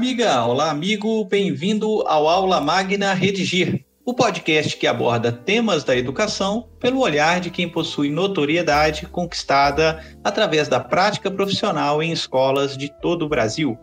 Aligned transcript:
amiga, 0.00 0.46
olá, 0.46 0.70
amigo, 0.70 1.22
bem-vindo 1.26 2.00
ao 2.06 2.26
Aula 2.26 2.58
Magna 2.58 3.12
Redigir, 3.12 3.84
o 4.02 4.14
podcast 4.14 4.74
que 4.78 4.86
aborda 4.86 5.30
temas 5.30 5.84
da 5.84 5.94
educação 5.94 6.70
pelo 6.80 7.00
olhar 7.00 7.38
de 7.38 7.50
quem 7.50 7.68
possui 7.68 8.08
notoriedade 8.08 9.04
conquistada 9.04 10.02
através 10.24 10.68
da 10.68 10.80
prática 10.80 11.30
profissional 11.30 12.02
em 12.02 12.12
escolas 12.12 12.78
de 12.78 12.90
todo 13.02 13.26
o 13.26 13.28
Brasil. 13.28 13.78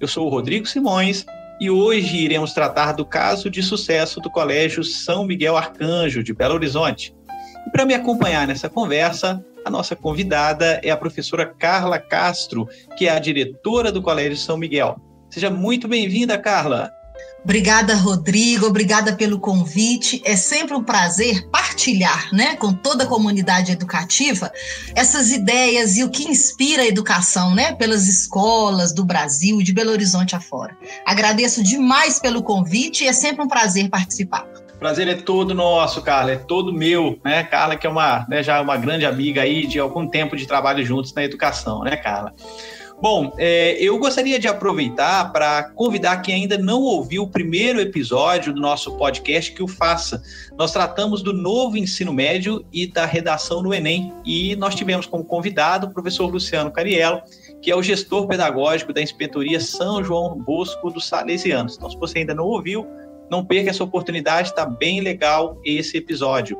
Eu 0.00 0.08
sou 0.08 0.26
o 0.26 0.30
Rodrigo 0.30 0.64
Simões 0.64 1.26
e 1.60 1.68
hoje 1.68 2.16
iremos 2.16 2.54
tratar 2.54 2.92
do 2.92 3.04
caso 3.04 3.50
de 3.50 3.62
sucesso 3.62 4.22
do 4.22 4.30
Colégio 4.30 4.82
São 4.82 5.26
Miguel 5.26 5.54
Arcanjo, 5.54 6.24
de 6.24 6.32
Belo 6.32 6.54
Horizonte. 6.54 7.14
E 7.66 7.70
para 7.70 7.84
me 7.84 7.92
acompanhar 7.92 8.46
nessa 8.46 8.70
conversa, 8.70 9.44
a 9.66 9.68
nossa 9.68 9.94
convidada 9.94 10.80
é 10.82 10.88
a 10.88 10.96
professora 10.96 11.44
Carla 11.44 11.98
Castro, 11.98 12.66
que 12.96 13.06
é 13.06 13.10
a 13.10 13.18
diretora 13.18 13.92
do 13.92 14.00
Colégio 14.00 14.38
São 14.38 14.56
Miguel. 14.56 14.98
Seja 15.38 15.50
muito 15.50 15.86
bem-vinda, 15.86 16.36
Carla. 16.36 16.92
Obrigada, 17.44 17.94
Rodrigo. 17.94 18.66
Obrigada 18.66 19.12
pelo 19.14 19.38
convite. 19.38 20.20
É 20.24 20.34
sempre 20.34 20.74
um 20.74 20.82
prazer 20.82 21.48
partilhar, 21.48 22.34
né, 22.34 22.56
com 22.56 22.72
toda 22.72 23.04
a 23.04 23.06
comunidade 23.06 23.70
educativa, 23.70 24.50
essas 24.96 25.30
ideias 25.30 25.96
e 25.96 26.02
o 26.02 26.10
que 26.10 26.24
inspira 26.24 26.82
a 26.82 26.86
educação, 26.88 27.54
né, 27.54 27.72
pelas 27.72 28.08
escolas 28.08 28.92
do 28.92 29.04
Brasil, 29.04 29.62
de 29.62 29.72
Belo 29.72 29.92
Horizonte 29.92 30.34
afora. 30.34 30.76
Agradeço 31.06 31.62
demais 31.62 32.18
pelo 32.18 32.42
convite 32.42 33.04
e 33.04 33.06
é 33.06 33.12
sempre 33.12 33.44
um 33.44 33.46
prazer 33.46 33.88
participar. 33.88 34.44
Prazer 34.80 35.06
é 35.06 35.14
todo 35.14 35.54
nosso, 35.54 36.02
Carla, 36.02 36.32
é 36.32 36.36
todo 36.36 36.72
meu, 36.72 37.16
né? 37.24 37.44
Carla, 37.44 37.76
que 37.76 37.86
é 37.86 37.90
uma, 37.90 38.26
né, 38.28 38.42
já 38.42 38.60
uma 38.60 38.76
grande 38.76 39.06
amiga 39.06 39.42
aí 39.42 39.68
de 39.68 39.78
algum 39.78 40.08
tempo 40.08 40.36
de 40.36 40.48
trabalho 40.48 40.84
juntos 40.84 41.14
na 41.14 41.22
educação, 41.22 41.84
né, 41.84 41.96
Carla? 41.96 42.34
Bom, 43.00 43.32
é, 43.38 43.80
eu 43.80 43.96
gostaria 43.96 44.40
de 44.40 44.48
aproveitar 44.48 45.30
para 45.30 45.70
convidar 45.70 46.16
quem 46.16 46.34
ainda 46.34 46.58
não 46.58 46.82
ouviu 46.82 47.22
o 47.22 47.30
primeiro 47.30 47.80
episódio 47.80 48.52
do 48.52 48.60
nosso 48.60 48.96
podcast 48.96 49.52
que 49.52 49.62
o 49.62 49.68
faça. 49.68 50.20
Nós 50.58 50.72
tratamos 50.72 51.22
do 51.22 51.32
novo 51.32 51.76
ensino 51.76 52.12
médio 52.12 52.66
e 52.72 52.88
da 52.88 53.06
redação 53.06 53.62
no 53.62 53.72
Enem. 53.72 54.12
E 54.24 54.56
nós 54.56 54.74
tivemos 54.74 55.06
como 55.06 55.24
convidado 55.24 55.86
o 55.86 55.94
professor 55.94 56.26
Luciano 56.26 56.72
Cariello, 56.72 57.22
que 57.62 57.70
é 57.70 57.76
o 57.76 57.82
gestor 57.84 58.26
pedagógico 58.26 58.92
da 58.92 59.00
Inspetoria 59.00 59.60
São 59.60 60.02
João 60.02 60.36
Bosco 60.36 60.90
dos 60.90 61.06
Salesianos. 61.06 61.76
Então, 61.76 61.88
se 61.88 61.96
você 61.96 62.18
ainda 62.18 62.34
não 62.34 62.46
ouviu, 62.46 62.84
não 63.30 63.44
perca 63.44 63.70
essa 63.70 63.84
oportunidade, 63.84 64.48
está 64.48 64.66
bem 64.66 65.00
legal 65.00 65.56
esse 65.64 65.96
episódio. 65.96 66.58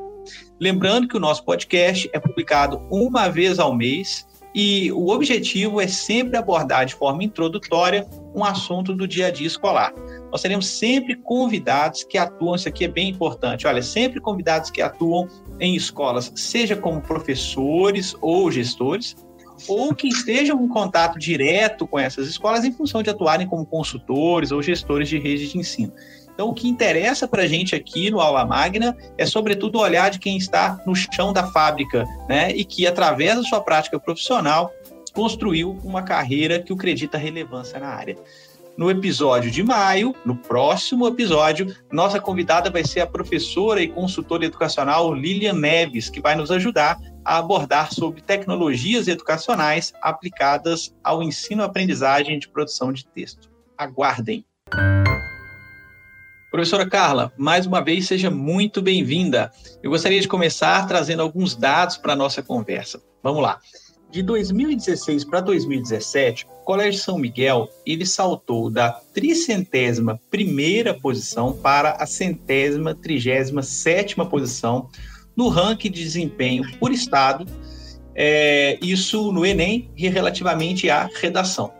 Lembrando 0.57 1.05
que 1.05 1.17
o 1.17 1.19
nosso 1.19 1.43
podcast 1.43 2.09
é 2.13 2.19
publicado 2.19 2.81
uma 2.89 3.27
vez 3.27 3.59
ao 3.59 3.75
mês 3.75 4.28
e 4.53 4.91
o 4.91 5.09
objetivo 5.09 5.79
é 5.79 5.87
sempre 5.87 6.37
abordar 6.37 6.85
de 6.85 6.95
forma 6.95 7.23
introdutória 7.23 8.07
um 8.35 8.43
assunto 8.43 8.93
do 8.93 9.07
dia 9.07 9.27
a 9.27 9.31
dia 9.31 9.47
escolar. 9.47 9.93
Nós 10.31 10.41
teremos 10.41 10.67
sempre 10.67 11.15
convidados 11.15 12.03
que 12.03 12.17
atuam, 12.17 12.55
isso 12.55 12.67
aqui 12.67 12.85
é 12.85 12.87
bem 12.87 13.09
importante, 13.09 13.67
olha, 13.67 13.81
sempre 13.81 14.19
convidados 14.19 14.69
que 14.69 14.81
atuam 14.81 15.27
em 15.59 15.75
escolas, 15.75 16.31
seja 16.35 16.75
como 16.75 17.01
professores 17.01 18.15
ou 18.21 18.51
gestores, 18.51 19.15
ou 19.67 19.93
que 19.93 20.07
estejam 20.07 20.63
em 20.63 20.67
contato 20.67 21.19
direto 21.19 21.85
com 21.85 21.99
essas 21.99 22.27
escolas 22.27 22.63
em 22.63 22.71
função 22.71 23.03
de 23.03 23.09
atuarem 23.09 23.47
como 23.47 23.65
consultores 23.65 24.51
ou 24.51 24.61
gestores 24.61 25.09
de 25.09 25.19
rede 25.19 25.49
de 25.49 25.57
ensino. 25.57 25.91
Então, 26.39 26.51
o 26.51 26.53
que 26.53 26.69
interessa 26.69 27.27
para 27.27 27.43
a 27.43 27.47
gente 27.47 27.75
aqui 27.75 28.09
no 28.09 28.21
Aula 28.21 28.45
Magna 28.45 28.95
é, 29.17 29.25
sobretudo, 29.25 29.77
olhar 29.77 30.09
de 30.09 30.19
quem 30.19 30.37
está 30.37 30.81
no 30.85 30.95
chão 30.95 31.33
da 31.33 31.45
fábrica, 31.51 32.05
né? 32.29 32.51
E 32.51 32.63
que, 32.63 32.87
através 32.87 33.35
da 33.35 33.43
sua 33.43 33.59
prática 33.59 33.99
profissional, 33.99 34.71
construiu 35.13 35.77
uma 35.83 36.01
carreira 36.01 36.57
que 36.57 36.71
o 36.71 36.77
acredita 36.77 37.17
relevância 37.17 37.77
na 37.77 37.89
área. 37.89 38.15
No 38.77 38.89
episódio 38.89 39.51
de 39.51 39.61
maio, 39.61 40.15
no 40.23 40.33
próximo 40.33 41.05
episódio, 41.05 41.75
nossa 41.91 42.21
convidada 42.21 42.69
vai 42.69 42.85
ser 42.85 43.01
a 43.01 43.05
professora 43.05 43.81
e 43.81 43.89
consultora 43.89 44.45
educacional 44.45 45.13
Lilian 45.13 45.55
Neves, 45.55 46.09
que 46.09 46.21
vai 46.21 46.37
nos 46.37 46.51
ajudar 46.51 46.97
a 47.25 47.37
abordar 47.37 47.93
sobre 47.93 48.21
tecnologias 48.21 49.09
educacionais 49.09 49.91
aplicadas 50.01 50.95
ao 51.03 51.21
ensino-aprendizagem 51.21 52.39
de 52.39 52.47
produção 52.47 52.93
de 52.93 53.05
texto. 53.07 53.51
Aguardem! 53.77 54.45
Professora 56.51 56.89
Carla, 56.89 57.31
mais 57.37 57.67
uma 57.67 57.79
vez 57.79 58.07
seja 58.07 58.31
muito 58.31 58.81
bem-vinda. 58.81 59.51
Eu 59.83 59.91
gostaria 59.91 60.19
de 60.19 60.27
começar 60.27 60.87
trazendo 60.87 61.21
alguns 61.21 61.55
dados 61.55 61.95
para 61.95 62.13
a 62.13 62.15
nossa 62.15 62.41
conversa. 62.41 62.99
Vamos 63.21 63.43
lá. 63.43 63.59
De 64.09 64.23
2016 64.23 65.25
para 65.25 65.41
2017, 65.41 66.47
o 66.47 66.65
Colégio 66.65 66.99
São 66.99 67.19
Miguel 67.19 67.69
ele 67.85 68.03
saltou 68.03 68.71
da 68.71 68.93
tricentésima 69.13 70.19
primeira 70.31 70.91
posição 70.91 71.53
para 71.53 71.91
a 71.91 72.07
centésima 72.07 72.95
trigésima 72.95 73.61
sétima 73.61 74.25
posição 74.25 74.89
no 75.35 75.49
ranking 75.49 75.91
de 75.91 76.03
desempenho 76.03 76.63
por 76.79 76.91
estado, 76.91 77.45
é, 78.15 78.79
isso 78.81 79.31
no 79.31 79.45
Enem 79.45 79.91
e 79.95 80.09
relativamente 80.09 80.89
à 80.89 81.07
redação. 81.21 81.71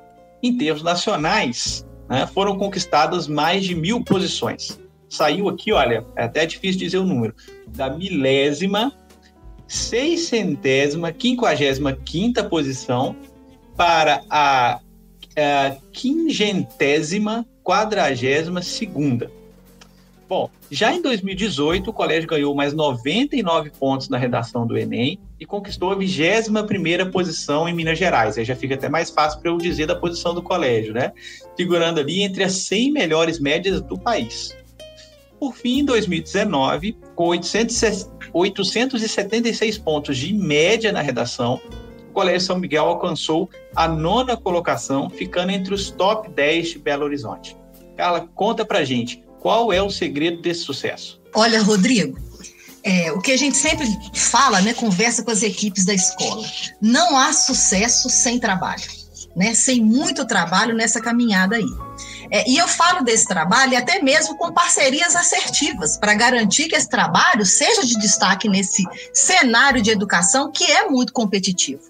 Em 0.43 0.55
termos 0.55 0.83
nacionais, 0.83 1.83
né, 2.09 2.25
foram 2.27 2.57
conquistadas 2.57 3.27
mais 3.27 3.63
de 3.63 3.75
mil 3.75 4.03
posições. 4.03 4.79
Saiu 5.07 5.47
aqui, 5.47 5.71
olha, 5.71 6.05
é 6.15 6.23
até 6.23 6.45
difícil 6.45 6.79
dizer 6.79 6.97
o 6.97 7.05
número, 7.05 7.33
da 7.67 7.89
milésima, 7.89 8.91
seiscentésima, 9.67 11.11
quinquagésima 11.11 11.93
quinta 11.93 12.43
posição 12.43 13.15
para 13.77 14.23
a, 14.29 14.79
a 15.37 15.75
quingentésima, 15.93 17.45
quadragésima 17.63 18.61
segunda. 18.61 19.31
Bom, 20.29 20.47
já 20.69 20.93
em 20.93 21.01
2018, 21.01 21.89
o 21.89 21.93
colégio 21.93 22.29
ganhou 22.29 22.53
mais 22.53 22.71
99 22.71 23.71
pontos 23.71 24.09
na 24.09 24.17
redação 24.19 24.67
do 24.67 24.77
Enem 24.77 25.19
e 25.39 25.45
conquistou 25.45 25.91
a 25.91 25.95
21 25.95 27.09
posição 27.09 27.67
em 27.67 27.73
Minas 27.73 27.97
Gerais. 27.97 28.37
Aí 28.37 28.45
já 28.45 28.55
fica 28.55 28.75
até 28.75 28.87
mais 28.87 29.09
fácil 29.09 29.41
para 29.41 29.49
eu 29.49 29.57
dizer 29.57 29.87
da 29.87 29.95
posição 29.95 30.35
do 30.35 30.43
colégio, 30.43 30.93
né? 30.93 31.11
Figurando 31.57 31.99
ali 31.99 32.21
entre 32.21 32.43
as 32.43 32.53
100 32.53 32.91
melhores 32.91 33.39
médias 33.39 33.81
do 33.81 33.97
país. 33.97 34.55
Por 35.39 35.55
fim, 35.55 35.79
em 35.79 35.85
2019, 35.85 36.95
com 37.15 37.29
800, 37.29 38.11
876 38.31 39.79
pontos 39.79 40.15
de 40.15 40.31
média 40.31 40.91
na 40.91 41.01
redação, 41.01 41.59
o 42.07 42.13
Colégio 42.13 42.41
São 42.41 42.59
Miguel 42.59 42.85
alcançou 42.85 43.49
a 43.75 43.87
nona 43.87 44.37
colocação, 44.37 45.09
ficando 45.09 45.51
entre 45.51 45.73
os 45.73 45.89
top 45.89 46.29
10 46.29 46.69
de 46.69 46.79
Belo 46.79 47.05
Horizonte. 47.05 47.57
Carla, 47.97 48.29
conta 48.35 48.63
pra 48.63 48.83
gente 48.83 49.27
qual 49.39 49.71
é 49.71 49.81
o 49.81 49.89
segredo 49.89 50.41
desse 50.41 50.61
sucesso? 50.61 51.19
Olha, 51.33 51.61
Rodrigo, 51.61 52.17
é, 52.83 53.11
o 53.11 53.19
que 53.19 53.31
a 53.31 53.37
gente 53.37 53.57
sempre 53.57 53.87
fala, 54.13 54.61
né, 54.61 54.73
conversa 54.73 55.23
com 55.23 55.31
as 55.31 55.43
equipes 55.43 55.85
da 55.85 55.93
escola. 55.93 56.45
Não 56.81 57.17
há 57.17 57.33
sucesso 57.33 58.09
sem 58.09 58.39
trabalho, 58.39 58.83
né? 59.35 59.53
Sem 59.53 59.83
muito 59.83 60.25
trabalho 60.25 60.75
nessa 60.75 61.01
caminhada 61.01 61.55
aí. 61.55 61.89
É, 62.31 62.47
e 62.49 62.57
eu 62.57 62.67
falo 62.67 63.03
desse 63.03 63.27
trabalho 63.27 63.77
até 63.77 64.01
mesmo 64.01 64.37
com 64.37 64.53
parcerias 64.53 65.15
assertivas 65.15 65.97
para 65.97 66.13
garantir 66.13 66.67
que 66.67 66.75
esse 66.75 66.87
trabalho 66.87 67.45
seja 67.45 67.85
de 67.85 67.97
destaque 67.97 68.47
nesse 68.47 68.83
cenário 69.13 69.81
de 69.81 69.89
educação 69.89 70.51
que 70.51 70.63
é 70.63 70.87
muito 70.87 71.11
competitivo. 71.11 71.81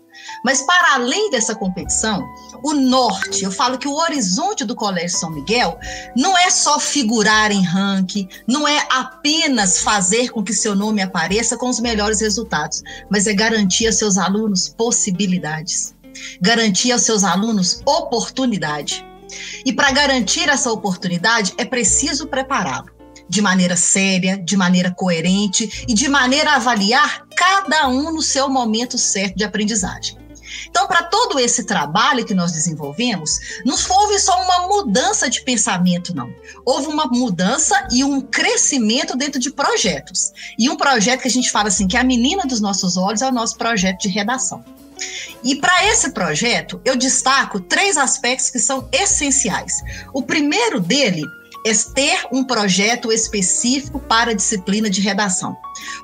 Mas 0.44 0.62
para 0.62 0.96
além 0.96 1.30
dessa 1.30 1.56
competição, 1.56 2.28
o 2.64 2.74
norte, 2.74 3.44
eu 3.44 3.52
falo 3.52 3.78
que 3.78 3.88
o 3.88 3.96
horizonte 3.96 4.64
do 4.66 4.76
Colégio 4.76 5.18
São 5.18 5.32
Miguel 5.32 5.78
não 6.16 6.38
é 6.38 6.50
só 6.50 6.80
figurar 6.80 7.52
em 7.52 7.64
ranking, 7.64 8.28
não 8.48 8.68
é 8.68 8.86
apenas 8.90 9.80
fazer 9.80 10.30
com 10.30 10.44
que 10.44 10.54
seu 10.54 10.76
nome 10.76 11.02
apareça 11.02 11.58
com 11.58 11.70
os 11.70 11.80
melhores 11.80 12.22
resultados, 12.22 12.82
mas 13.10 13.28
é 13.28 13.34
garantir 13.34 13.88
aos 13.88 13.96
seus 13.96 14.18
alunos 14.18 14.70
possibilidades, 14.70 15.96
garantir 16.42 16.92
aos 16.92 17.02
seus 17.02 17.24
alunos 17.24 17.82
oportunidade. 17.86 19.06
E 19.66 19.72
para 19.72 19.92
garantir 19.92 20.50
essa 20.50 20.72
oportunidade 20.72 21.54
é 21.58 21.66
preciso 21.66 22.28
prepará-lo 22.28 23.00
de 23.30 23.42
maneira 23.42 23.78
séria, 23.78 24.38
de 24.38 24.58
maneira 24.58 24.92
coerente 24.92 25.86
e 25.88 25.94
de 25.94 26.10
maneira 26.10 26.52
a 26.52 26.56
avaliar 26.56 27.28
cada 27.36 27.88
um 27.88 28.12
no 28.12 28.24
seu 28.24 28.50
momento 28.50 28.98
certo 28.98 29.38
de 29.38 29.44
aprendizagem. 29.44 30.18
Então, 30.70 30.88
para 30.88 31.04
todo 31.04 31.40
esse 31.40 31.64
trabalho 31.64 32.26
que 32.26 32.34
nós 32.34 32.52
desenvolvemos, 32.52 33.40
não 33.66 33.76
houve 33.90 34.20
só 34.20 34.42
uma 34.44 34.68
mudança 34.68 35.30
de 35.30 35.42
pensamento, 35.42 36.16
não. 36.16 36.34
Houve 36.66 36.88
uma 36.88 37.06
mudança 37.06 37.88
e 37.92 38.04
um 38.04 38.22
crescimento 38.22 39.18
dentro 39.18 39.40
de 39.40 39.52
projetos. 39.52 40.32
E 40.58 40.70
um 40.70 40.78
projeto 40.78 41.22
que 41.22 41.28
a 41.28 41.32
gente 41.32 41.52
fala 41.52 41.68
assim, 41.68 41.88
que 41.88 41.98
é 41.98 42.00
a 42.00 42.04
menina 42.04 42.46
dos 42.46 42.62
nossos 42.62 42.98
olhos, 42.98 43.22
é 43.22 43.28
o 43.28 43.32
nosso 43.32 43.58
projeto 43.58 44.02
de 44.02 44.10
redação. 44.10 44.64
E 45.44 45.56
para 45.56 45.86
esse 45.86 46.12
projeto, 46.12 46.82
eu 46.84 46.96
destaco 46.96 47.60
três 47.60 47.98
aspectos 47.98 48.50
que 48.50 48.60
são 48.60 48.88
essenciais. 48.92 49.82
O 50.14 50.22
primeiro 50.22 50.80
dele 50.80 51.24
é 51.66 51.74
ter 51.94 52.28
um 52.32 52.44
projeto 52.44 53.12
específico 53.12 54.00
para 54.00 54.32
a 54.32 54.34
disciplina 54.34 54.90
de 54.90 55.02
redação. 55.02 55.56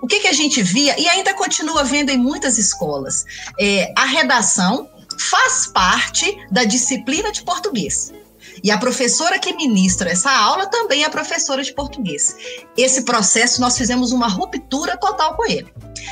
O 0.01 0.07
que, 0.07 0.19
que 0.19 0.27
a 0.27 0.33
gente 0.33 0.61
via, 0.61 0.99
e 0.99 1.07
ainda 1.07 1.33
continua 1.33 1.83
vendo 1.83 2.09
em 2.09 2.17
muitas 2.17 2.57
escolas, 2.57 3.25
é, 3.59 3.91
a 3.97 4.05
redação 4.05 4.89
faz 5.17 5.67
parte 5.67 6.37
da 6.51 6.63
disciplina 6.63 7.31
de 7.31 7.43
português. 7.43 8.13
E 8.63 8.71
a 8.71 8.77
professora 8.77 9.37
que 9.37 9.53
ministra 9.53 10.09
essa 10.09 10.31
aula 10.31 10.67
também 10.67 11.03
é 11.03 11.09
professora 11.09 11.61
de 11.61 11.73
português. 11.73 12.35
Esse 12.77 13.03
processo 13.03 13.61
nós 13.61 13.77
fizemos 13.77 14.11
uma 14.11 14.27
ruptura 14.27 14.97
total 14.97 15.35
com 15.35 15.45
ele. 15.45 15.71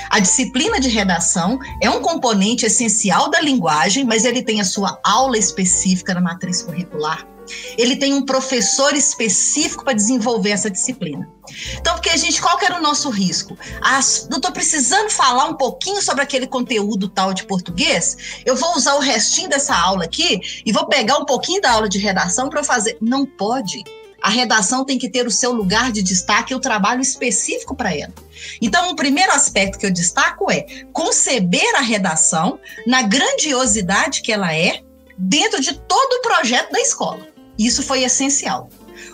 A 0.09 0.19
disciplina 0.19 0.79
de 0.79 0.89
redação 0.89 1.57
é 1.81 1.89
um 1.89 2.01
componente 2.01 2.65
essencial 2.65 3.29
da 3.29 3.39
linguagem, 3.39 4.03
mas 4.03 4.25
ele 4.25 4.43
tem 4.43 4.59
a 4.59 4.65
sua 4.65 4.99
aula 5.03 5.37
específica 5.37 6.13
na 6.13 6.21
matriz 6.21 6.61
curricular 6.61 7.32
ele 7.77 7.95
tem 7.95 8.13
um 8.13 8.25
professor 8.25 8.93
específico 8.93 9.83
para 9.83 9.93
desenvolver 9.93 10.51
essa 10.51 10.69
disciplina. 10.69 11.29
Então, 11.77 11.93
porque 11.95 12.09
a 12.09 12.17
gente, 12.17 12.41
qual 12.41 12.57
que 12.57 12.65
era 12.65 12.77
o 12.77 12.81
nosso 12.81 13.09
risco? 13.09 13.57
As, 13.81 14.27
não 14.29 14.37
estou 14.37 14.51
precisando 14.51 15.09
falar 15.09 15.45
um 15.45 15.55
pouquinho 15.55 16.01
sobre 16.01 16.23
aquele 16.23 16.47
conteúdo 16.47 17.09
tal 17.09 17.33
de 17.33 17.45
português, 17.45 18.41
eu 18.45 18.55
vou 18.55 18.75
usar 18.75 18.95
o 18.95 18.99
restinho 18.99 19.49
dessa 19.49 19.75
aula 19.75 20.05
aqui 20.05 20.39
e 20.65 20.71
vou 20.71 20.87
pegar 20.87 21.17
um 21.17 21.25
pouquinho 21.25 21.61
da 21.61 21.71
aula 21.71 21.89
de 21.89 21.97
redação 21.97 22.49
para 22.49 22.63
fazer. 22.63 22.97
Não 23.01 23.25
pode. 23.25 23.83
A 24.21 24.29
redação 24.29 24.85
tem 24.85 24.97
que 24.97 25.09
ter 25.09 25.27
o 25.27 25.31
seu 25.31 25.51
lugar 25.51 25.91
de 25.91 26.01
destaque 26.01 26.53
e 26.53 26.55
o 26.55 26.59
trabalho 26.59 27.01
específico 27.01 27.75
para 27.75 27.93
ela. 27.93 28.13
Então, 28.61 28.89
o 28.89 28.95
primeiro 28.95 29.33
aspecto 29.33 29.77
que 29.77 29.85
eu 29.85 29.91
destaco 29.91 30.49
é 30.49 30.65
conceber 30.93 31.75
a 31.75 31.81
redação 31.81 32.57
na 32.87 33.01
grandiosidade 33.01 34.21
que 34.21 34.31
ela 34.31 34.55
é 34.55 34.81
dentro 35.17 35.59
de 35.59 35.73
todo 35.73 36.13
o 36.13 36.21
projeto 36.21 36.71
da 36.71 36.79
escola. 36.79 37.32
Isso 37.57 37.83
foi 37.83 38.03
essencial. 38.03 38.69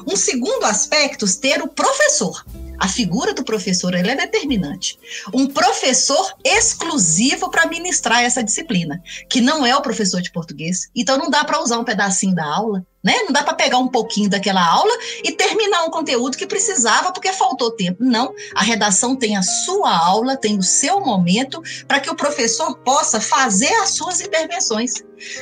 Um 0.08 0.16
segundo 0.16 0.66
aspecto, 0.66 1.26
ter 1.40 1.62
o 1.62 1.68
professor. 1.68 2.44
A 2.80 2.88
figura 2.88 3.34
do 3.34 3.44
professor 3.44 3.94
é 3.94 4.16
determinante. 4.16 4.98
Um 5.34 5.48
professor 5.48 6.34
exclusivo 6.44 7.50
para 7.50 7.68
ministrar 7.68 8.24
essa 8.24 8.44
disciplina, 8.44 9.02
que 9.30 9.42
não 9.42 9.66
é 9.66 9.76
o 9.76 9.82
professor 9.82 10.22
de 10.22 10.32
português. 10.32 10.90
Então 10.96 11.18
não 11.18 11.30
dá 11.30 11.44
para 11.44 11.62
usar 11.62 11.78
um 11.78 11.84
pedacinho 11.84 12.34
da 12.34 12.46
aula, 12.46 12.86
né? 13.04 13.14
Não 13.24 13.32
dá 13.32 13.44
para 13.44 13.54
pegar 13.54 13.78
um 13.78 13.88
pouquinho 13.88 14.30
daquela 14.30 14.66
aula 14.66 14.92
e 15.24 15.32
terminar 15.32 15.84
um 15.84 15.90
conteúdo 15.90 16.38
que 16.38 16.48
precisava 16.48 17.12
porque 17.12 17.34
faltou 17.34 17.72
tempo. 17.72 18.04
Não, 18.04 18.34
a 18.56 18.64
redação 18.64 19.16
tem 19.16 19.36
a 19.36 19.42
sua 19.42 19.96
aula, 19.96 20.38
tem 20.38 20.58
o 20.58 20.64
seu 20.64 21.02
momento 21.02 21.62
para 21.88 22.00
que 22.00 22.10
o 22.10 22.16
professor 22.16 22.78
possa 22.80 23.20
fazer 23.20 23.74
as 23.76 23.92
suas 23.92 24.22
intervenções. 24.22 24.94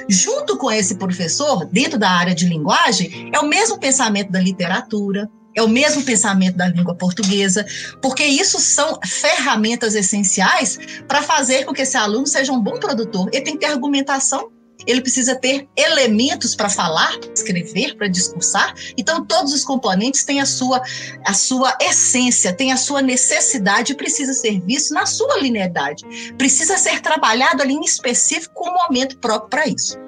Junto 0.10 0.58
com 0.58 0.72
esse 0.72 0.96
professor, 0.96 1.66
dentro 1.66 2.00
da 2.00 2.10
área 2.10 2.34
de 2.34 2.48
linguagem, 2.48 3.30
é 3.34 3.40
o 3.40 3.48
mesmo 3.48 3.80
pensamento 3.80 4.32
da 4.32 4.40
literatura, 4.40 5.30
é 5.58 5.62
o 5.64 5.68
mesmo 5.68 6.04
pensamento 6.04 6.56
da 6.56 6.68
língua 6.68 6.94
portuguesa, 6.94 7.66
porque 8.00 8.24
isso 8.24 8.60
são 8.60 9.00
ferramentas 9.04 9.96
essenciais 9.96 10.78
para 11.08 11.24
fazer 11.24 11.66
com 11.66 11.74
que 11.74 11.82
esse 11.82 11.98
aluno 11.98 12.28
seja 12.28 12.54
um 12.54 12.62
bom 12.62 12.80
produtor. 12.80 13.28
Ele 13.34 13.44
tem 13.44 13.54
que 13.56 13.66
ter 13.66 13.72
argumentação, 13.72 14.52
ele 14.86 15.02
precisa 15.02 15.36
ter 15.36 15.68
elementos 15.76 16.56
para 16.56 16.70
falar, 16.70 17.18
escrever, 17.34 17.98
para 17.98 18.08
discursar. 18.08 18.76
Então, 18.96 19.26
todos 19.26 19.52
os 19.52 19.66
componentes 19.66 20.24
têm 20.24 20.40
a 20.40 20.46
sua, 20.46 20.80
a 21.26 21.34
sua 21.34 21.76
essência, 21.82 22.54
têm 22.54 22.72
a 22.72 22.78
sua 22.78 23.02
necessidade, 23.02 23.96
precisa 23.96 24.34
ser 24.34 24.62
visto 24.62 24.94
na 24.94 25.08
sua 25.08 25.40
linearidade. 25.40 26.04
Precisa 26.38 26.78
ser 26.78 27.02
trabalhado 27.02 27.64
ali 27.64 27.74
em 27.74 27.84
específico 27.84 28.54
com 28.54 28.70
um 28.70 28.78
momento 28.88 29.18
próprio 29.18 29.50
para 29.50 29.68
isso. 29.68 30.07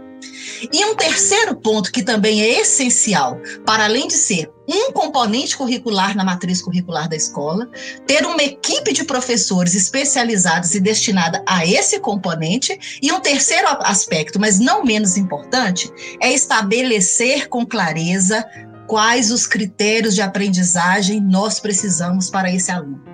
E 0.71 0.85
um 0.85 0.95
terceiro 0.95 1.55
ponto 1.55 1.91
que 1.91 2.03
também 2.03 2.41
é 2.41 2.61
essencial, 2.61 3.39
para 3.65 3.85
além 3.85 4.07
de 4.07 4.15
ser 4.15 4.51
um 4.67 4.91
componente 4.91 5.57
curricular 5.57 6.15
na 6.15 6.23
matriz 6.23 6.61
curricular 6.61 7.09
da 7.09 7.15
escola, 7.15 7.67
ter 8.05 8.25
uma 8.25 8.43
equipe 8.43 8.93
de 8.93 9.03
professores 9.03 9.73
especializados 9.73 10.75
e 10.75 10.79
destinada 10.79 11.43
a 11.47 11.65
esse 11.65 11.99
componente, 11.99 12.99
e 13.01 13.11
um 13.11 13.19
terceiro 13.19 13.67
aspecto, 13.81 14.39
mas 14.39 14.59
não 14.59 14.83
menos 14.83 15.17
importante, 15.17 15.91
é 16.21 16.31
estabelecer 16.31 17.47
com 17.47 17.65
clareza 17.65 18.45
quais 18.87 19.31
os 19.31 19.47
critérios 19.47 20.13
de 20.13 20.21
aprendizagem 20.21 21.19
nós 21.19 21.59
precisamos 21.59 22.29
para 22.29 22.51
esse 22.51 22.71
aluno. 22.71 23.08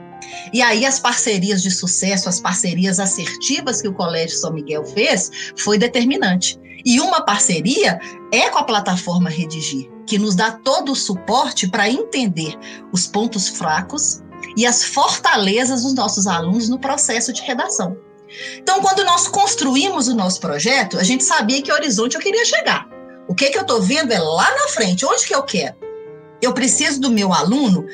E 0.53 0.61
aí 0.61 0.85
as 0.85 0.99
parcerias 0.99 1.61
de 1.61 1.71
sucesso, 1.71 2.29
as 2.29 2.39
parcerias 2.39 2.99
assertivas 2.99 3.81
que 3.81 3.87
o 3.87 3.93
Colégio 3.93 4.37
São 4.37 4.53
Miguel 4.53 4.85
fez, 4.85 5.29
foi 5.57 5.77
determinante. 5.77 6.59
E 6.85 6.99
uma 6.99 7.25
parceria 7.25 7.99
é 8.31 8.49
com 8.49 8.59
a 8.59 8.63
plataforma 8.63 9.29
Redigir, 9.29 9.89
que 10.05 10.19
nos 10.19 10.35
dá 10.35 10.51
todo 10.51 10.91
o 10.91 10.95
suporte 10.95 11.67
para 11.67 11.89
entender 11.89 12.55
os 12.91 13.07
pontos 13.07 13.49
fracos 13.49 14.21
e 14.55 14.65
as 14.65 14.83
fortalezas 14.83 15.81
dos 15.81 15.93
nossos 15.93 16.27
alunos 16.27 16.69
no 16.69 16.79
processo 16.79 17.33
de 17.33 17.41
redação. 17.41 17.97
Então, 18.57 18.81
quando 18.81 19.03
nós 19.03 19.27
construímos 19.27 20.07
o 20.07 20.15
nosso 20.15 20.39
projeto, 20.39 20.97
a 20.97 21.03
gente 21.03 21.23
sabia 21.23 21.61
que 21.61 21.71
horizonte 21.71 22.15
eu 22.15 22.21
queria 22.21 22.45
chegar. 22.45 22.87
O 23.27 23.33
que, 23.33 23.49
que 23.49 23.57
eu 23.57 23.63
estou 23.63 23.81
vendo 23.81 24.11
é 24.11 24.19
lá 24.19 24.49
na 24.55 24.67
frente, 24.67 25.05
onde 25.05 25.25
que 25.25 25.33
eu 25.33 25.43
quero? 25.43 25.75
Eu 26.41 26.53
preciso 26.53 26.99
do 26.99 27.09
meu 27.09 27.33
aluno, 27.33 27.85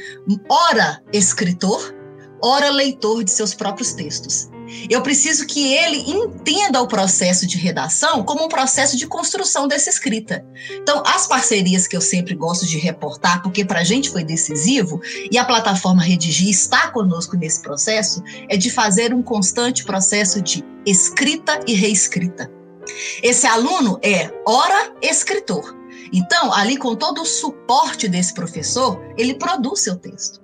ora 0.49 1.01
escritor, 1.13 1.93
ora 2.43 2.69
leitor 2.69 3.23
de 3.23 3.31
seus 3.31 3.53
próprios 3.53 3.93
textos. 3.93 4.49
Eu 4.89 5.01
preciso 5.01 5.45
que 5.45 5.73
ele 5.73 5.97
entenda 6.09 6.81
o 6.81 6.87
processo 6.87 7.45
de 7.45 7.57
redação 7.57 8.23
como 8.23 8.45
um 8.45 8.47
processo 8.47 8.95
de 8.95 9.05
construção 9.05 9.67
dessa 9.67 9.89
escrita. 9.89 10.45
Então, 10.71 11.03
as 11.05 11.27
parcerias 11.27 11.87
que 11.87 11.95
eu 11.95 12.01
sempre 12.01 12.33
gosto 12.35 12.65
de 12.65 12.77
reportar, 12.77 13.41
porque 13.41 13.65
para 13.65 13.81
a 13.81 13.83
gente 13.83 14.09
foi 14.09 14.23
decisivo, 14.23 15.01
e 15.29 15.37
a 15.37 15.45
plataforma 15.45 16.01
Redigir 16.01 16.49
está 16.49 16.89
conosco 16.89 17.35
nesse 17.35 17.61
processo, 17.61 18.23
é 18.47 18.55
de 18.55 18.69
fazer 18.69 19.13
um 19.13 19.21
constante 19.21 19.83
processo 19.83 20.41
de 20.41 20.63
escrita 20.85 21.59
e 21.67 21.73
reescrita. 21.73 22.49
Esse 23.21 23.45
aluno 23.45 23.99
é, 24.01 24.31
ora, 24.47 24.95
escritor. 25.01 25.77
Então, 26.13 26.53
ali 26.53 26.77
com 26.77 26.95
todo 26.95 27.21
o 27.21 27.25
suporte 27.25 28.07
desse 28.07 28.33
professor, 28.33 28.99
ele 29.17 29.35
produz 29.35 29.81
seu 29.81 29.95
texto. 29.95 30.40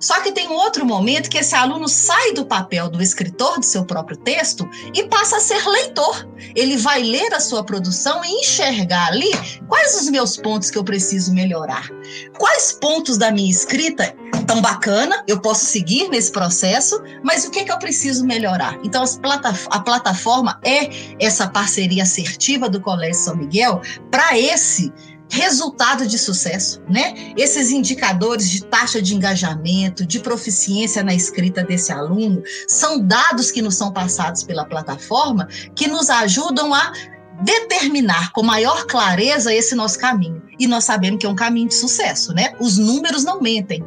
Só 0.00 0.20
que 0.20 0.32
tem 0.32 0.48
outro 0.48 0.84
momento 0.84 1.30
que 1.30 1.38
esse 1.38 1.54
aluno 1.54 1.88
sai 1.88 2.32
do 2.32 2.46
papel 2.46 2.88
do 2.88 3.02
escritor 3.02 3.58
do 3.58 3.64
seu 3.64 3.84
próprio 3.84 4.16
texto 4.16 4.68
e 4.94 5.04
passa 5.04 5.36
a 5.36 5.40
ser 5.40 5.66
leitor. 5.66 6.28
Ele 6.54 6.76
vai 6.76 7.02
ler 7.02 7.32
a 7.34 7.40
sua 7.40 7.64
produção 7.64 8.24
e 8.24 8.40
enxergar 8.40 9.08
ali 9.08 9.30
quais 9.66 10.00
os 10.00 10.08
meus 10.08 10.36
pontos 10.36 10.70
que 10.70 10.78
eu 10.78 10.84
preciso 10.84 11.32
melhorar. 11.32 11.88
Quais 12.38 12.72
pontos 12.72 13.18
da 13.18 13.30
minha 13.30 13.50
escrita 13.50 14.14
tão 14.46 14.62
bacana, 14.62 15.22
eu 15.26 15.40
posso 15.40 15.66
seguir 15.66 16.08
nesse 16.08 16.32
processo, 16.32 17.02
mas 17.22 17.44
o 17.44 17.50
que, 17.50 17.64
que 17.64 17.72
eu 17.72 17.78
preciso 17.78 18.24
melhorar? 18.24 18.78
Então, 18.82 19.04
a 19.70 19.80
plataforma 19.80 20.58
é 20.64 20.88
essa 21.20 21.46
parceria 21.46 22.02
assertiva 22.02 22.68
do 22.68 22.80
Colégio 22.80 23.14
São 23.20 23.36
Miguel 23.36 23.82
para 24.10 24.38
esse 24.38 24.92
resultado 25.30 26.06
de 26.06 26.18
sucesso, 26.18 26.80
né? 26.88 27.32
Esses 27.36 27.70
indicadores 27.70 28.48
de 28.48 28.64
taxa 28.64 29.00
de 29.00 29.14
engajamento, 29.14 30.06
de 30.06 30.20
proficiência 30.20 31.02
na 31.02 31.14
escrita 31.14 31.62
desse 31.62 31.92
aluno, 31.92 32.42
são 32.66 32.98
dados 32.98 33.50
que 33.50 33.62
nos 33.62 33.76
são 33.76 33.92
passados 33.92 34.42
pela 34.42 34.64
plataforma 34.64 35.46
que 35.74 35.86
nos 35.86 36.08
ajudam 36.10 36.72
a 36.72 36.92
determinar 37.42 38.32
com 38.32 38.42
maior 38.42 38.86
clareza 38.86 39.54
esse 39.54 39.74
nosso 39.74 39.98
caminho. 39.98 40.42
E 40.58 40.66
nós 40.66 40.84
sabemos 40.84 41.20
que 41.20 41.26
é 41.26 41.28
um 41.28 41.36
caminho 41.36 41.68
de 41.68 41.74
sucesso, 41.74 42.32
né? 42.32 42.54
Os 42.58 42.78
números 42.78 43.24
não 43.24 43.40
mentem? 43.40 43.84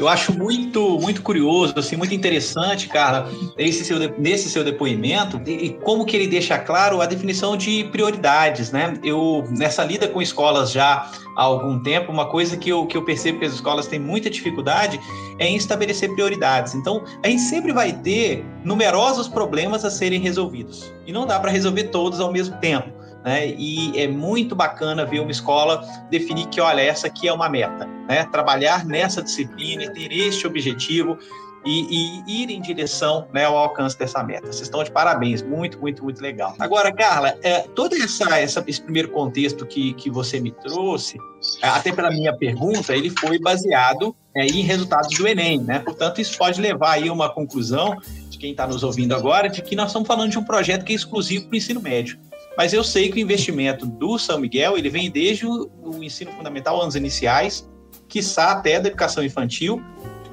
Eu 0.00 0.08
acho 0.08 0.32
muito, 0.32 0.98
muito 0.98 1.20
curioso, 1.20 1.74
assim, 1.76 1.94
muito 1.94 2.14
interessante, 2.14 2.88
cara, 2.88 3.28
esse 3.58 3.84
seu, 3.84 3.98
nesse 4.18 4.48
seu 4.48 4.64
depoimento 4.64 5.38
e 5.46 5.74
como 5.84 6.06
que 6.06 6.16
ele 6.16 6.26
deixa 6.26 6.58
claro 6.58 7.02
a 7.02 7.06
definição 7.06 7.54
de 7.54 7.84
prioridades, 7.92 8.72
né? 8.72 8.94
Eu, 9.04 9.44
nessa 9.50 9.84
lida 9.84 10.08
com 10.08 10.22
escolas 10.22 10.72
já 10.72 11.12
há 11.36 11.42
algum 11.42 11.78
tempo, 11.82 12.10
uma 12.10 12.24
coisa 12.24 12.56
que 12.56 12.70
eu, 12.70 12.86
que 12.86 12.96
eu 12.96 13.04
percebo 13.04 13.40
que 13.40 13.44
as 13.44 13.52
escolas 13.52 13.86
têm 13.88 13.98
muita 13.98 14.30
dificuldade 14.30 14.98
é 15.38 15.46
em 15.46 15.56
estabelecer 15.56 16.10
prioridades. 16.14 16.74
Então, 16.74 17.04
a 17.22 17.28
gente 17.28 17.42
sempre 17.42 17.70
vai 17.70 17.92
ter 17.92 18.42
numerosos 18.64 19.28
problemas 19.28 19.84
a 19.84 19.90
serem 19.90 20.18
resolvidos. 20.18 20.90
E 21.06 21.12
não 21.12 21.26
dá 21.26 21.38
para 21.38 21.50
resolver 21.50 21.84
todos 21.84 22.20
ao 22.20 22.32
mesmo 22.32 22.56
tempo. 22.56 22.99
Né? 23.24 23.48
E 23.48 23.98
é 24.00 24.08
muito 24.08 24.56
bacana 24.56 25.04
ver 25.04 25.20
uma 25.20 25.30
escola 25.30 25.84
definir 26.10 26.46
que, 26.46 26.60
olha, 26.60 26.80
essa 26.80 27.06
aqui 27.06 27.28
é 27.28 27.32
uma 27.32 27.48
meta, 27.48 27.86
né? 28.08 28.24
Trabalhar 28.24 28.84
nessa 28.84 29.22
disciplina, 29.22 29.92
ter 29.92 30.10
este 30.10 30.46
objetivo 30.46 31.18
e, 31.64 32.22
e, 32.26 32.42
ir 32.42 32.50
em 32.50 32.60
direção 32.60 33.26
né, 33.32 33.44
ao 33.44 33.56
alcance 33.56 33.98
dessa 33.98 34.22
meta. 34.22 34.46
Vocês 34.46 34.62
estão 34.62 34.82
de 34.82 34.90
parabéns, 34.90 35.42
muito, 35.42 35.78
muito, 35.78 36.02
muito 36.02 36.22
legal. 36.22 36.54
Agora, 36.58 36.92
Carla, 36.92 37.36
é, 37.42 37.60
todo 37.74 37.94
essa, 37.94 38.38
essa, 38.38 38.64
esse 38.66 38.80
primeiro 38.80 39.10
contexto 39.10 39.66
que, 39.66 39.92
que 39.94 40.10
você 40.10 40.40
me 40.40 40.50
trouxe, 40.50 41.18
é, 41.62 41.68
até 41.68 41.92
pela 41.92 42.10
minha 42.10 42.34
pergunta, 42.34 42.94
ele 42.94 43.10
foi 43.10 43.38
baseado 43.38 44.16
é, 44.34 44.46
em 44.46 44.62
resultados 44.62 45.16
do 45.16 45.26
Enem, 45.26 45.60
né? 45.60 45.78
Portanto, 45.80 46.20
isso 46.20 46.36
pode 46.38 46.60
levar 46.60 46.92
aí 46.92 47.08
a 47.08 47.12
uma 47.12 47.28
conclusão 47.28 47.96
de 48.30 48.38
quem 48.38 48.52
está 48.52 48.66
nos 48.66 48.82
ouvindo 48.82 49.14
agora, 49.14 49.48
de 49.48 49.60
que 49.60 49.76
nós 49.76 49.88
estamos 49.88 50.06
falando 50.06 50.30
de 50.30 50.38
um 50.38 50.44
projeto 50.44 50.84
que 50.84 50.92
é 50.92 50.96
exclusivo 50.96 51.46
para 51.46 51.54
o 51.54 51.56
ensino 51.56 51.80
médio. 51.80 52.18
Mas 52.56 52.72
eu 52.72 52.82
sei 52.84 53.10
que 53.10 53.16
o 53.16 53.20
investimento 53.20 53.86
do 53.86 54.18
São 54.18 54.38
Miguel 54.38 54.76
ele 54.76 54.90
vem 54.90 55.10
desde 55.10 55.46
o, 55.46 55.70
ensino 56.02 56.32
fundamental, 56.32 56.80
anos 56.80 56.94
iniciais, 56.94 57.68
quiçá 58.08 58.52
até 58.52 58.80
da 58.80 58.88
educação 58.88 59.24
infantil, 59.24 59.82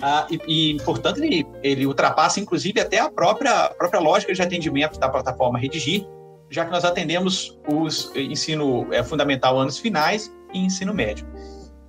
ah, 0.02 0.28
e, 0.30 0.76
e, 0.76 0.78
portanto, 0.84 1.24
ele, 1.24 1.46
ele 1.64 1.86
ultrapassa, 1.86 2.40
inclusive, 2.40 2.80
até 2.80 3.00
a 3.00 3.10
própria, 3.10 3.66
a 3.66 3.70
própria 3.74 4.00
lógica 4.00 4.34
de 4.34 4.42
atendimento 4.42 5.00
da 5.00 5.10
plataforma 5.10 5.58
Redigir, 5.58 6.06
já 6.50 6.66
que 6.66 6.72
nós 6.72 6.86
atendemos 6.86 7.58
o 7.68 7.88
ensino 8.20 8.88
é, 8.94 9.04
fundamental 9.04 9.60
anos 9.60 9.78
finais 9.78 10.32
e 10.54 10.60
ensino 10.60 10.94
médio. 10.94 11.26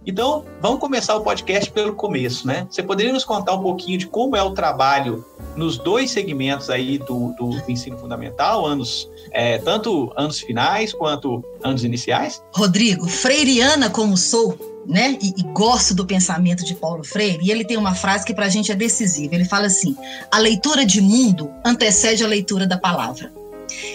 Então, 0.06 0.44
vamos 0.60 0.80
começar 0.80 1.14
o 1.16 1.20
podcast 1.20 1.70
pelo 1.70 1.94
começo, 1.94 2.46
né? 2.46 2.66
Você 2.70 2.82
poderia 2.82 3.12
nos 3.12 3.24
contar 3.24 3.54
um 3.54 3.62
pouquinho 3.62 3.98
de 3.98 4.06
como 4.06 4.36
é 4.36 4.42
o 4.42 4.52
trabalho 4.52 5.24
nos 5.56 5.76
dois 5.76 6.10
segmentos 6.10 6.70
aí 6.70 6.98
do, 6.98 7.34
do 7.38 7.70
ensino 7.70 7.98
fundamental, 7.98 8.64
anos 8.64 9.08
é, 9.32 9.58
tanto 9.58 10.12
anos 10.16 10.40
finais 10.40 10.92
quanto 10.92 11.44
anos 11.62 11.84
iniciais? 11.84 12.42
Rodrigo, 12.54 13.06
freiriana 13.06 13.90
como 13.90 14.16
sou, 14.16 14.56
né? 14.86 15.18
E, 15.20 15.34
e, 15.36 15.42
gosto 15.52 15.94
do 15.94 16.06
pensamento 16.06 16.64
de 16.64 16.74
Paulo 16.74 17.04
Freire, 17.04 17.44
e 17.44 17.50
ele 17.50 17.64
tem 17.64 17.76
uma 17.76 17.94
frase 17.94 18.24
que 18.24 18.32
para 18.32 18.46
a 18.46 18.48
gente 18.48 18.72
é 18.72 18.74
decisiva. 18.74 19.34
Ele 19.34 19.44
fala 19.44 19.66
assim: 19.66 19.96
a 20.30 20.38
leitura 20.38 20.86
de 20.86 21.00
mundo 21.00 21.50
antecede 21.64 22.24
a 22.24 22.26
leitura 22.26 22.66
da 22.66 22.78
palavra. 22.78 23.30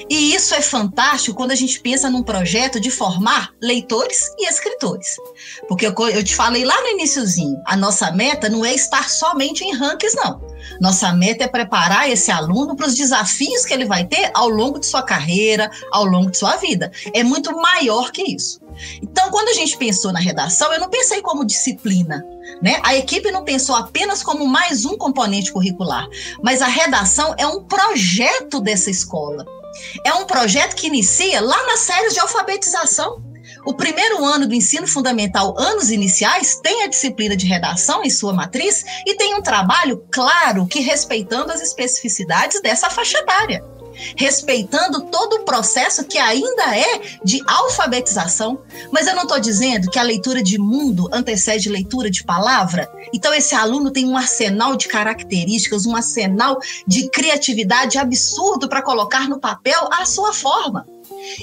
E 0.10 0.34
isso 0.34 0.54
é 0.54 0.62
fantástico 0.62 1.36
quando 1.36 1.52
a 1.52 1.56
gente 1.56 1.80
pensa 1.80 2.10
num 2.10 2.24
projeto 2.24 2.80
de 2.80 2.92
formar 2.92 3.52
leitores 3.62 4.30
e 4.38 4.48
escritores. 4.48 5.16
Porque 5.68 5.88
eu, 5.88 5.94
eu 6.10 6.24
te 6.24 6.36
falei 6.36 6.64
lá 6.64 6.80
no 6.82 6.90
iníciozinho, 6.90 7.58
a 7.66 7.76
nossa 7.76 8.12
meta 8.12 8.50
não 8.50 8.66
é 8.66 8.74
estar 8.74 9.10
somente 9.10 9.64
em 9.64 9.74
rankings, 9.74 10.16
não. 10.16 10.42
Nossa 10.80 11.12
meta 11.14 11.44
é 11.44 11.48
preparar 11.48 12.10
esse 12.10 12.32
aluno 12.32 12.76
para 12.76 12.88
os 12.88 12.96
desafios 12.96 13.66
que 13.66 13.74
ele 13.74 13.86
vai 13.86 14.06
ter 14.06 14.32
ao 14.34 14.50
longo 14.50 14.80
de 14.80 14.86
sua 14.86 15.04
carreira, 15.04 15.70
ao 15.92 16.06
longo 16.06 16.32
de 16.32 16.38
sua 16.38 16.56
vida. 16.58 16.92
É 17.14 17.24
muito 17.24 17.56
maior 17.56 18.12
que 18.12 18.24
isso. 18.24 18.63
Então, 19.02 19.30
quando 19.32 19.50
a 19.50 19.54
gente 19.54 19.78
pensou 19.78 20.12
na 20.12 20.20
redação, 20.20 20.72
eu 20.74 20.80
não 20.80 20.90
pensei 20.90 21.22
como 21.22 21.46
disciplina. 21.46 22.26
Né? 22.62 22.80
A 22.84 22.96
equipe 22.96 23.32
não 23.32 23.44
pensou 23.44 23.76
apenas 23.76 24.24
como 24.24 24.48
mais 24.48 24.86
um 24.86 24.98
componente 24.98 25.52
curricular, 25.52 26.08
mas 26.42 26.62
a 26.62 26.68
redação 26.68 27.34
é 27.38 27.46
um 27.48 27.64
projeto 27.64 28.60
dessa 28.60 28.90
escola. 28.90 29.46
É 30.06 30.14
um 30.14 30.26
projeto 30.26 30.76
que 30.76 30.88
inicia 30.88 31.42
lá 31.42 31.66
nas 31.66 31.80
séries 31.80 32.14
de 32.14 32.20
alfabetização. 32.20 33.24
O 33.66 33.74
primeiro 33.74 34.24
ano 34.24 34.46
do 34.46 34.54
ensino 34.54 34.88
fundamental, 34.88 35.56
anos 35.58 35.90
iniciais, 35.90 36.60
tem 36.62 36.84
a 36.84 36.88
disciplina 36.88 37.36
de 37.36 37.46
redação 37.46 38.04
em 38.04 38.10
sua 38.10 38.34
matriz 38.34 38.84
e 39.06 39.16
tem 39.16 39.36
um 39.36 39.42
trabalho 39.42 40.06
claro 40.12 40.68
que 40.68 40.80
respeitando 40.80 41.52
as 41.52 41.62
especificidades 41.62 42.62
dessa 42.62 42.90
faixa 42.90 43.18
etária 43.20 43.64
respeitando 44.16 45.02
todo 45.06 45.38
o 45.38 45.46
processo 45.46 46.04
que 46.04 46.18
ainda 46.18 46.78
é 46.78 47.02
de 47.24 47.42
alfabetização. 47.48 48.60
Mas 48.92 49.08
eu 49.08 49.16
não 49.16 49.24
estou 49.24 49.40
dizendo 49.40 49.90
que 49.90 50.00
a 50.00 50.04
leitura 50.04 50.42
de 50.42 50.58
mundo 50.58 51.10
antecede 51.12 51.70
leitura 51.70 52.10
de 52.10 52.24
palavra. 52.24 52.90
Então, 53.14 53.34
esse 53.34 53.56
aluno 53.56 53.92
tem 53.92 54.06
um 54.06 54.18
arsenal 54.18 54.76
de 54.76 54.88
características, 54.88 55.86
um 55.86 55.96
arsenal 55.96 56.60
de 56.88 57.10
criatividade 57.10 57.98
absurdo 57.98 58.68
para 58.68 58.82
colocar 58.82 59.30
no 59.30 59.40
papel 59.40 59.90
a 59.92 60.06
sua 60.06 60.34
forma. 60.34 60.86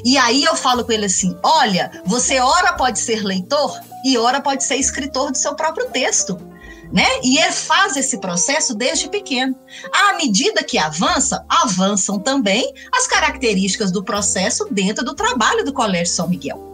E 0.05 0.19
aí 0.19 0.45
eu 0.45 0.55
falo 0.57 0.85
com 0.85 0.93
ele 0.93 1.07
assim: 1.07 1.37
olha, 1.43 1.91
você 2.05 2.39
ora 2.39 2.73
pode 2.73 2.99
ser 2.99 3.23
leitor 3.25 3.79
e 4.05 4.19
ora 4.19 4.41
pode 4.41 4.65
ser 4.65 4.77
escritor 4.77 5.31
do 5.31 5.39
seu 5.39 5.55
próprio 5.55 5.89
texto 5.91 6.50
né? 6.93 7.07
E 7.23 7.39
ele 7.39 7.53
faz 7.53 7.97
esse 7.97 8.19
processo 8.19 8.75
desde 8.75 9.09
pequeno. 9.09 9.57
À 9.93 10.15
medida 10.15 10.63
que 10.63 10.79
avança, 10.79 11.45
avançam 11.49 12.19
também 12.19 12.73
as 12.93 13.07
características 13.07 13.91
do 13.93 14.03
processo 14.03 14.67
dentro 14.71 15.05
do 15.05 15.15
trabalho 15.15 15.65
do 15.65 15.73
Colégio 15.73 16.15
São 16.15 16.29
Miguel. 16.29 16.71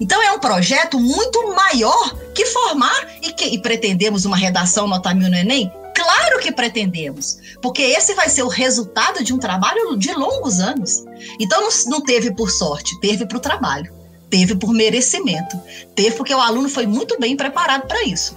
Então 0.00 0.22
é 0.22 0.32
um 0.32 0.38
projeto 0.38 0.98
muito 0.98 1.54
maior 1.54 2.14
que 2.32 2.46
formar 2.46 3.08
e 3.22 3.32
que 3.32 3.46
e 3.46 3.60
pretendemos 3.60 4.24
uma 4.24 4.36
redação 4.36 4.86
nota 4.86 5.12
mil 5.12 5.28
no 5.28 5.36
Enem? 5.36 5.72
Claro 5.94 6.40
que 6.40 6.52
pretendemos, 6.52 7.38
porque 7.62 7.80
esse 7.80 8.14
vai 8.14 8.28
ser 8.28 8.42
o 8.42 8.48
resultado 8.48 9.24
de 9.24 9.32
um 9.32 9.38
trabalho 9.38 9.96
de 9.96 10.12
longos 10.12 10.60
anos. 10.60 11.04
Então 11.40 11.62
não, 11.62 11.70
não 11.86 12.00
teve 12.02 12.34
por 12.34 12.50
sorte, 12.50 13.00
teve 13.00 13.24
para 13.24 13.38
o 13.38 13.40
trabalho, 13.40 13.92
teve 14.28 14.54
por 14.54 14.72
merecimento, 14.72 15.58
teve 15.94 16.14
porque 16.14 16.34
o 16.34 16.40
aluno 16.40 16.68
foi 16.68 16.86
muito 16.86 17.18
bem 17.18 17.34
preparado 17.34 17.86
para 17.86 18.04
isso. 18.04 18.36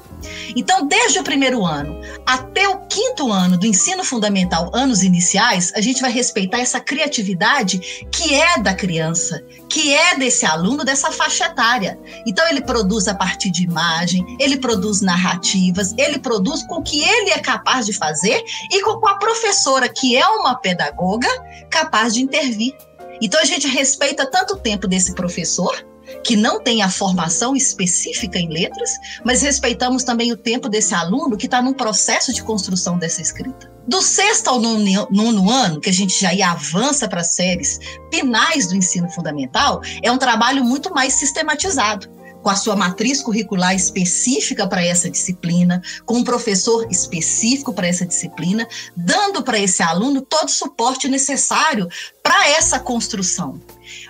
Então, 0.55 0.88
desde 0.88 1.19
o 1.19 1.23
primeiro 1.23 1.65
ano 1.65 1.99
até 2.25 2.67
o 2.67 2.79
quinto 2.88 3.31
ano 3.31 3.57
do 3.57 3.65
ensino 3.65 4.03
fundamental, 4.03 4.69
anos 4.73 5.03
iniciais, 5.03 5.71
a 5.75 5.81
gente 5.81 6.01
vai 6.01 6.11
respeitar 6.11 6.59
essa 6.59 6.79
criatividade 6.79 8.07
que 8.11 8.33
é 8.33 8.59
da 8.59 8.73
criança, 8.73 9.43
que 9.69 9.93
é 9.93 10.17
desse 10.17 10.45
aluno 10.45 10.83
dessa 10.83 11.11
faixa 11.11 11.45
etária. 11.45 11.99
Então, 12.25 12.47
ele 12.49 12.61
produz 12.61 13.07
a 13.07 13.15
partir 13.15 13.51
de 13.51 13.63
imagem, 13.63 14.25
ele 14.39 14.57
produz 14.57 15.01
narrativas, 15.01 15.93
ele 15.97 16.19
produz 16.19 16.63
com 16.63 16.75
o 16.75 16.83
que 16.83 17.01
ele 17.01 17.31
é 17.31 17.39
capaz 17.39 17.85
de 17.85 17.93
fazer 17.93 18.43
e 18.71 18.81
com 18.81 19.07
a 19.07 19.17
professora, 19.17 19.88
que 19.88 20.15
é 20.15 20.27
uma 20.27 20.55
pedagoga, 20.55 21.27
capaz 21.69 22.13
de 22.13 22.21
intervir. 22.21 22.75
Então, 23.21 23.39
a 23.39 23.45
gente 23.45 23.67
respeita 23.67 24.25
tanto 24.25 24.53
o 24.53 24.57
tempo 24.57 24.88
desse 24.88 25.13
professor 25.13 25.85
que 26.23 26.35
não 26.35 26.61
tem 26.61 26.81
a 26.81 26.89
formação 26.89 27.55
específica 27.55 28.37
em 28.37 28.49
letras, 28.49 28.91
mas 29.23 29.41
respeitamos 29.41 30.03
também 30.03 30.31
o 30.31 30.37
tempo 30.37 30.69
desse 30.69 30.93
aluno 30.93 31.37
que 31.37 31.45
está 31.45 31.61
num 31.61 31.73
processo 31.73 32.33
de 32.33 32.43
construção 32.43 32.97
dessa 32.97 33.21
escrita. 33.21 33.71
Do 33.87 34.01
sexto 34.01 34.49
ao 34.49 34.59
nono, 34.59 35.07
nono 35.09 35.49
ano, 35.49 35.81
que 35.81 35.89
a 35.89 35.93
gente 35.93 36.19
já 36.19 36.51
avança 36.51 37.07
para 37.07 37.23
séries 37.23 37.79
finais 38.13 38.67
do 38.67 38.75
ensino 38.75 39.09
fundamental, 39.09 39.81
é 40.03 40.11
um 40.11 40.17
trabalho 40.17 40.63
muito 40.63 40.93
mais 40.93 41.13
sistematizado 41.13 42.18
com 42.41 42.50
a 42.50 42.55
sua 42.55 42.75
matriz 42.75 43.22
curricular 43.22 43.75
específica 43.75 44.67
para 44.67 44.84
essa 44.84 45.10
disciplina, 45.10 45.81
com 46.05 46.17
um 46.17 46.24
professor 46.24 46.88
específico 46.89 47.74
para 47.74 47.88
essa 47.88 48.05
disciplina, 48.05 48.67
dando 48.96 49.43
para 49.43 49.60
esse 49.60 49.84
aluno 49.84 50.22
todo 50.22 50.48
o 50.48 50.51
suporte 50.51 51.08
necessário 51.08 51.88
para 52.24 52.50
essa 52.50 52.79
construção. 52.79 53.60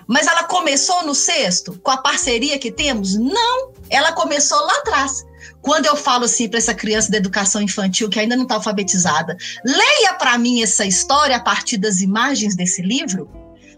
Mas 0.06 0.26
ela 0.26 0.44
começou 0.44 1.04
no 1.04 1.14
sexto, 1.14 1.78
com 1.80 1.90
a 1.90 1.96
parceria 1.96 2.58
que 2.58 2.70
temos? 2.70 3.16
Não, 3.16 3.72
ela 3.88 4.12
começou 4.12 4.60
lá 4.60 4.74
atrás. 4.78 5.24
Quando 5.62 5.86
eu 5.86 5.96
falo 5.96 6.24
assim 6.24 6.48
para 6.48 6.58
essa 6.58 6.74
criança 6.74 7.10
da 7.10 7.18
educação 7.18 7.60
infantil 7.60 8.08
que 8.08 8.18
ainda 8.18 8.36
não 8.36 8.44
está 8.44 8.54
alfabetizada, 8.54 9.36
leia 9.64 10.14
para 10.14 10.38
mim 10.38 10.62
essa 10.62 10.84
história 10.86 11.36
a 11.36 11.40
partir 11.40 11.76
das 11.76 12.00
imagens 12.00 12.54
desse 12.54 12.82
livro, 12.82 13.28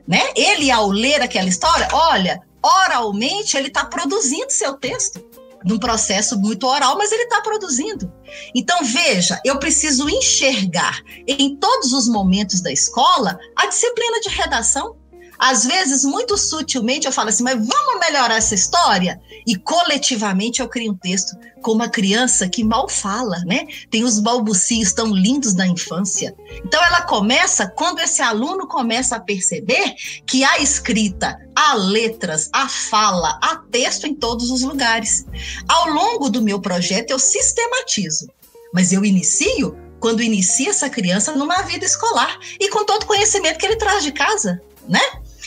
né? 0.07 0.21
Ele, 0.35 0.71
ao 0.71 0.89
ler 0.89 1.23
aquela 1.23 1.49
história, 1.49 1.89
olha, 1.93 2.41
oralmente 2.63 3.57
ele 3.57 3.69
está 3.69 3.85
produzindo 3.85 4.51
seu 4.51 4.75
texto 4.75 5.25
num 5.65 5.79
processo 5.79 6.39
muito 6.39 6.67
oral, 6.67 6.97
mas 6.99 7.13
ele 7.13 7.23
está 7.23 7.41
produzindo. 7.41 8.13
Então, 8.55 8.85
veja, 8.85 9.41
eu 9.45 9.59
preciso 9.59 10.09
enxergar 10.09 11.01
em 11.27 11.57
todos 11.57 11.93
os 11.93 12.09
momentos 12.09 12.61
da 12.61 12.73
escola 12.73 13.39
a 13.57 13.67
disciplina 13.67 14.21
de 14.21 14.29
redação 14.29 14.97
às 15.45 15.65
vezes, 15.65 16.05
muito 16.05 16.39
sutilmente, 16.39 17.05
eu 17.05 17.13
falo 17.13 17.29
assim, 17.29 17.43
mas 17.43 17.55
vamos 17.57 17.99
melhorar 17.99 18.37
essa 18.37 18.55
história? 18.55 19.21
E 19.45 19.57
coletivamente 19.57 20.63
eu 20.63 20.69
crio 20.69 20.93
um 20.93 20.97
texto 20.97 21.37
com 21.61 21.73
uma 21.73 21.89
criança 21.89 22.49
que 22.49 22.63
mal 22.63 22.89
fala, 22.89 23.41
né? 23.41 23.67
Tem 23.91 24.05
os 24.05 24.21
balbucios 24.21 24.93
tão 24.93 25.13
lindos 25.13 25.53
da 25.53 25.67
infância. 25.67 26.33
Então 26.65 26.81
ela 26.85 27.03
começa 27.03 27.67
quando 27.67 27.99
esse 27.99 28.23
aluno 28.23 28.69
começa 28.69 29.17
a 29.17 29.21
perceber 29.21 29.97
que 30.25 30.45
há 30.45 30.61
escrita, 30.61 31.37
há 31.57 31.75
letras, 31.75 32.49
há 32.53 32.69
fala, 32.69 33.37
há 33.43 33.57
texto 33.57 34.07
em 34.07 34.15
todos 34.15 34.49
os 34.49 34.63
lugares. 34.63 35.27
Ao 35.67 35.89
longo 35.89 36.31
do 36.31 36.41
meu 36.41 36.61
projeto 36.61 37.11
eu 37.11 37.19
sistematizo, 37.19 38.29
mas 38.73 38.93
eu 38.93 39.05
inicio 39.05 39.77
quando 39.99 40.23
inicia 40.23 40.71
essa 40.71 40.89
criança 40.89 41.35
numa 41.35 41.63
vida 41.63 41.85
escolar 41.85 42.39
e 42.61 42.69
com 42.69 42.85
todo 42.85 43.03
o 43.03 43.07
conhecimento 43.07 43.59
que 43.59 43.67
ele 43.67 43.77
traz 43.77 44.05
de 44.05 44.13
casa, 44.13 44.63
né? 44.89 45.01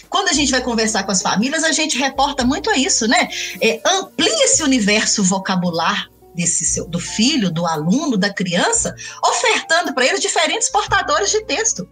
Quando 0.10 0.30
a 0.30 0.34
gente 0.34 0.52
vai 0.52 0.62
conversar 0.62 1.04
com 1.04 1.12
as 1.12 1.22
famílias, 1.22 1.64
a 1.64 1.72
gente 1.72 1.98
reporta 1.98 2.44
muito 2.44 2.70
a 2.70 2.78
isso, 2.78 3.08
né? 3.08 3.30
É, 3.62 3.82
amplie 3.86 4.44
esse 4.44 4.64
universo 4.64 5.24
vocabular 5.24 6.10
desse 6.36 6.66
seu, 6.66 6.88
do 6.88 7.00
filho, 7.00 7.50
do 7.50 7.66
aluno, 7.66 8.18
da 8.18 8.32
criança, 8.32 8.94
ofertando 9.24 9.94
para 9.94 10.06
ele 10.06 10.20
diferentes 10.20 10.70
portadores 10.70 11.32
de 11.32 11.44
texto. 11.46 11.88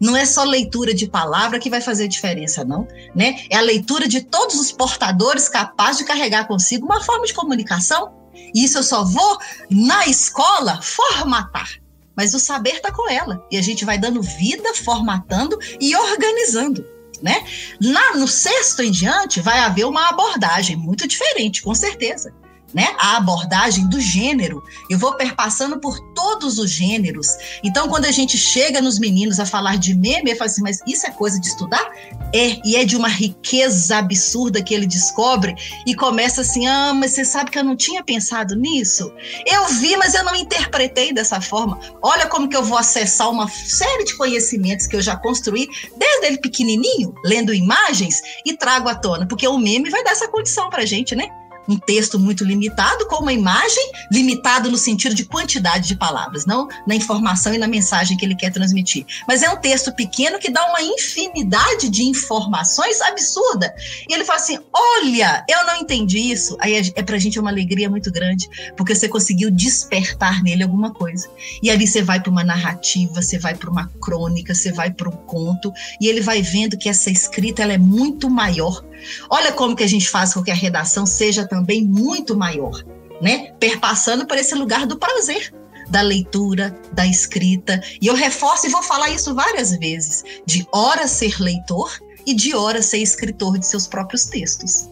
Não 0.00 0.16
é 0.16 0.26
só 0.26 0.44
leitura 0.44 0.92
de 0.92 1.08
palavra 1.08 1.58
que 1.58 1.70
vai 1.70 1.80
fazer 1.80 2.06
diferença, 2.06 2.64
não, 2.64 2.86
né? 3.14 3.36
É 3.50 3.56
a 3.56 3.62
leitura 3.62 4.06
de 4.06 4.20
todos 4.20 4.56
os 4.56 4.70
portadores 4.70 5.48
capazes 5.48 5.98
de 5.98 6.04
carregar 6.04 6.46
consigo 6.46 6.84
uma 6.84 7.02
forma 7.02 7.24
de 7.24 7.32
comunicação. 7.32 8.12
E 8.54 8.64
isso 8.64 8.78
eu 8.78 8.82
só 8.82 9.04
vou 9.04 9.38
na 9.70 10.06
escola 10.06 10.80
formatar. 10.82 11.70
Mas 12.14 12.34
o 12.34 12.38
saber 12.38 12.76
está 12.76 12.92
com 12.92 13.10
ela. 13.10 13.42
E 13.50 13.56
a 13.56 13.62
gente 13.62 13.84
vai 13.84 13.98
dando 13.98 14.22
vida, 14.22 14.74
formatando 14.74 15.58
e 15.80 15.94
organizando 15.94 16.95
né? 17.22 17.44
Lá 17.82 18.16
no 18.16 18.26
sexto 18.28 18.82
em 18.82 18.90
diante 18.90 19.40
vai 19.40 19.60
haver 19.60 19.84
uma 19.84 20.08
abordagem 20.08 20.76
muito 20.76 21.06
diferente, 21.06 21.62
com 21.62 21.74
certeza 21.74 22.32
né? 22.76 22.94
A 22.98 23.16
abordagem 23.16 23.88
do 23.88 23.98
gênero. 23.98 24.62
Eu 24.90 24.98
vou 24.98 25.14
perpassando 25.14 25.80
por 25.80 25.98
todos 26.14 26.58
os 26.58 26.70
gêneros. 26.70 27.28
Então, 27.64 27.88
quando 27.88 28.04
a 28.04 28.10
gente 28.10 28.36
chega 28.36 28.82
nos 28.82 28.98
meninos 28.98 29.40
a 29.40 29.46
falar 29.46 29.78
de 29.78 29.94
meme, 29.94 30.30
eu 30.30 30.36
falo 30.36 30.50
assim, 30.50 30.60
mas 30.60 30.80
isso 30.86 31.06
é 31.06 31.10
coisa 31.10 31.40
de 31.40 31.46
estudar? 31.46 31.90
É, 32.34 32.60
e 32.62 32.76
é 32.76 32.84
de 32.84 32.94
uma 32.94 33.08
riqueza 33.08 33.96
absurda 33.96 34.62
que 34.62 34.74
ele 34.74 34.86
descobre 34.86 35.54
e 35.86 35.94
começa 35.94 36.42
assim: 36.42 36.66
ah, 36.66 36.92
mas 36.92 37.12
você 37.12 37.24
sabe 37.24 37.50
que 37.50 37.58
eu 37.58 37.64
não 37.64 37.74
tinha 37.74 38.04
pensado 38.04 38.54
nisso? 38.54 39.10
Eu 39.46 39.68
vi, 39.68 39.96
mas 39.96 40.12
eu 40.12 40.22
não 40.22 40.36
interpretei 40.36 41.14
dessa 41.14 41.40
forma. 41.40 41.80
Olha 42.02 42.26
como 42.26 42.46
que 42.46 42.56
eu 42.56 42.62
vou 42.62 42.76
acessar 42.76 43.30
uma 43.30 43.48
série 43.48 44.04
de 44.04 44.14
conhecimentos 44.18 44.86
que 44.86 44.96
eu 44.96 45.00
já 45.00 45.16
construí 45.16 45.66
desde 45.96 46.26
ele 46.26 46.36
pequenininho, 46.36 47.14
lendo 47.24 47.54
imagens, 47.54 48.20
e 48.44 48.54
trago 48.54 48.86
à 48.86 48.94
tona, 48.94 49.26
porque 49.26 49.48
o 49.48 49.56
meme 49.56 49.88
vai 49.88 50.04
dar 50.04 50.10
essa 50.10 50.28
condição 50.28 50.68
pra 50.68 50.84
gente, 50.84 51.16
né? 51.16 51.26
Um 51.68 51.78
texto 51.78 52.18
muito 52.18 52.44
limitado 52.44 53.06
com 53.06 53.22
uma 53.22 53.32
imagem 53.32 53.92
limitado 54.10 54.70
no 54.70 54.76
sentido 54.76 55.14
de 55.14 55.24
quantidade 55.24 55.88
de 55.88 55.96
palavras, 55.96 56.46
não 56.46 56.68
na 56.86 56.94
informação 56.94 57.54
e 57.54 57.58
na 57.58 57.66
mensagem 57.66 58.16
que 58.16 58.24
ele 58.24 58.34
quer 58.34 58.52
transmitir. 58.52 59.04
Mas 59.26 59.42
é 59.42 59.50
um 59.50 59.56
texto 59.56 59.92
pequeno 59.92 60.38
que 60.38 60.50
dá 60.50 60.64
uma 60.66 60.82
infinidade 60.82 61.88
de 61.88 62.04
informações 62.04 63.00
absurda. 63.00 63.74
E 64.08 64.14
ele 64.14 64.24
fala 64.24 64.38
assim: 64.38 64.58
"Olha, 64.72 65.44
eu 65.48 65.66
não 65.66 65.76
entendi 65.76 66.18
isso". 66.18 66.56
Aí 66.60 66.74
é, 66.74 66.82
é 66.96 67.02
pra 67.02 67.18
gente 67.18 67.38
uma 67.38 67.50
alegria 67.50 67.90
muito 67.90 68.10
grande, 68.10 68.48
porque 68.76 68.94
você 68.94 69.08
conseguiu 69.08 69.50
despertar 69.50 70.42
nele 70.42 70.62
alguma 70.62 70.92
coisa. 70.92 71.28
E 71.62 71.70
ali 71.70 71.86
você 71.86 72.02
vai 72.02 72.20
para 72.20 72.30
uma 72.30 72.44
narrativa, 72.44 73.22
você 73.22 73.38
vai 73.38 73.54
para 73.54 73.70
uma 73.70 73.88
crônica, 74.00 74.54
você 74.54 74.72
vai 74.72 74.90
para 74.90 75.08
um 75.08 75.16
conto, 75.16 75.72
e 76.00 76.08
ele 76.08 76.20
vai 76.20 76.42
vendo 76.42 76.76
que 76.76 76.88
essa 76.88 77.10
escrita 77.10 77.62
ela 77.62 77.72
é 77.72 77.78
muito 77.78 78.28
maior. 78.30 78.84
Olha 79.30 79.52
como 79.52 79.76
que 79.76 79.84
a 79.84 79.86
gente 79.86 80.08
faz 80.08 80.32
com 80.32 80.42
que 80.42 80.50
a 80.50 80.54
redação 80.54 81.06
seja 81.06 81.46
muito 81.84 82.36
maior, 82.36 82.84
né? 83.20 83.52
Perpassando 83.58 84.26
por 84.26 84.36
esse 84.36 84.54
lugar 84.54 84.86
do 84.86 84.98
prazer 84.98 85.52
da 85.88 86.00
leitura, 86.00 86.76
da 86.92 87.06
escrita. 87.06 87.80
E 88.00 88.06
eu 88.06 88.14
reforço 88.14 88.66
e 88.66 88.70
vou 88.70 88.82
falar 88.82 89.10
isso 89.10 89.34
várias 89.34 89.76
vezes: 89.76 90.24
de 90.44 90.66
hora 90.72 91.06
ser 91.06 91.40
leitor 91.40 91.90
e 92.26 92.34
de 92.34 92.54
hora 92.54 92.82
ser 92.82 92.98
escritor 92.98 93.58
de 93.58 93.66
seus 93.66 93.86
próprios 93.86 94.26
textos. 94.26 94.88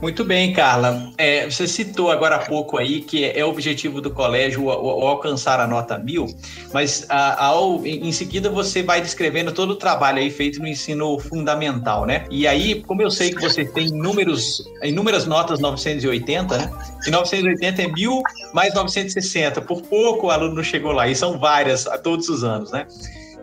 Muito 0.00 0.24
bem, 0.24 0.52
Carla. 0.52 1.12
É, 1.18 1.50
você 1.50 1.66
citou 1.66 2.10
agora 2.10 2.36
há 2.36 2.38
pouco 2.38 2.78
aí 2.78 3.00
que 3.00 3.24
é 3.24 3.44
o 3.44 3.48
objetivo 3.48 4.00
do 4.00 4.12
colégio 4.12 4.62
o, 4.62 4.68
o, 4.68 5.08
alcançar 5.08 5.58
a 5.58 5.66
nota 5.66 5.98
mil, 5.98 6.26
mas 6.72 7.04
a, 7.08 7.46
ao, 7.46 7.84
em 7.84 8.12
seguida 8.12 8.48
você 8.48 8.80
vai 8.80 9.00
descrevendo 9.00 9.52
todo 9.52 9.70
o 9.70 9.76
trabalho 9.76 10.18
aí 10.18 10.30
feito 10.30 10.60
no 10.60 10.68
ensino 10.68 11.18
fundamental, 11.18 12.06
né? 12.06 12.24
E 12.30 12.46
aí, 12.46 12.80
como 12.82 13.02
eu 13.02 13.10
sei 13.10 13.34
que 13.34 13.40
você 13.40 13.64
tem 13.64 13.88
inúmeros, 13.88 14.62
inúmeras 14.84 15.26
notas 15.26 15.58
980, 15.58 16.56
né? 16.56 16.70
E 17.04 17.10
980 17.10 17.82
é 17.82 17.88
mil 17.88 18.22
mais 18.54 18.72
960. 18.74 19.60
Por 19.62 19.82
pouco 19.82 20.28
o 20.28 20.30
aluno 20.30 20.54
não 20.54 20.62
chegou 20.62 20.92
lá, 20.92 21.08
e 21.08 21.14
são 21.16 21.38
várias 21.40 21.88
a 21.88 21.98
todos 21.98 22.28
os 22.28 22.44
anos, 22.44 22.70
né? 22.70 22.86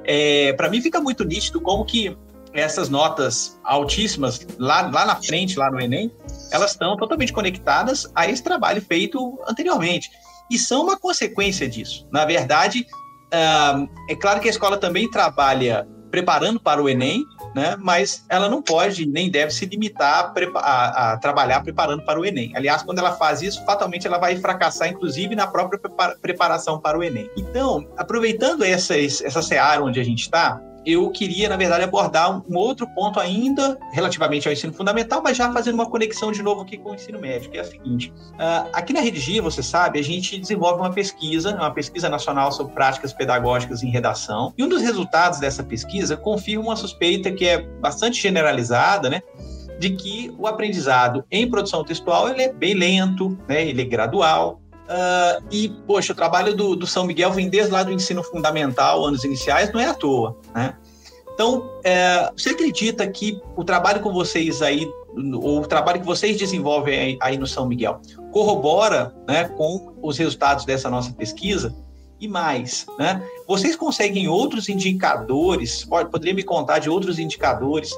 É, 0.06 0.54
Para 0.54 0.70
mim 0.70 0.82
fica 0.82 1.02
muito 1.02 1.26
nítido 1.26 1.60
como 1.60 1.84
que 1.84 2.16
essas 2.56 2.90
notas 2.90 3.60
altíssimas 3.64 4.40
lá, 4.58 4.90
lá 4.90 5.06
na 5.06 5.16
frente, 5.18 5.60
lá 5.60 5.70
no 5.70 5.80
Enem, 5.80 6.12
elas 6.52 6.72
estão 6.72 6.96
totalmente 6.96 7.34
conectadas 7.34 8.10
a 8.16 8.28
esse 8.28 8.42
trabalho 8.42 8.82
feito 8.82 9.38
anteriormente. 9.48 10.10
E 10.50 10.58
são 10.58 10.84
uma 10.84 10.98
consequência 10.98 11.68
disso. 11.68 12.08
Na 12.12 12.24
verdade, 12.24 12.86
é 14.10 14.16
claro 14.16 14.40
que 14.40 14.48
a 14.48 14.52
escola 14.52 14.78
também 14.78 15.10
trabalha 15.10 15.88
preparando 16.10 16.60
para 16.60 16.82
o 16.82 16.88
Enem, 16.88 17.26
né? 17.54 17.76
mas 17.78 18.26
ela 18.30 18.48
não 18.48 18.62
pode 18.62 19.06
nem 19.06 19.30
deve 19.30 19.52
se 19.52 19.66
limitar 19.66 20.34
a, 20.34 20.60
a, 20.60 21.14
a, 21.14 21.18
trabalhar 21.18 21.62
preparando 21.62 22.06
para 22.06 22.20
o 22.20 22.26
Enem. 22.26 22.54
Aliás, 22.56 22.84
quando 22.84 23.00
ela 23.00 23.14
faz 23.14 23.42
isso, 23.42 23.66
fatalmente 23.66 24.08
ela 24.08 24.18
vai 24.18 24.38
fracassar, 24.38 24.88
inclusive, 24.88 25.36
na 25.36 25.48
própria 25.48 25.80
preparação 26.22 26.80
para 26.80 26.98
o 26.98 27.04
Enem. 27.04 27.30
Então, 27.36 27.86
aproveitando 27.98 28.64
essa, 28.64 28.98
essa 28.98 29.42
seara 29.42 29.84
onde 29.84 30.00
a 30.00 30.04
gente 30.06 30.22
está, 30.22 30.62
eu 30.86 31.10
queria, 31.10 31.50
na 31.50 31.58
verdade, 31.58 31.84
abordar 31.84 32.42
um 32.50 32.58
outro 32.58 32.88
ponto 32.94 33.20
ainda 33.20 33.78
relativamente 33.92 34.48
ao 34.48 34.54
ensino 34.54 34.74
fundamental, 34.74 35.22
mas 35.24 35.36
já 35.36 35.52
fazendo 35.52 35.76
uma 35.76 35.90
conexão 35.90 36.32
de 36.32 36.44
novo 36.44 36.62
aqui 36.62 36.78
com 36.78 36.92
o 36.92 36.96
ensino 36.96 37.20
médio, 37.20 37.50
que 37.50 37.58
é 37.58 37.62
a 37.62 37.64
seguinte. 37.64 38.14
Uh, 38.34 38.70
aqui 38.74 38.94
na 38.94 39.00
Redigir, 39.00 39.42
você 39.42 39.64
sabe, 39.64 40.00
a 40.00 40.04
gente 40.04 40.38
desenvolve 40.38 40.80
uma 40.80 40.92
pesquisa, 40.92 41.56
uma 41.56 41.72
pesquisa 41.72 42.10
nacional 42.10 42.52
sobre 42.52 42.74
práticas 42.74 43.14
pedagógicas 43.14 43.84
em 43.84 43.90
redação, 43.90 44.54
e 44.58 44.64
um 44.64 44.70
dos 44.70 44.82
resultados 44.82 45.40
dessa 45.40 45.64
pesquisa 45.64 46.16
confirma 46.16 46.66
uma 46.66 46.76
suspeita 46.76 47.32
que 47.32 47.46
é 47.46 47.62
bastante 47.62 48.22
generalizada, 48.22 49.10
né? 49.10 49.22
de 49.80 49.90
que 49.90 50.34
o 50.38 50.48
aprendizado 50.48 51.26
em 51.30 51.50
produção 51.50 51.84
textual 51.84 52.30
ele 52.30 52.44
é 52.44 52.54
bem 52.54 52.74
lento, 52.74 53.38
né? 53.48 53.68
ele 53.68 53.82
é 53.82 53.86
gradual, 53.86 54.62
Uh, 54.86 55.44
e, 55.50 55.70
poxa, 55.88 56.14
o 56.14 56.16
trabalho 56.16 56.56
do, 56.56 56.76
do, 56.76 56.86
São 56.86 57.06
Miguel 57.06 57.32
vem 57.32 57.50
desde 57.50 57.72
lá 57.72 57.82
do 57.82 57.92
ensino 57.92 58.22
fundamental, 58.24 59.04
anos 59.04 59.24
iniciais, 59.24 59.72
não 59.74 59.80
é 59.80 59.88
à 59.88 59.94
toa, 59.96 60.38
né? 60.54 60.76
Então, 61.36 61.70
é, 61.84 62.32
você 62.36 62.52
acredita 62.52 63.06
que 63.08 63.42
o 63.58 63.64
trabalho 63.64 64.00
com 64.00 64.14
vocês 64.14 64.62
aí, 64.62 64.90
ou 65.34 65.62
o 65.62 65.68
trabalho 65.68 66.00
que 66.00 66.06
vocês 66.06 66.38
desenvolvem 66.38 66.98
aí, 66.98 67.18
aí 67.20 67.38
no 67.38 67.46
São 67.46 67.68
Miguel, 67.68 68.00
corrobora 68.32 69.14
né, 69.28 69.44
com 69.50 69.94
os 70.02 70.18
resultados 70.18 70.64
dessa 70.64 70.90
nossa 70.90 71.12
pesquisa? 71.12 71.76
E 72.22 72.28
mais, 72.28 72.86
né? 72.98 73.22
Vocês 73.46 73.76
conseguem 73.76 74.30
outros 74.30 74.70
indicadores, 74.70 75.84
pode, 75.84 76.10
poderia 76.10 76.34
me 76.34 76.44
contar 76.44 76.80
de 76.80 76.90
outros 76.90 77.20
indicadores 77.20 77.94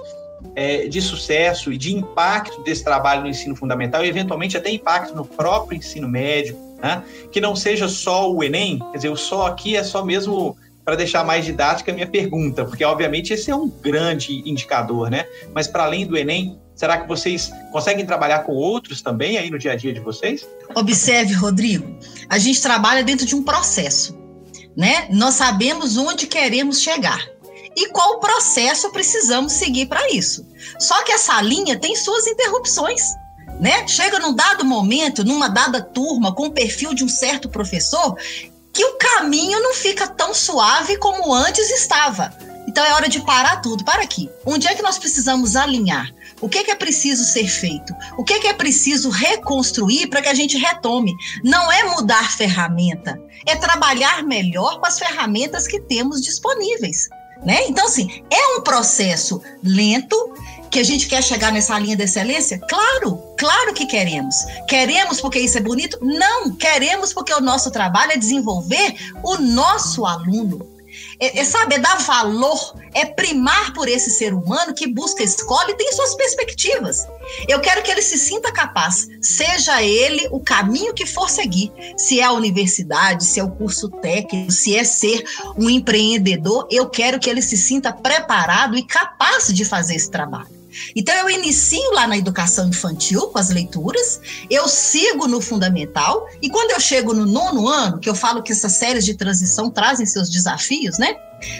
é, 0.56 0.88
de 0.88 1.00
sucesso 1.00 1.71
e 1.71 1.78
de 1.78 1.95
impacto 1.95 2.63
desse 2.63 2.84
trabalho 2.84 3.21
no 3.21 3.28
ensino 3.28 3.56
fundamental 3.56 4.04
e, 4.04 4.10
eventualmente, 4.10 4.58
até 4.58 4.71
impacto 4.71 5.15
no 5.15 5.23
próprio 5.23 5.78
ensino 5.78 6.08
médio, 6.10 6.58
né? 6.77 7.03
que 7.31 7.41
não 7.41 7.55
seja 7.55 7.87
só 7.87 8.31
o 8.31 8.43
Enem, 8.43 8.79
quer 8.91 8.97
dizer, 8.97 9.09
o 9.09 9.15
só 9.15 9.47
aqui 9.47 9.75
é 9.75 9.83
só 9.83 10.03
mesmo 10.03 10.57
para 10.87 10.95
deixar 10.95 11.25
mais 11.25 11.43
didática 11.43 11.91
a 11.91 11.93
minha 11.93 12.07
pergunta, 12.07 12.63
porque, 12.63 12.85
obviamente, 12.85 13.33
esse 13.33 13.51
é 13.51 13.55
um 13.55 13.67
grande 13.67 14.41
indicador, 14.49 15.09
né? 15.09 15.25
Mas, 15.53 15.67
para 15.67 15.83
além 15.83 16.07
do 16.07 16.17
Enem, 16.17 16.57
será 16.73 16.97
que 16.97 17.05
vocês 17.05 17.51
conseguem 17.73 18.05
trabalhar 18.05 18.39
com 18.39 18.53
outros 18.53 19.01
também 19.01 19.37
aí 19.37 19.49
no 19.49 19.59
dia 19.59 19.73
a 19.73 19.75
dia 19.75 19.91
de 19.91 19.99
vocês? 19.99 20.47
Observe, 20.73 21.33
Rodrigo, 21.33 21.93
a 22.29 22.37
gente 22.37 22.61
trabalha 22.61 23.03
dentro 23.03 23.25
de 23.25 23.35
um 23.35 23.43
processo, 23.43 24.17
né? 24.77 25.07
Nós 25.09 25.33
sabemos 25.33 25.97
onde 25.97 26.25
queremos 26.25 26.79
chegar 26.79 27.19
e 27.75 27.89
qual 27.89 28.19
processo 28.19 28.89
precisamos 28.91 29.51
seguir 29.51 29.87
para 29.87 30.09
isso. 30.09 30.47
Só 30.79 31.03
que 31.03 31.11
essa 31.11 31.41
linha 31.41 31.77
tem 31.77 31.95
suas 31.95 32.25
interrupções. 32.25 33.01
Né? 33.60 33.88
Chega 33.88 34.20
num 34.20 34.34
dado 34.34 34.63
momento, 34.63 35.24
numa 35.24 35.50
dada 35.50 35.82
turma, 35.82 36.34
com 36.34 36.48
o 36.48 36.52
perfil 36.52 36.93
de 36.93 37.04
um 37.04 37.10
certo 37.10 37.50
professor, 37.50 38.15
que 38.72 38.86
o 38.86 38.98
caminho 38.98 39.60
não 39.62 39.74
fica 39.74 40.08
tão 40.08 40.34
suave 40.34 40.98
como 40.98 41.34
antes 41.34 41.70
estava. 41.72 42.32
Então 42.67 42.86
é 42.86 42.93
hora 42.93 43.08
de 43.08 43.22
parar 43.22 43.62
tudo. 43.62 43.84
Para 43.84 44.04
aqui. 44.04 44.30
Onde 44.46 44.67
é 44.67 44.76
que 44.76 44.84
nós 44.84 45.00
precisamos 45.00 45.56
alinhar? 45.56 46.13
O 46.41 46.50
que 46.50 46.60
é, 46.60 46.63
que 46.63 46.72
é 46.72 46.76
preciso 46.76 47.24
ser 47.24 47.48
feito? 47.48 47.93
O 48.17 48.24
que 48.24 48.34
é, 48.34 48.39
que 48.39 48.48
é 48.48 48.54
preciso 48.54 49.10
reconstruir 49.10 50.08
para 50.08 50.22
que 50.22 50.30
a 50.30 50.34
gente 50.34 50.58
retome? 50.58 51.13
Não 51.43 51.72
é 51.72 51.86
mudar 51.86 52.32
ferramenta, 52.32 53.20
é 53.46 53.56
trabalhar 53.56 54.22
melhor 54.22 54.80
com 54.80 54.86
as 54.86 55.00
ferramentas 55.00 55.65
que 55.65 55.80
temos 55.80 56.22
disponíveis. 56.22 57.10
Né? 57.45 57.67
Então, 57.67 57.86
assim, 57.86 58.23
é 58.30 58.58
um 58.58 58.62
processo 58.62 59.41
lento 59.63 60.15
que 60.69 60.80
a 60.80 60.84
gente 60.84 61.08
quer 61.08 61.23
chegar 61.23 61.52
nessa 61.52 61.78
linha 61.80 61.95
de 61.95 62.04
excelência? 62.04 62.60
Claro, 62.69 63.23
claro 63.38 63.73
que 63.73 63.86
queremos. 63.86 64.36
Queremos 64.67 65.21
porque 65.21 65.39
isso 65.39 65.58
é 65.58 65.62
bonito? 65.62 65.97
Não, 66.02 66.56
queremos 66.56 67.13
porque 67.13 67.34
o 67.34 67.41
nosso 67.41 67.71
trabalho 67.71 68.12
é 68.12 68.17
desenvolver 68.17 68.95
o 69.23 69.38
nosso 69.38 70.06
aluno 70.06 70.76
é, 71.19 71.39
é, 71.39 71.41
é 71.41 71.80
dar 71.80 71.97
valor, 71.99 72.75
é 72.93 73.06
primar 73.06 73.73
por 73.73 73.88
esse 73.88 74.12
ser 74.12 74.34
humano 74.34 74.73
que 74.73 74.88
busca 74.88 75.23
escola 75.23 75.71
e 75.71 75.75
tem 75.75 75.91
suas 75.91 76.15
perspectivas. 76.15 77.08
Eu 77.47 77.60
quero 77.60 77.82
que 77.84 77.91
ele 77.91 78.01
se 78.01 78.17
sinta 78.17 78.51
capaz, 78.51 79.08
seja 79.21 79.82
ele 79.82 80.27
o 80.32 80.39
caminho 80.39 80.93
que 80.93 81.06
for 81.06 81.30
seguir, 81.30 81.71
se 81.97 82.19
é 82.19 82.23
a 82.23 82.32
universidade, 82.32 83.25
se 83.25 83.39
é 83.39 83.43
o 83.43 83.51
curso 83.51 83.89
técnico, 83.89 84.51
se 84.51 84.75
é 84.75 84.84
ser 84.84 85.23
um 85.58 85.69
empreendedor, 85.69 86.67
eu 86.71 86.89
quero 86.89 87.19
que 87.19 87.30
ele 87.30 87.41
se 87.41 87.58
sinta 87.58 87.91
preparado 87.91 88.77
e 88.77 88.84
capaz 88.84 89.47
de 89.47 89.65
fazer 89.65 89.95
esse 89.95 90.10
trabalho. 90.10 90.58
Então, 90.95 91.15
eu 91.15 91.30
inicio 91.30 91.91
lá 91.93 92.08
na 92.08 92.17
educação 92.17 92.67
infantil 92.67 93.27
com 93.27 93.39
as 93.39 93.49
leituras, 93.49 94.19
eu 94.49 94.67
sigo 94.67 95.27
no 95.27 95.41
fundamental, 95.41 96.27
e 96.41 96.49
quando 96.49 96.71
eu 96.71 96.80
chego 96.80 97.13
no 97.13 97.25
nono 97.25 97.67
ano, 97.67 97.99
que 97.99 98.10
eu 98.10 98.15
falo 98.15 98.43
que 98.43 98.51
essas 98.51 98.73
séries 98.73 99.06
de 99.06 99.15
transição 99.15 99.69
trazem 99.69 100.06
seus 100.06 100.30
desafios, 100.30 100.97
né? 100.97 101.15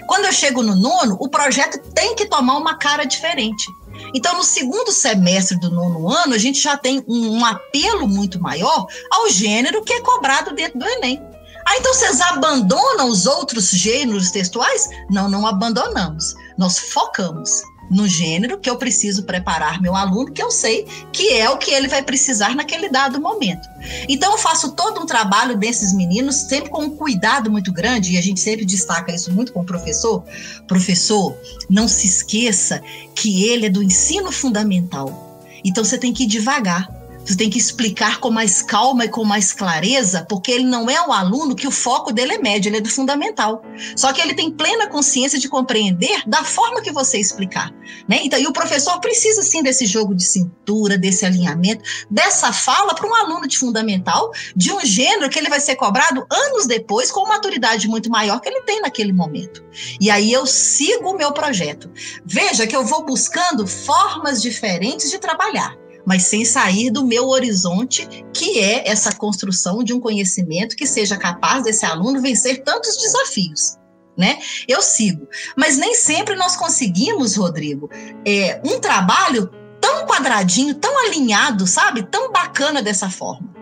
Quando 0.08 0.26
eu 0.26 0.32
chego 0.32 0.64
no 0.64 0.76
nono, 0.76 1.18
o 1.20 1.30
projeto 1.30 1.80
tem 1.94 2.16
que 2.16 2.26
tomar 2.26 2.58
uma 2.58 2.76
cara 2.76 3.06
diferente. 3.06 3.66
Então, 4.14 4.38
no 4.38 4.44
segundo 4.44 4.92
semestre 4.92 5.60
do 5.60 5.70
nono 5.70 6.10
ano, 6.10 6.34
a 6.34 6.38
gente 6.38 6.62
já 6.62 6.78
tem 6.78 7.04
um, 7.08 7.38
um 7.38 7.46
apelo 7.46 8.08
muito 8.08 8.40
maior 8.40 8.88
ao 9.12 9.30
gênero 9.30 9.84
que 9.84 9.94
é 9.94 10.02
cobrado 10.02 10.54
dentro 10.54 10.80
do 10.80 10.88
Enem. 10.88 11.22
Ah, 11.68 11.78
então 11.78 11.94
vocês 11.94 12.22
abandonam 12.22 13.10
os 13.10 13.26
outros 13.26 13.70
gêneros 13.72 14.32
textuais? 14.32 14.90
Não, 15.10 15.30
não 15.30 15.46
abandonamos. 15.46 16.34
Nós 16.58 16.80
focamos 16.80 17.62
no 17.90 18.08
gênero 18.08 18.58
que 18.58 18.70
eu 18.70 18.78
preciso 18.78 19.24
preparar 19.24 19.82
meu 19.82 19.96
aluno, 19.96 20.32
que 20.32 20.42
eu 20.42 20.52
sei 20.52 20.86
que 21.12 21.34
é 21.34 21.50
o 21.50 21.58
que 21.58 21.72
ele 21.72 21.88
vai 21.88 22.02
precisar 22.02 22.56
naquele 22.56 22.90
dado 22.90 23.22
momento. 23.22 23.68
Então, 24.08 24.32
eu 24.32 24.38
faço 24.38 24.74
todo 24.74 25.02
um 25.02 25.06
trabalho 25.06 25.58
desses 25.58 25.94
meninos, 25.94 26.36
sempre 26.36 26.70
com 26.70 26.84
um 26.84 26.90
cuidado 26.90 27.50
muito 27.50 27.72
grande, 27.72 28.14
e 28.14 28.18
a 28.18 28.22
gente 28.22 28.40
sempre 28.40 28.66
destaca 28.66 29.14
isso 29.14 29.32
muito 29.32 29.54
com 29.54 29.62
o 29.62 29.66
professor. 29.66 30.24
Professor, 30.68 31.38
não 31.70 31.88
se 31.88 32.08
esqueça 32.08 32.82
que 33.16 33.46
ele 33.46 33.68
é 33.68 33.70
do 33.70 33.84
ensino 33.84 34.32
fundamental. 34.32 35.42
Então, 35.64 35.84
você 35.84 35.98
tem 35.98 36.14
que 36.14 36.24
ir 36.24 36.28
devagar 36.28 36.97
Você 37.28 37.36
tem 37.36 37.50
que 37.50 37.58
explicar 37.58 38.22
com 38.22 38.32
mais 38.32 38.62
calma 38.62 39.04
e 39.04 39.10
com 39.10 39.26
mais 39.26 39.52
clareza, 39.52 40.26
porque 40.30 40.50
ele 40.50 40.64
não 40.64 40.90
é 40.90 41.06
um 41.06 41.12
aluno 41.12 41.58
que 41.58 41.68
o 41.68 41.72
foco 41.72 42.14
dele 42.14 42.36
é 42.36 42.38
médio, 42.38 42.70
ele 42.70 42.78
é 42.78 42.82
do 42.82 42.90
fundamental. 42.90 43.62
Só 43.98 44.14
que 44.14 44.22
ele 44.22 44.34
tem 44.34 44.50
plena 44.50 44.88
consciência 44.88 45.38
de 45.38 45.50
compreender 45.50 46.24
da 46.26 46.46
forma 46.46 46.82
que 46.82 46.90
você 46.90 47.20
explicar. 47.20 47.70
Né? 48.08 48.22
Então, 48.24 48.40
e 48.40 48.48
o 48.48 48.54
professor 48.54 49.02
precisa 49.02 49.42
sim 49.42 49.62
desse 49.62 49.86
jogo 49.86 50.16
de 50.16 50.24
cintura, 50.24 50.98
desse 50.98 51.26
alinhamento, 51.26 51.84
dessa 52.10 52.54
fala 52.54 52.96
para 52.96 53.06
um 53.06 53.14
aluno 53.14 53.46
de 53.46 53.58
fundamental, 53.58 54.32
de 54.56 54.72
um 54.72 54.80
gênero 54.86 55.30
que 55.30 55.38
ele 55.38 55.50
vai 55.50 55.60
ser 55.60 55.76
cobrado 55.76 56.26
anos 56.32 56.66
depois, 56.66 57.12
com 57.12 57.28
maturidade 57.28 57.90
muito 57.90 58.10
maior 58.10 58.40
que 58.40 58.48
ele 58.48 58.62
tem 58.62 58.80
naquele 58.80 59.12
momento. 59.12 59.66
E 60.00 60.10
aí 60.10 60.32
eu 60.32 60.46
sigo 60.46 61.10
o 61.10 61.18
meu 61.18 61.34
projeto. 61.34 61.92
Veja 62.26 62.66
que 62.66 62.76
eu 62.76 62.86
vou 62.86 63.06
buscando 63.06 63.68
formas 63.68 64.42
diferentes 64.42 65.12
de 65.12 65.20
trabalhar 65.20 65.76
mas 66.08 66.24
sem 66.24 66.46
sair 66.46 66.90
do 66.90 67.06
meu 67.06 67.28
horizonte, 67.28 68.08
que 68.34 68.60
é 68.60 68.90
essa 68.90 69.12
construção 69.12 69.84
de 69.84 69.92
um 69.92 70.00
conhecimento 70.00 70.74
que 70.74 70.88
seja 70.88 71.18
capaz 71.18 71.66
desse 71.66 71.86
aluno 71.86 72.22
vencer 72.22 72.64
tantos 72.64 72.96
desafios. 72.96 73.76
Né? 74.18 74.40
Eu 74.70 74.82
sigo. 74.82 75.28
Mas 75.58 75.78
nem 75.78 75.94
sempre 75.96 76.38
nós 76.38 76.56
conseguimos, 76.56 77.36
Rodrigo, 77.36 77.90
é, 78.26 78.62
um 78.66 78.80
trabalho 78.80 79.52
tão 79.82 80.06
quadradinho, 80.06 80.76
tão 80.76 80.98
alinhado, 81.06 81.68
sabe? 81.68 82.04
Tão 82.04 82.32
bacana 82.32 82.82
dessa 82.82 83.10
forma. 83.10 83.54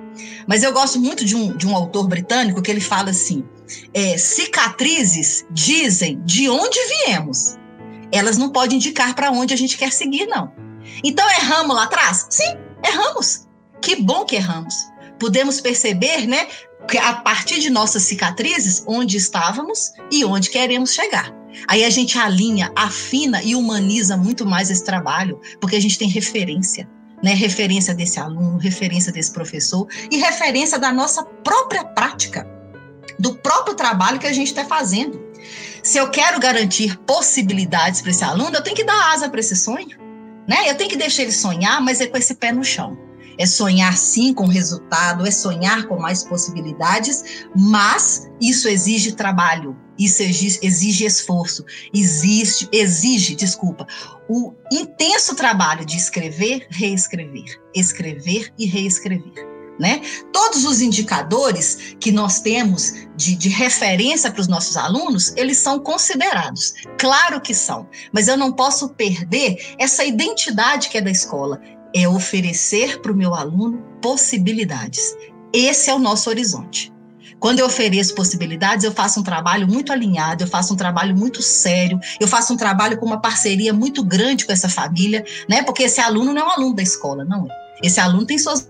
Mas 0.47 0.61
eu 0.61 0.71
gosto 0.71 0.99
muito 0.99 1.25
de 1.25 1.35
um, 1.35 1.57
de 1.57 1.67
um 1.67 1.75
autor 1.75 2.07
britânico 2.07 2.61
que 2.61 2.69
ele 2.69 2.79
fala 2.79 3.09
assim: 3.09 3.43
é, 3.91 4.19
cicatrizes 4.19 5.43
dizem 5.49 6.21
de 6.23 6.47
onde 6.47 6.77
viemos. 6.87 7.57
Elas 8.11 8.37
não 8.37 8.51
podem 8.51 8.77
indicar 8.77 9.15
para 9.15 9.31
onde 9.31 9.51
a 9.51 9.57
gente 9.57 9.75
quer 9.77 9.91
seguir, 9.91 10.27
não. 10.27 10.53
Então 11.03 11.29
erramos 11.31 11.75
lá 11.75 11.83
atrás? 11.83 12.27
Sim, 12.29 12.57
erramos. 12.83 13.47
Que 13.81 13.95
bom 13.95 14.25
que 14.25 14.35
erramos. 14.35 14.75
Podemos 15.19 15.61
perceber, 15.61 16.27
né, 16.27 16.47
que 16.87 16.97
a 16.97 17.13
partir 17.13 17.59
de 17.59 17.69
nossas 17.69 18.03
cicatrizes, 18.03 18.83
onde 18.87 19.17
estávamos 19.17 19.91
e 20.11 20.23
onde 20.23 20.49
queremos 20.49 20.93
chegar. 20.93 21.33
Aí 21.67 21.83
a 21.83 21.89
gente 21.89 22.17
alinha, 22.17 22.71
afina 22.75 23.41
e 23.41 23.55
humaniza 23.55 24.17
muito 24.17 24.45
mais 24.45 24.69
esse 24.69 24.83
trabalho, 24.83 25.39
porque 25.59 25.75
a 25.75 25.81
gente 25.81 25.97
tem 25.97 26.09
referência, 26.09 26.87
né? 27.23 27.33
Referência 27.33 27.93
desse 27.93 28.19
aluno, 28.19 28.57
referência 28.57 29.11
desse 29.11 29.31
professor 29.31 29.87
e 30.11 30.17
referência 30.17 30.77
da 30.77 30.91
nossa 30.91 31.23
própria 31.23 31.83
prática, 31.83 32.45
do 33.17 33.35
próprio 33.35 33.75
trabalho 33.75 34.19
que 34.19 34.27
a 34.27 34.33
gente 34.33 34.47
está 34.47 34.65
fazendo. 34.65 35.23
Se 35.81 35.97
eu 35.97 36.09
quero 36.09 36.39
garantir 36.39 36.97
possibilidades 36.99 38.01
para 38.01 38.11
esse 38.11 38.23
aluno, 38.23 38.55
eu 38.55 38.63
tenho 38.63 38.75
que 38.75 38.83
dar 38.83 39.13
asa 39.13 39.29
para 39.29 39.39
esse 39.39 39.55
sonho. 39.55 40.04
Né? 40.47 40.69
Eu 40.69 40.75
tenho 40.75 40.89
que 40.89 40.97
deixar 40.97 41.23
ele 41.23 41.31
sonhar, 41.31 41.81
mas 41.81 42.01
é 42.01 42.07
com 42.07 42.17
esse 42.17 42.35
pé 42.35 42.51
no 42.51 42.63
chão. 42.63 42.97
É 43.37 43.45
sonhar 43.45 43.97
sim 43.97 44.33
com 44.33 44.45
resultado, 44.45 45.27
é 45.27 45.31
sonhar 45.31 45.87
com 45.87 45.99
mais 45.99 46.23
possibilidades, 46.23 47.45
mas 47.53 48.29
isso 48.39 48.69
exige 48.69 49.11
trabalho, 49.11 49.75
isso 49.99 50.23
exige, 50.23 51.05
esforço, 51.05 51.65
existe, 51.93 52.69
exige, 52.71 53.35
desculpa, 53.35 53.85
o 54.29 54.53
intenso 54.71 55.35
trabalho 55.35 55.85
de 55.85 55.97
escrever, 55.97 56.65
reescrever, 56.69 57.61
escrever 57.73 58.53
e 58.57 58.65
reescrever 58.65 59.54
né? 59.79 60.01
Todos 60.31 60.65
os 60.65 60.81
indicadores 60.81 61.95
que 61.99 62.11
nós 62.11 62.39
temos 62.39 62.93
de, 63.15 63.35
de 63.35 63.49
referência 63.49 64.31
para 64.31 64.41
os 64.41 64.47
nossos 64.47 64.77
alunos, 64.77 65.33
eles 65.35 65.57
são 65.57 65.79
considerados. 65.79 66.73
Claro 66.97 67.41
que 67.41 67.53
são, 67.53 67.87
mas 68.11 68.27
eu 68.27 68.37
não 68.37 68.51
posso 68.51 68.89
perder 68.89 69.75
essa 69.77 70.03
identidade 70.03 70.89
que 70.89 70.97
é 70.97 71.01
da 71.01 71.11
escola. 71.11 71.61
É 71.93 72.07
oferecer 72.07 73.01
para 73.01 73.11
o 73.11 73.15
meu 73.15 73.33
aluno 73.33 73.81
possibilidades. 74.01 75.15
Esse 75.53 75.89
é 75.89 75.95
o 75.95 75.99
nosso 75.99 76.29
horizonte. 76.29 76.93
Quando 77.39 77.59
eu 77.59 77.65
ofereço 77.65 78.15
possibilidades, 78.15 78.83
eu 78.83 78.91
faço 78.91 79.19
um 79.19 79.23
trabalho 79.23 79.67
muito 79.67 79.91
alinhado, 79.91 80.43
eu 80.43 80.47
faço 80.47 80.73
um 80.73 80.75
trabalho 80.75 81.15
muito 81.15 81.41
sério, 81.41 81.99
eu 82.19 82.27
faço 82.27 82.53
um 82.53 82.57
trabalho 82.57 82.97
com 82.97 83.05
uma 83.05 83.21
parceria 83.21 83.73
muito 83.73 84.03
grande 84.03 84.45
com 84.45 84.51
essa 84.51 84.69
família, 84.69 85.23
né? 85.47 85.61
Porque 85.63 85.83
esse 85.83 85.99
aluno 85.99 86.33
não 86.33 86.41
é 86.41 86.45
um 86.45 86.51
aluno 86.51 86.75
da 86.75 86.81
escola, 86.81 87.23
não 87.23 87.45
é. 87.45 87.65
Esse 87.83 87.99
aluno 87.99 88.25
tem 88.25 88.37
suas 88.37 88.69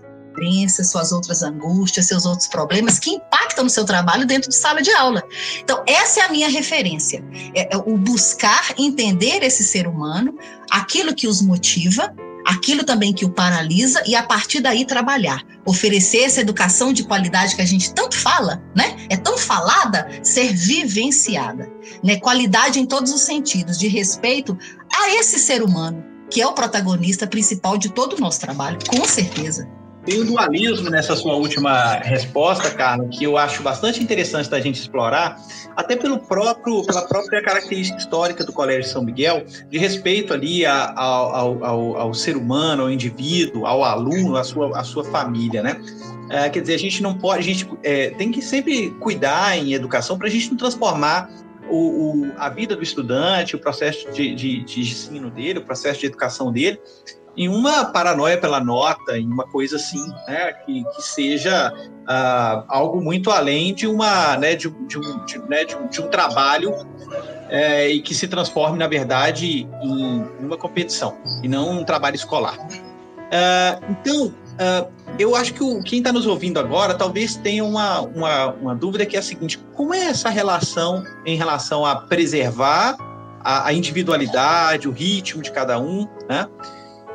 suas 0.84 1.12
outras 1.12 1.42
angústias, 1.42 2.06
seus 2.06 2.26
outros 2.26 2.48
problemas 2.48 2.98
que 2.98 3.10
impactam 3.10 3.64
no 3.64 3.70
seu 3.70 3.84
trabalho 3.84 4.26
dentro 4.26 4.48
de 4.48 4.56
sala 4.56 4.82
de 4.82 4.90
aula. 4.92 5.22
Então, 5.60 5.82
essa 5.86 6.20
é 6.20 6.22
a 6.24 6.30
minha 6.30 6.48
referência. 6.48 7.24
É, 7.54 7.74
é 7.74 7.76
o 7.76 7.96
buscar 7.96 8.74
entender 8.78 9.42
esse 9.42 9.64
ser 9.64 9.86
humano, 9.86 10.36
aquilo 10.70 11.14
que 11.14 11.26
os 11.26 11.40
motiva, 11.40 12.14
aquilo 12.46 12.84
também 12.84 13.12
que 13.12 13.24
o 13.24 13.30
paralisa 13.30 14.02
e 14.06 14.14
a 14.14 14.22
partir 14.22 14.60
daí 14.60 14.84
trabalhar, 14.84 15.42
oferecer 15.64 16.22
essa 16.22 16.40
educação 16.40 16.92
de 16.92 17.04
qualidade 17.04 17.56
que 17.56 17.62
a 17.62 17.66
gente 17.66 17.92
tanto 17.92 18.16
fala, 18.16 18.62
né? 18.74 18.96
É 19.10 19.16
tão 19.16 19.36
falada, 19.36 20.08
ser 20.22 20.52
vivenciada, 20.52 21.68
né? 22.04 22.16
Qualidade 22.16 22.78
em 22.78 22.86
todos 22.86 23.12
os 23.12 23.22
sentidos, 23.22 23.78
de 23.78 23.88
respeito 23.88 24.56
a 24.92 25.10
esse 25.14 25.38
ser 25.38 25.62
humano 25.62 26.16
que 26.30 26.40
é 26.40 26.46
o 26.46 26.52
protagonista 26.52 27.26
principal 27.26 27.78
de 27.78 27.88
todo 27.90 28.14
o 28.16 28.20
nosso 28.20 28.40
trabalho, 28.40 28.78
com 28.88 29.04
certeza. 29.04 29.68
Tem 30.06 30.22
um 30.22 30.24
dualismo 30.24 30.88
nessa 30.88 31.16
sua 31.16 31.34
última 31.34 31.94
resposta, 31.96 32.70
Carlos, 32.70 33.18
que 33.18 33.24
eu 33.24 33.36
acho 33.36 33.60
bastante 33.60 34.00
interessante 34.00 34.48
da 34.48 34.60
gente 34.60 34.80
explorar, 34.80 35.36
até 35.74 35.96
pelo 35.96 36.20
próprio, 36.20 36.84
pela 36.86 37.02
própria 37.08 37.42
característica 37.42 37.98
histórica 37.98 38.44
do 38.44 38.52
Colégio 38.52 38.88
São 38.88 39.02
Miguel, 39.02 39.44
de 39.68 39.76
respeito 39.78 40.32
ali 40.32 40.64
ao, 40.64 40.96
ao, 40.96 41.64
ao, 41.64 41.96
ao 41.96 42.14
ser 42.14 42.36
humano, 42.36 42.84
ao 42.84 42.90
indivíduo, 42.90 43.66
ao 43.66 43.82
aluno, 43.82 44.36
à 44.36 44.44
sua, 44.44 44.78
à 44.78 44.84
sua 44.84 45.02
família, 45.02 45.60
né? 45.60 45.80
É, 46.30 46.48
quer 46.48 46.60
dizer, 46.60 46.74
a 46.74 46.78
gente 46.78 47.02
não 47.02 47.18
pode, 47.18 47.40
a 47.40 47.42
gente 47.42 47.68
é, 47.82 48.10
tem 48.10 48.30
que 48.30 48.40
sempre 48.40 48.90
cuidar 49.00 49.58
em 49.58 49.74
educação 49.74 50.16
para 50.16 50.28
a 50.28 50.30
gente 50.30 50.50
não 50.50 50.56
transformar 50.56 51.28
o, 51.68 51.76
o, 51.76 52.32
a 52.36 52.48
vida 52.48 52.76
do 52.76 52.82
estudante, 52.82 53.56
o 53.56 53.58
processo 53.58 54.10
de, 54.12 54.34
de, 54.36 54.62
de, 54.62 54.80
ensino 54.80 55.30
dele, 55.30 55.58
o 55.58 55.62
processo 55.62 56.00
de 56.00 56.06
educação 56.06 56.52
dele, 56.52 56.78
em 57.36 57.48
uma 57.48 57.84
paranoia 57.84 58.38
pela 58.38 58.60
nota, 58.60 59.18
em 59.18 59.26
uma 59.26 59.44
coisa 59.44 59.76
assim, 59.76 60.04
né, 60.26 60.52
que, 60.64 60.84
que 60.84 61.02
seja 61.02 61.72
uh, 61.72 62.64
algo 62.68 63.00
muito 63.00 63.30
além 63.30 63.74
de 63.74 63.86
uma, 63.86 64.36
né, 64.36 64.54
de, 64.54 64.70
de, 64.70 64.98
um, 64.98 65.24
de, 65.24 65.38
né, 65.48 65.64
de, 65.64 65.76
um, 65.76 65.86
de 65.86 66.00
um 66.00 66.08
trabalho 66.08 66.74
é, 67.48 67.88
e 67.90 68.00
que 68.00 68.14
se 68.14 68.26
transforme, 68.26 68.78
na 68.78 68.88
verdade, 68.88 69.68
em 69.82 70.24
uma 70.40 70.56
competição 70.56 71.16
e 71.42 71.48
não 71.48 71.80
um 71.80 71.84
trabalho 71.84 72.16
escolar. 72.16 72.56
Uh, 73.26 73.84
então, 73.90 74.26
uh, 74.26 74.90
eu 75.18 75.34
acho 75.34 75.52
que 75.52 75.62
o, 75.62 75.82
quem 75.82 75.98
está 75.98 76.12
nos 76.12 76.26
ouvindo 76.26 76.58
agora 76.58 76.94
talvez 76.94 77.36
tenha 77.36 77.64
uma, 77.64 78.00
uma, 78.00 78.46
uma, 78.52 78.74
dúvida 78.74 79.04
que 79.04 79.16
é 79.16 79.18
a 79.18 79.22
seguinte: 79.22 79.58
como 79.74 79.92
é 79.92 80.06
essa 80.06 80.28
relação 80.28 81.04
em 81.24 81.36
relação 81.36 81.84
a 81.84 81.96
preservar 81.96 82.96
a, 83.40 83.68
a 83.68 83.72
individualidade, 83.72 84.88
o 84.88 84.92
ritmo 84.92 85.42
de 85.42 85.50
cada 85.50 85.78
um, 85.78 86.06
né? 86.28 86.48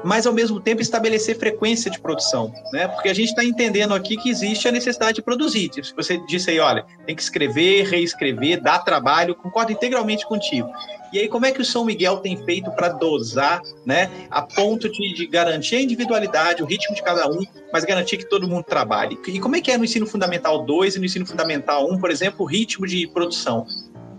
Mas 0.04 0.26
ao 0.26 0.34
mesmo 0.34 0.60
tempo 0.60 0.82
estabelecer 0.82 1.38
frequência 1.38 1.90
de 1.92 2.00
produção, 2.00 2.54
né? 2.72 2.88
Porque 2.88 3.10
a 3.10 3.14
gente 3.14 3.30
está 3.30 3.44
entendendo 3.44 3.94
aqui 3.94 4.18
que 4.18 4.30
existe 4.30 4.68
a 4.68 4.72
necessidade 4.72 5.16
de 5.16 5.22
produzir. 5.22 5.70
Se 5.74 5.94
você 5.96 6.18
disse 6.28 6.50
aí, 6.50 6.60
olha, 6.60 6.86
tem 7.06 7.16
que 7.16 7.22
escrever, 7.22 7.86
reescrever, 7.86 8.62
dar 8.62 8.80
trabalho, 8.80 9.36
concordo 9.36 9.72
integralmente 9.72 10.26
contigo. 10.26 10.70
E 11.14 11.20
aí, 11.20 11.28
como 11.28 11.46
é 11.46 11.52
que 11.52 11.62
o 11.62 11.66
São 11.66 11.84
Miguel 11.84 12.18
tem 12.18 12.38
feito 12.38 12.72
para 12.72 12.88
dosar, 12.88 13.62
né, 13.86 14.10
a 14.30 14.42
ponto 14.42 14.90
de, 14.90 15.14
de, 15.14 15.28
garantir 15.28 15.76
a 15.76 15.82
individualidade, 15.82 16.64
o 16.64 16.66
ritmo 16.66 16.96
de 16.96 17.04
cada 17.04 17.30
um, 17.30 17.42
mas 17.74 17.84
garantir 17.84 18.18
que 18.18 18.30
todo 18.30 18.48
mundo 18.48 18.64
trabalhe? 18.64 19.20
E 19.28 19.40
como 19.40 19.58
é 19.58 19.62
que 19.62 19.72
é 19.72 19.78
no 19.78 19.84
ensino 19.84 20.08
fundamental 20.08 20.64
2 20.64 20.96
e 20.96 21.00
no 21.00 21.06
ensino 21.06 21.26
fundamental 21.26 21.92
1, 21.92 22.00
por 22.00 22.10
exemplo, 22.10 22.46
o 22.46 22.48
ritmo 22.48 22.88
de 22.88 23.08
produção? 23.08 23.68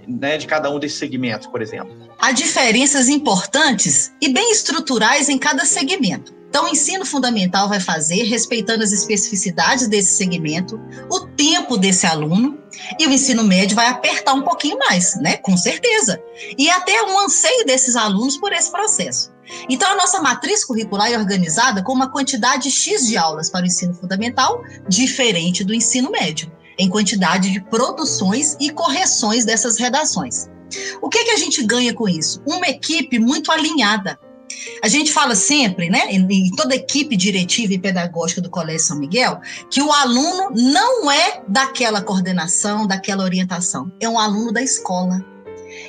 Né, 0.07 0.37
de 0.37 0.47
cada 0.47 0.71
um 0.71 0.79
desses 0.79 0.99
segmentos, 0.99 1.47
por 1.47 1.63
exemplo? 1.63 1.97
Há 2.19 2.33
diferenças 2.33 3.09
importantes 3.09 4.13
e 4.21 4.33
bem 4.33 4.53
estruturais 4.53 5.29
em 5.29 5.39
cada 5.39 5.65
segmento. 5.65 6.35
Então, 6.53 6.67
o 6.67 6.69
ensino 6.69 7.07
fundamental 7.07 7.67
vai 7.67 7.81
fazer, 7.81 8.25
respeitando 8.25 8.85
as 8.85 8.93
especificidades 8.93 9.89
desse 9.89 10.13
segmento, 10.19 10.79
o 11.11 11.21
tempo 11.21 11.79
desse 11.79 12.07
aluno, 12.07 12.59
e 13.01 13.07
o 13.07 13.11
ensino 13.11 13.43
médio 13.43 13.75
vai 13.75 13.87
apertar 13.87 14.35
um 14.35 14.43
pouquinho 14.43 14.79
mais, 14.79 15.15
né? 15.17 15.39
Com 15.39 15.57
certeza. 15.57 16.23
E 16.59 16.69
até 16.69 17.03
um 17.05 17.19
anseio 17.21 17.65
desses 17.65 17.97
alunos 17.97 18.37
por 18.37 18.53
esse 18.53 18.71
processo. 18.71 19.33
Então, 19.67 19.91
a 19.91 19.97
nossa 19.97 20.21
matriz 20.21 20.63
curricular 20.63 21.11
é 21.11 21.17
organizada 21.17 21.83
com 21.83 21.95
uma 21.95 22.13
quantidade 22.13 22.71
X 22.71 23.07
de 23.07 23.17
aulas 23.17 23.49
para 23.49 23.63
o 23.63 23.67
ensino 23.67 23.95
fundamental, 23.95 24.63
diferente 24.87 25.65
do 25.65 25.73
ensino 25.73 26.11
médio 26.11 26.53
em 26.79 26.89
quantidade 26.89 27.51
de 27.51 27.61
produções 27.61 28.57
e 28.61 28.71
correções 28.71 29.45
dessas 29.45 29.79
redações. 29.79 30.49
O 31.01 31.09
que, 31.09 31.25
que 31.25 31.31
a 31.31 31.37
gente 31.37 31.63
ganha 31.65 31.93
com 31.95 32.09
isso? 32.09 32.43
Uma 32.47 32.69
equipe 32.69 33.19
muito 33.19 33.53
alinhada. 33.53 34.19
A 34.83 34.89
gente 34.89 35.13
fala 35.13 35.35
sempre, 35.35 35.89
né, 35.89 36.11
em 36.11 36.51
toda 36.51 36.75
equipe 36.75 37.17
diretiva 37.17 37.73
e 37.73 37.79
pedagógica 37.79 38.41
do 38.41 38.51
Colégio 38.51 38.87
São 38.87 38.99
Miguel, 38.99 39.41
que 39.71 39.81
o 39.81 39.91
aluno 39.91 40.51
não 40.55 41.11
é 41.11 41.43
daquela 41.49 42.03
coordenação, 42.03 42.87
daquela 42.87 43.25
orientação, 43.25 43.91
é 44.01 44.09
um 44.09 44.19
aluno 44.19 44.53
da 44.53 44.63
escola. 44.63 45.32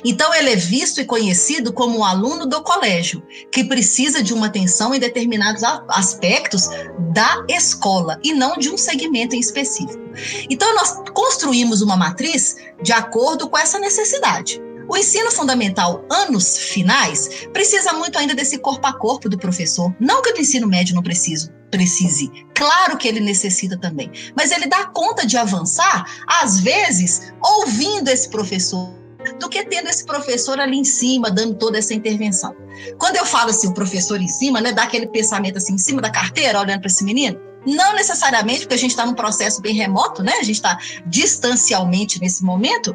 Então, 0.04 0.32
ele 0.34 0.50
é 0.50 0.56
visto 0.56 1.00
e 1.00 1.04
conhecido 1.04 1.72
como 1.72 1.98
um 1.98 2.04
aluno 2.04 2.46
do 2.46 2.62
colégio, 2.62 3.22
que 3.50 3.64
precisa 3.64 4.22
de 4.22 4.32
uma 4.32 4.46
atenção 4.46 4.94
em 4.94 5.00
determinados 5.00 5.62
aspectos 5.88 6.68
da 7.12 7.44
escola 7.48 8.18
e 8.22 8.32
não 8.32 8.56
de 8.56 8.70
um 8.70 8.76
segmento 8.76 9.34
em 9.34 9.40
específico. 9.40 10.02
Então, 10.48 10.74
nós 10.74 11.02
construímos 11.12 11.82
uma 11.82 11.96
matriz 11.96 12.56
de 12.82 12.92
acordo 12.92 13.48
com 13.48 13.58
essa 13.58 13.78
necessidade. 13.78 14.60
O 14.86 14.96
ensino 14.96 15.30
fundamental, 15.30 16.04
anos 16.10 16.58
finais, 16.58 17.46
precisa 17.52 17.94
muito 17.94 18.18
ainda 18.18 18.34
desse 18.34 18.58
corpo 18.58 18.86
a 18.86 18.92
corpo 18.92 19.28
do 19.28 19.38
professor. 19.38 19.94
Não 19.98 20.20
que 20.20 20.32
o 20.32 20.40
ensino 20.40 20.68
médio 20.68 20.94
não 20.94 21.02
precise, 21.02 21.50
precise. 21.70 22.30
Claro 22.54 22.98
que 22.98 23.08
ele 23.08 23.20
necessita 23.20 23.78
também. 23.78 24.10
Mas 24.36 24.50
ele 24.50 24.66
dá 24.66 24.84
conta 24.86 25.26
de 25.26 25.38
avançar, 25.38 26.04
às 26.26 26.60
vezes, 26.60 27.32
ouvindo 27.42 28.08
esse 28.08 28.28
professor 28.28 29.03
do 29.38 29.48
que 29.48 29.64
tendo 29.64 29.88
esse 29.88 30.04
professor 30.04 30.58
ali 30.60 30.78
em 30.78 30.84
cima, 30.84 31.30
dando 31.30 31.54
toda 31.54 31.78
essa 31.78 31.94
intervenção. 31.94 32.54
Quando 32.98 33.16
eu 33.16 33.24
falo 33.24 33.50
assim, 33.50 33.68
o 33.68 33.74
professor 33.74 34.20
em 34.20 34.28
cima, 34.28 34.60
né, 34.60 34.72
dá 34.72 34.84
aquele 34.84 35.06
pensamento 35.06 35.58
assim, 35.58 35.74
em 35.74 35.78
cima 35.78 36.00
da 36.00 36.10
carteira, 36.10 36.60
olhando 36.60 36.80
para 36.80 36.88
esse 36.88 37.04
menino, 37.04 37.38
não 37.66 37.94
necessariamente, 37.94 38.60
porque 38.60 38.74
a 38.74 38.78
gente 38.78 38.90
está 38.90 39.06
num 39.06 39.14
processo 39.14 39.60
bem 39.60 39.74
remoto, 39.74 40.22
né? 40.22 40.34
A 40.34 40.42
gente 40.42 40.56
está 40.56 40.78
distancialmente 41.06 42.20
nesse 42.20 42.44
momento, 42.44 42.94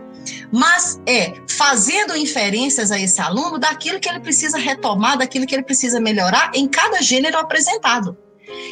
mas 0.51 1.01
é 1.07 1.33
fazendo 1.49 2.15
inferências 2.15 2.91
a 2.91 2.99
esse 2.99 3.19
aluno 3.19 3.57
daquilo 3.57 3.99
que 3.99 4.07
ele 4.07 4.19
precisa 4.19 4.57
retomar, 4.57 5.17
daquilo 5.17 5.45
que 5.45 5.55
ele 5.55 5.63
precisa 5.63 5.99
melhorar 5.99 6.51
em 6.53 6.67
cada 6.67 7.01
gênero 7.01 7.37
apresentado. 7.37 8.15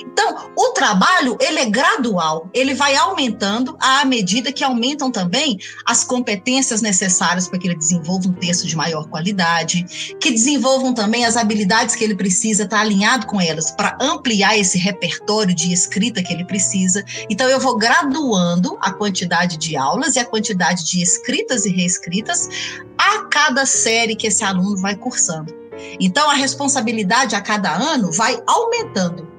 Então, 0.01 0.51
o 0.57 0.69
trabalho, 0.69 1.37
ele 1.39 1.59
é 1.59 1.65
gradual, 1.65 2.49
ele 2.53 2.73
vai 2.73 2.95
aumentando 2.95 3.77
à 3.79 4.03
medida 4.05 4.51
que 4.51 4.63
aumentam 4.63 5.11
também 5.11 5.59
as 5.85 6.03
competências 6.03 6.81
necessárias 6.81 7.47
para 7.47 7.59
que 7.59 7.67
ele 7.67 7.75
desenvolva 7.75 8.27
um 8.27 8.33
texto 8.33 8.65
de 8.65 8.75
maior 8.75 9.07
qualidade, 9.07 10.15
que 10.19 10.31
desenvolvam 10.31 10.93
também 10.93 11.25
as 11.25 11.37
habilidades 11.37 11.95
que 11.95 12.03
ele 12.03 12.15
precisa 12.15 12.63
estar 12.63 12.79
alinhado 12.79 13.27
com 13.27 13.39
elas 13.39 13.71
para 13.71 13.97
ampliar 14.01 14.57
esse 14.57 14.77
repertório 14.77 15.53
de 15.53 15.71
escrita 15.71 16.23
que 16.23 16.33
ele 16.33 16.45
precisa. 16.45 17.03
Então, 17.29 17.47
eu 17.47 17.59
vou 17.59 17.77
graduando 17.77 18.77
a 18.81 18.91
quantidade 18.91 19.57
de 19.57 19.77
aulas 19.77 20.15
e 20.15 20.19
a 20.19 20.25
quantidade 20.25 20.85
de 20.85 21.01
escritas 21.01 21.65
e 21.65 21.69
reescritas 21.69 22.49
a 22.97 23.25
cada 23.25 23.65
série 23.65 24.15
que 24.15 24.27
esse 24.27 24.43
aluno 24.43 24.77
vai 24.77 24.95
cursando. 24.95 25.55
Então, 25.99 26.29
a 26.29 26.33
responsabilidade 26.33 27.35
a 27.35 27.41
cada 27.41 27.71
ano 27.71 28.11
vai 28.11 28.41
aumentando 28.47 29.36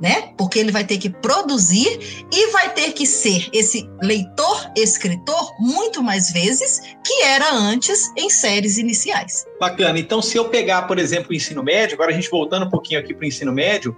né? 0.00 0.32
Porque 0.36 0.58
ele 0.58 0.72
vai 0.72 0.84
ter 0.84 0.98
que 0.98 1.10
produzir 1.10 2.26
e 2.32 2.50
vai 2.50 2.72
ter 2.72 2.92
que 2.92 3.06
ser 3.06 3.48
esse 3.52 3.88
leitor, 4.02 4.72
escritor, 4.76 5.52
muito 5.58 6.02
mais 6.02 6.32
vezes 6.32 6.80
que 7.04 7.22
era 7.22 7.52
antes 7.52 8.10
em 8.16 8.30
séries 8.30 8.78
iniciais. 8.78 9.44
Bacana. 9.60 9.98
Então, 9.98 10.22
se 10.22 10.36
eu 10.36 10.48
pegar, 10.48 10.82
por 10.82 10.98
exemplo, 10.98 11.30
o 11.30 11.34
ensino 11.34 11.62
médio, 11.62 11.94
agora 11.94 12.10
a 12.10 12.14
gente 12.14 12.30
voltando 12.30 12.66
um 12.66 12.70
pouquinho 12.70 13.00
aqui 13.00 13.12
para 13.12 13.24
o 13.24 13.28
ensino 13.28 13.52
médio, 13.52 13.94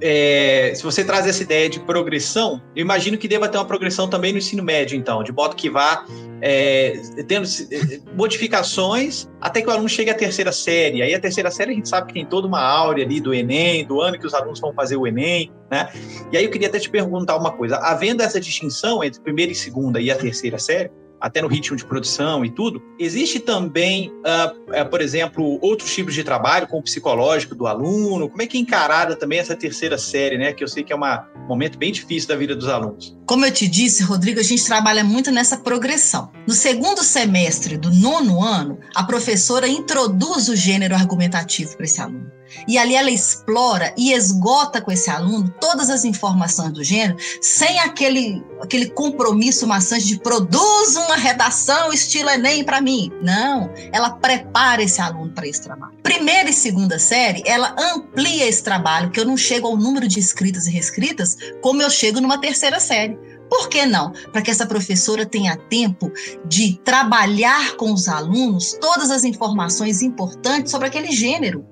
é, 0.00 0.72
se 0.74 0.82
você 0.82 1.04
traz 1.04 1.26
essa 1.26 1.42
ideia 1.42 1.68
de 1.68 1.80
progressão, 1.80 2.62
eu 2.74 2.82
imagino 2.82 3.18
que 3.18 3.26
deva 3.26 3.48
ter 3.48 3.58
uma 3.58 3.64
progressão 3.64 4.08
também 4.08 4.32
no 4.32 4.38
ensino 4.38 4.62
médio, 4.62 4.96
então, 4.96 5.22
de 5.22 5.32
modo 5.32 5.56
que 5.56 5.68
vá 5.68 6.04
é, 6.40 7.00
tendo 7.26 7.46
é, 7.46 8.00
modificações 8.14 9.28
até 9.40 9.60
que 9.60 9.68
o 9.68 9.70
aluno 9.70 9.88
chegue 9.88 10.10
à 10.10 10.14
terceira 10.14 10.52
série. 10.52 11.02
Aí 11.02 11.14
a 11.14 11.20
terceira 11.20 11.50
série 11.50 11.72
a 11.72 11.74
gente 11.74 11.88
sabe 11.88 12.08
que 12.08 12.14
tem 12.14 12.24
toda 12.24 12.46
uma 12.46 12.60
áurea 12.60 13.04
ali 13.04 13.20
do 13.20 13.34
Enem, 13.34 13.84
do 13.84 14.00
ano 14.00 14.18
que 14.18 14.26
os 14.26 14.34
alunos 14.34 14.60
vão 14.60 14.72
fazer 14.72 14.96
o 14.96 15.06
Enem, 15.06 15.52
né? 15.70 15.88
E 16.32 16.36
aí 16.36 16.44
eu 16.44 16.50
queria 16.50 16.68
até 16.68 16.78
te 16.78 16.88
perguntar 16.88 17.36
uma 17.36 17.50
coisa: 17.50 17.76
havendo 17.78 18.22
essa 18.22 18.40
distinção 18.40 19.02
entre 19.02 19.20
primeira 19.20 19.50
e 19.50 19.54
segunda 19.54 20.00
e 20.00 20.10
a 20.10 20.16
terceira 20.16 20.58
série, 20.58 20.90
até 21.20 21.42
no 21.42 21.48
ritmo 21.48 21.76
de 21.76 21.84
produção 21.84 22.44
e 22.44 22.50
tudo. 22.50 22.82
Existe 22.98 23.40
também, 23.40 24.10
uh, 24.10 24.82
uh, 24.82 24.88
por 24.88 25.00
exemplo, 25.00 25.58
outros 25.62 25.94
tipos 25.94 26.14
de 26.14 26.24
trabalho, 26.24 26.66
como 26.66 26.80
o 26.80 26.84
psicológico 26.84 27.54
do 27.54 27.66
aluno? 27.66 28.28
Como 28.28 28.42
é 28.42 28.46
que 28.46 28.56
é 28.56 28.60
encarada 28.60 29.16
também 29.16 29.38
essa 29.38 29.56
terceira 29.56 29.98
série, 29.98 30.38
né? 30.38 30.52
Que 30.52 30.62
eu 30.62 30.68
sei 30.68 30.82
que 30.82 30.92
é 30.92 30.96
uma, 30.96 31.28
um 31.36 31.48
momento 31.48 31.78
bem 31.78 31.92
difícil 31.92 32.28
da 32.28 32.36
vida 32.36 32.54
dos 32.54 32.68
alunos. 32.68 33.16
Como 33.26 33.44
eu 33.44 33.52
te 33.52 33.68
disse, 33.68 34.02
Rodrigo, 34.02 34.40
a 34.40 34.44
gente 34.44 34.64
trabalha 34.64 35.04
muito 35.04 35.30
nessa 35.30 35.58
progressão. 35.58 36.30
No 36.46 36.54
segundo 36.54 37.02
semestre 37.02 37.76
do 37.76 37.90
nono 37.90 38.42
ano, 38.42 38.78
a 38.94 39.02
professora 39.02 39.68
introduz 39.68 40.48
o 40.48 40.56
gênero 40.56 40.94
argumentativo 40.94 41.76
para 41.76 41.84
esse 41.84 42.00
aluno. 42.00 42.37
E 42.66 42.78
ali 42.78 42.94
ela 42.94 43.10
explora 43.10 43.92
e 43.96 44.12
esgota 44.12 44.80
com 44.80 44.90
esse 44.90 45.10
aluno 45.10 45.52
todas 45.60 45.90
as 45.90 46.04
informações 46.04 46.72
do 46.72 46.82
gênero, 46.84 47.16
sem 47.40 47.78
aquele, 47.80 48.44
aquele 48.60 48.90
compromisso 48.90 49.66
maçante 49.66 50.06
de 50.06 50.18
produz 50.18 50.96
uma 50.96 51.16
redação 51.16 51.92
estilo 51.92 52.30
Enem 52.30 52.64
para 52.64 52.80
mim. 52.80 53.10
Não, 53.22 53.70
ela 53.92 54.10
prepara 54.10 54.82
esse 54.82 55.00
aluno 55.00 55.32
para 55.32 55.46
esse 55.46 55.62
trabalho. 55.62 55.94
Primeira 56.02 56.50
e 56.50 56.52
segunda 56.52 56.98
série, 56.98 57.42
ela 57.46 57.74
amplia 57.78 58.46
esse 58.46 58.62
trabalho, 58.62 59.10
que 59.10 59.20
eu 59.20 59.24
não 59.24 59.36
chego 59.36 59.68
ao 59.68 59.76
número 59.76 60.08
de 60.08 60.18
escritas 60.18 60.66
e 60.66 60.70
reescritas 60.70 61.36
como 61.60 61.82
eu 61.82 61.90
chego 61.90 62.20
numa 62.20 62.40
terceira 62.40 62.80
série. 62.80 63.18
Por 63.48 63.68
que 63.68 63.86
não? 63.86 64.12
Para 64.32 64.42
que 64.42 64.50
essa 64.50 64.66
professora 64.66 65.24
tenha 65.24 65.56
tempo 65.56 66.12
de 66.44 66.78
trabalhar 66.84 67.76
com 67.76 67.92
os 67.92 68.08
alunos 68.08 68.76
todas 68.80 69.10
as 69.10 69.24
informações 69.24 70.02
importantes 70.02 70.70
sobre 70.70 70.88
aquele 70.88 71.10
gênero. 71.10 71.64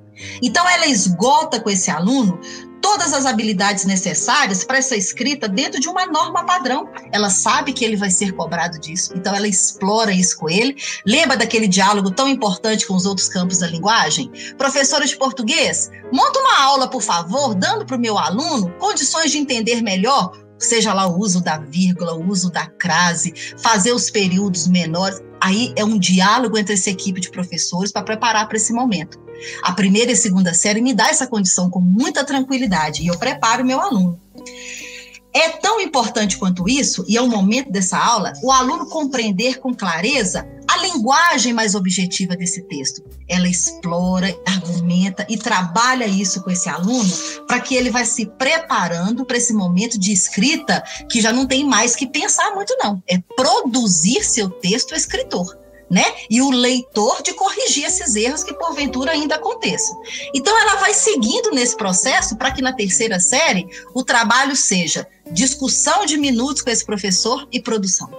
Então, 0.42 0.68
ela 0.68 0.86
esgota 0.86 1.60
com 1.60 1.70
esse 1.70 1.90
aluno 1.90 2.40
todas 2.80 3.12
as 3.12 3.26
habilidades 3.26 3.84
necessárias 3.84 4.62
para 4.62 4.78
essa 4.78 4.96
escrita 4.96 5.48
dentro 5.48 5.80
de 5.80 5.88
uma 5.88 6.06
norma 6.06 6.44
padrão. 6.44 6.88
Ela 7.10 7.30
sabe 7.30 7.72
que 7.72 7.84
ele 7.84 7.96
vai 7.96 8.10
ser 8.10 8.32
cobrado 8.32 8.78
disso, 8.78 9.12
então 9.16 9.34
ela 9.34 9.48
explora 9.48 10.12
isso 10.12 10.38
com 10.38 10.48
ele. 10.48 10.76
Lembra 11.04 11.36
daquele 11.36 11.66
diálogo 11.66 12.12
tão 12.12 12.28
importante 12.28 12.86
com 12.86 12.94
os 12.94 13.04
outros 13.04 13.28
campos 13.28 13.58
da 13.58 13.66
linguagem? 13.66 14.30
Professora 14.56 15.04
de 15.04 15.16
português, 15.16 15.90
monta 16.12 16.38
uma 16.38 16.62
aula, 16.62 16.88
por 16.88 17.02
favor, 17.02 17.54
dando 17.54 17.84
para 17.84 17.96
o 17.96 18.00
meu 18.00 18.16
aluno 18.16 18.72
condições 18.78 19.32
de 19.32 19.38
entender 19.38 19.82
melhor 19.82 20.32
seja 20.58 20.94
lá 20.94 21.06
o 21.06 21.18
uso 21.18 21.42
da 21.42 21.58
vírgula, 21.58 22.14
o 22.14 22.28
uso 22.28 22.50
da 22.50 22.66
crase, 22.66 23.34
fazer 23.58 23.92
os 23.92 24.10
períodos 24.10 24.66
menores. 24.66 25.20
Aí 25.40 25.72
é 25.76 25.84
um 25.84 25.98
diálogo 25.98 26.56
entre 26.56 26.74
essa 26.74 26.88
equipe 26.88 27.20
de 27.20 27.30
professores 27.30 27.92
para 27.92 28.02
preparar 28.02 28.48
para 28.48 28.56
esse 28.56 28.72
momento. 28.72 29.25
A 29.62 29.72
primeira 29.72 30.12
e 30.12 30.16
segunda 30.16 30.54
série 30.54 30.80
me 30.80 30.94
dá 30.94 31.08
essa 31.08 31.26
condição 31.26 31.70
com 31.70 31.80
muita 31.80 32.24
tranquilidade 32.24 33.02
e 33.02 33.06
eu 33.06 33.18
preparo 33.18 33.64
meu 33.64 33.80
aluno. 33.80 34.20
É 35.32 35.50
tão 35.50 35.78
importante 35.78 36.38
quanto 36.38 36.66
isso, 36.66 37.04
e 37.06 37.14
é 37.14 37.20
o 37.20 37.28
momento 37.28 37.70
dessa 37.70 37.98
aula, 37.98 38.32
o 38.42 38.50
aluno 38.50 38.88
compreender 38.88 39.58
com 39.58 39.74
clareza 39.74 40.48
a 40.66 40.78
linguagem 40.78 41.52
mais 41.52 41.74
objetiva 41.74 42.34
desse 42.34 42.62
texto. 42.62 43.04
Ela 43.28 43.46
explora, 43.46 44.34
argumenta 44.46 45.26
e 45.28 45.36
trabalha 45.36 46.06
isso 46.06 46.42
com 46.42 46.50
esse 46.50 46.70
aluno 46.70 47.12
para 47.46 47.60
que 47.60 47.74
ele 47.74 47.90
vai 47.90 48.06
se 48.06 48.24
preparando 48.24 49.26
para 49.26 49.36
esse 49.36 49.52
momento 49.52 49.98
de 49.98 50.10
escrita 50.10 50.82
que 51.06 51.20
já 51.20 51.34
não 51.34 51.46
tem 51.46 51.66
mais 51.66 51.94
que 51.94 52.06
pensar 52.06 52.54
muito 52.54 52.74
não, 52.78 53.02
é 53.06 53.18
produzir 53.36 54.24
seu 54.24 54.48
texto 54.48 54.94
escritor 54.94 55.65
né? 55.90 56.04
E 56.28 56.42
o 56.42 56.50
leitor 56.50 57.22
de 57.22 57.32
corrigir 57.32 57.84
esses 57.84 58.14
erros 58.14 58.42
que 58.42 58.54
porventura 58.54 59.12
ainda 59.12 59.36
aconteçam. 59.36 60.00
Então 60.34 60.58
ela 60.58 60.76
vai 60.76 60.92
seguindo 60.92 61.50
nesse 61.50 61.76
processo 61.76 62.36
para 62.36 62.50
que 62.50 62.62
na 62.62 62.72
terceira 62.72 63.20
série 63.20 63.66
o 63.94 64.02
trabalho 64.02 64.56
seja 64.56 65.06
discussão 65.30 66.04
de 66.04 66.16
minutos 66.16 66.62
com 66.62 66.70
esse 66.70 66.84
professor 66.84 67.46
e 67.52 67.60
produção. 67.60 68.10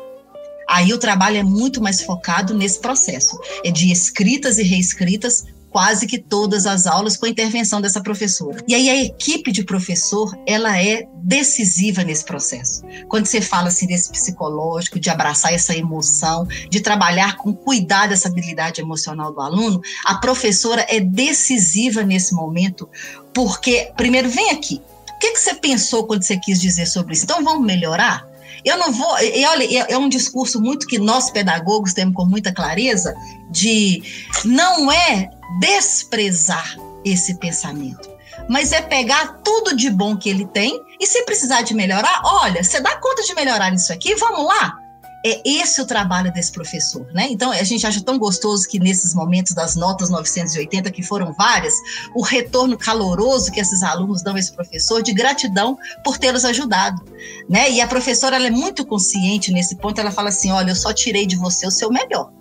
Aí 0.67 0.91
o 0.91 0.97
trabalho 0.97 1.38
é 1.38 1.43
muito 1.43 1.82
mais 1.82 2.01
focado 2.01 2.53
nesse 2.53 2.80
processo, 2.80 3.39
é 3.63 3.71
de 3.71 3.89
escritas 3.89 4.58
e 4.58 4.63
reescritas 4.63 5.45
quase 5.77 6.07
que 6.07 6.17
todas 6.17 6.65
as 6.65 6.87
aulas 6.87 7.15
com 7.15 7.27
a 7.27 7.29
intervenção 7.29 7.79
dessa 7.79 8.01
professora. 8.01 8.63
E 8.67 8.73
aí 8.73 8.89
a 8.89 8.99
equipe 8.99 9.51
de 9.51 9.63
professor, 9.63 10.35
ela 10.47 10.75
é 10.75 11.07
decisiva 11.17 12.03
nesse 12.03 12.25
processo. 12.25 12.81
Quando 13.07 13.27
você 13.27 13.41
fala 13.41 13.67
assim 13.67 13.85
desse 13.85 14.11
psicológico, 14.11 14.99
de 14.99 15.11
abraçar 15.11 15.53
essa 15.53 15.77
emoção, 15.77 16.47
de 16.67 16.79
trabalhar 16.79 17.37
com 17.37 17.53
cuidar 17.53 18.07
dessa 18.07 18.27
habilidade 18.27 18.81
emocional 18.81 19.31
do 19.31 19.39
aluno, 19.39 19.79
a 20.03 20.15
professora 20.15 20.83
é 20.89 20.99
decisiva 20.99 22.01
nesse 22.01 22.33
momento, 22.33 22.89
porque 23.31 23.91
primeiro 23.95 24.29
vem 24.29 24.49
aqui. 24.49 24.81
O 25.15 25.19
que, 25.19 25.33
que 25.33 25.39
você 25.39 25.53
pensou 25.53 26.07
quando 26.07 26.23
você 26.23 26.37
quis 26.37 26.59
dizer 26.59 26.87
sobre 26.87 27.13
isso? 27.13 27.25
Então 27.25 27.43
vamos 27.43 27.63
melhorar? 27.63 28.27
Eu 28.65 28.77
não 28.77 28.91
vou. 28.91 29.15
E 29.19 29.45
olha, 29.45 29.85
é 29.87 29.95
um 29.95 30.09
discurso 30.09 30.59
muito 30.59 30.87
que 30.87 30.97
nós 30.97 31.29
pedagogos 31.29 31.93
temos 31.93 32.15
com 32.15 32.25
muita 32.25 32.51
clareza 32.51 33.15
de 33.51 34.01
não 34.43 34.91
é 34.91 35.29
desprezar 35.60 36.77
esse 37.03 37.36
pensamento, 37.36 38.10
mas 38.49 38.71
é 38.71 38.81
pegar 38.81 39.39
tudo 39.43 39.75
de 39.75 39.89
bom 39.89 40.15
que 40.17 40.29
ele 40.29 40.45
tem 40.45 40.79
e 40.99 41.05
se 41.05 41.23
precisar 41.23 41.62
de 41.62 41.73
melhorar, 41.73 42.21
olha, 42.23 42.63
você 42.63 42.79
dá 42.79 42.95
conta 42.97 43.23
de 43.23 43.33
melhorar 43.33 43.73
isso 43.73 43.91
aqui, 43.91 44.15
vamos 44.15 44.45
lá. 44.45 44.77
É 45.25 45.41
esse 45.43 45.81
o 45.81 45.86
trabalho 45.86 46.31
desse 46.31 46.51
professor, 46.51 47.05
né? 47.12 47.27
Então 47.29 47.51
a 47.51 47.63
gente 47.63 47.86
acha 47.86 47.99
tão 48.01 48.19
gostoso 48.19 48.67
que 48.67 48.79
nesses 48.79 49.15
momentos 49.15 49.53
das 49.53 49.75
notas 49.75 50.10
980, 50.10 50.91
que 50.91 51.01
foram 51.01 51.33
várias, 51.33 51.73
o 52.15 52.21
retorno 52.21 52.77
caloroso 52.77 53.51
que 53.51 53.60
esses 53.60 53.81
alunos 53.81 54.21
dão 54.21 54.36
a 54.36 54.39
esse 54.39 54.53
professor 54.53 55.01
de 55.01 55.12
gratidão 55.13 55.77
por 56.03 56.17
tê-los 56.17 56.45
ajudado, 56.45 57.03
né? 57.49 57.69
E 57.69 57.81
a 57.81 57.88
professora 57.88 58.36
ela 58.36 58.47
é 58.47 58.51
muito 58.51 58.86
consciente 58.86 59.51
nesse 59.51 59.75
ponto, 59.75 59.99
ela 59.99 60.12
fala 60.12 60.29
assim: 60.29 60.51
olha, 60.51 60.71
eu 60.71 60.75
só 60.75 60.93
tirei 60.93 61.25
de 61.25 61.36
você 61.36 61.65
o 61.65 61.71
seu 61.71 61.91
melhor 61.91 62.31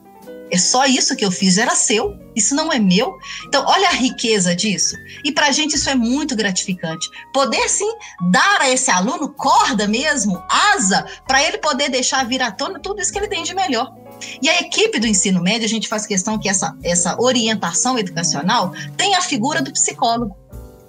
É 0.51 0.59
só 0.59 0.87
isso 0.87 1.17
que 1.17 1.25
eu 1.25 1.31
fiz, 1.31 1.59
era 1.59 1.75
seu. 1.75 2.17
Isso 2.35 2.55
não 2.55 2.73
é 2.73 2.79
meu. 2.79 3.17
Então, 3.47 3.65
olha 3.67 3.89
a 3.89 3.93
riqueza 3.93 4.55
disso. 4.55 4.97
E 5.25 5.33
para 5.33 5.49
a 5.49 5.53
gente 5.53 5.75
isso 5.75 5.91
é 5.91 5.95
muito 5.95 6.37
gratificante. 6.37 7.09
Poder, 7.33 7.69
sim, 7.69 7.91
dar 8.31 8.61
a 8.61 8.71
esse 8.71 8.91
aluno 8.91 9.33
corda 9.33 9.89
mesmo, 9.89 10.43
asa, 10.49 11.05
para 11.27 11.43
ele 11.43 11.59
poder 11.59 11.89
deixar 11.89 12.25
vir 12.27 12.43
à 12.43 12.51
tona 12.51 12.79
tudo 12.79 13.01
isso 13.01 13.13
que 13.13 13.19
ele 13.19 13.29
tem 13.29 13.43
de 13.43 13.55
melhor. 13.55 13.93
E 14.41 14.49
a 14.49 14.61
equipe 14.61 14.99
do 14.99 15.07
ensino 15.07 15.43
médio, 15.43 15.67
a 15.67 15.69
gente 15.69 15.89
faz 15.89 16.07
questão 16.07 16.39
que 16.39 16.49
essa, 16.49 16.77
essa 16.83 17.21
orientação 17.21 17.99
educacional 17.99 18.73
tem 18.97 19.15
a 19.15 19.21
figura 19.21 19.61
do 19.61 19.73
psicólogo. 19.73 20.37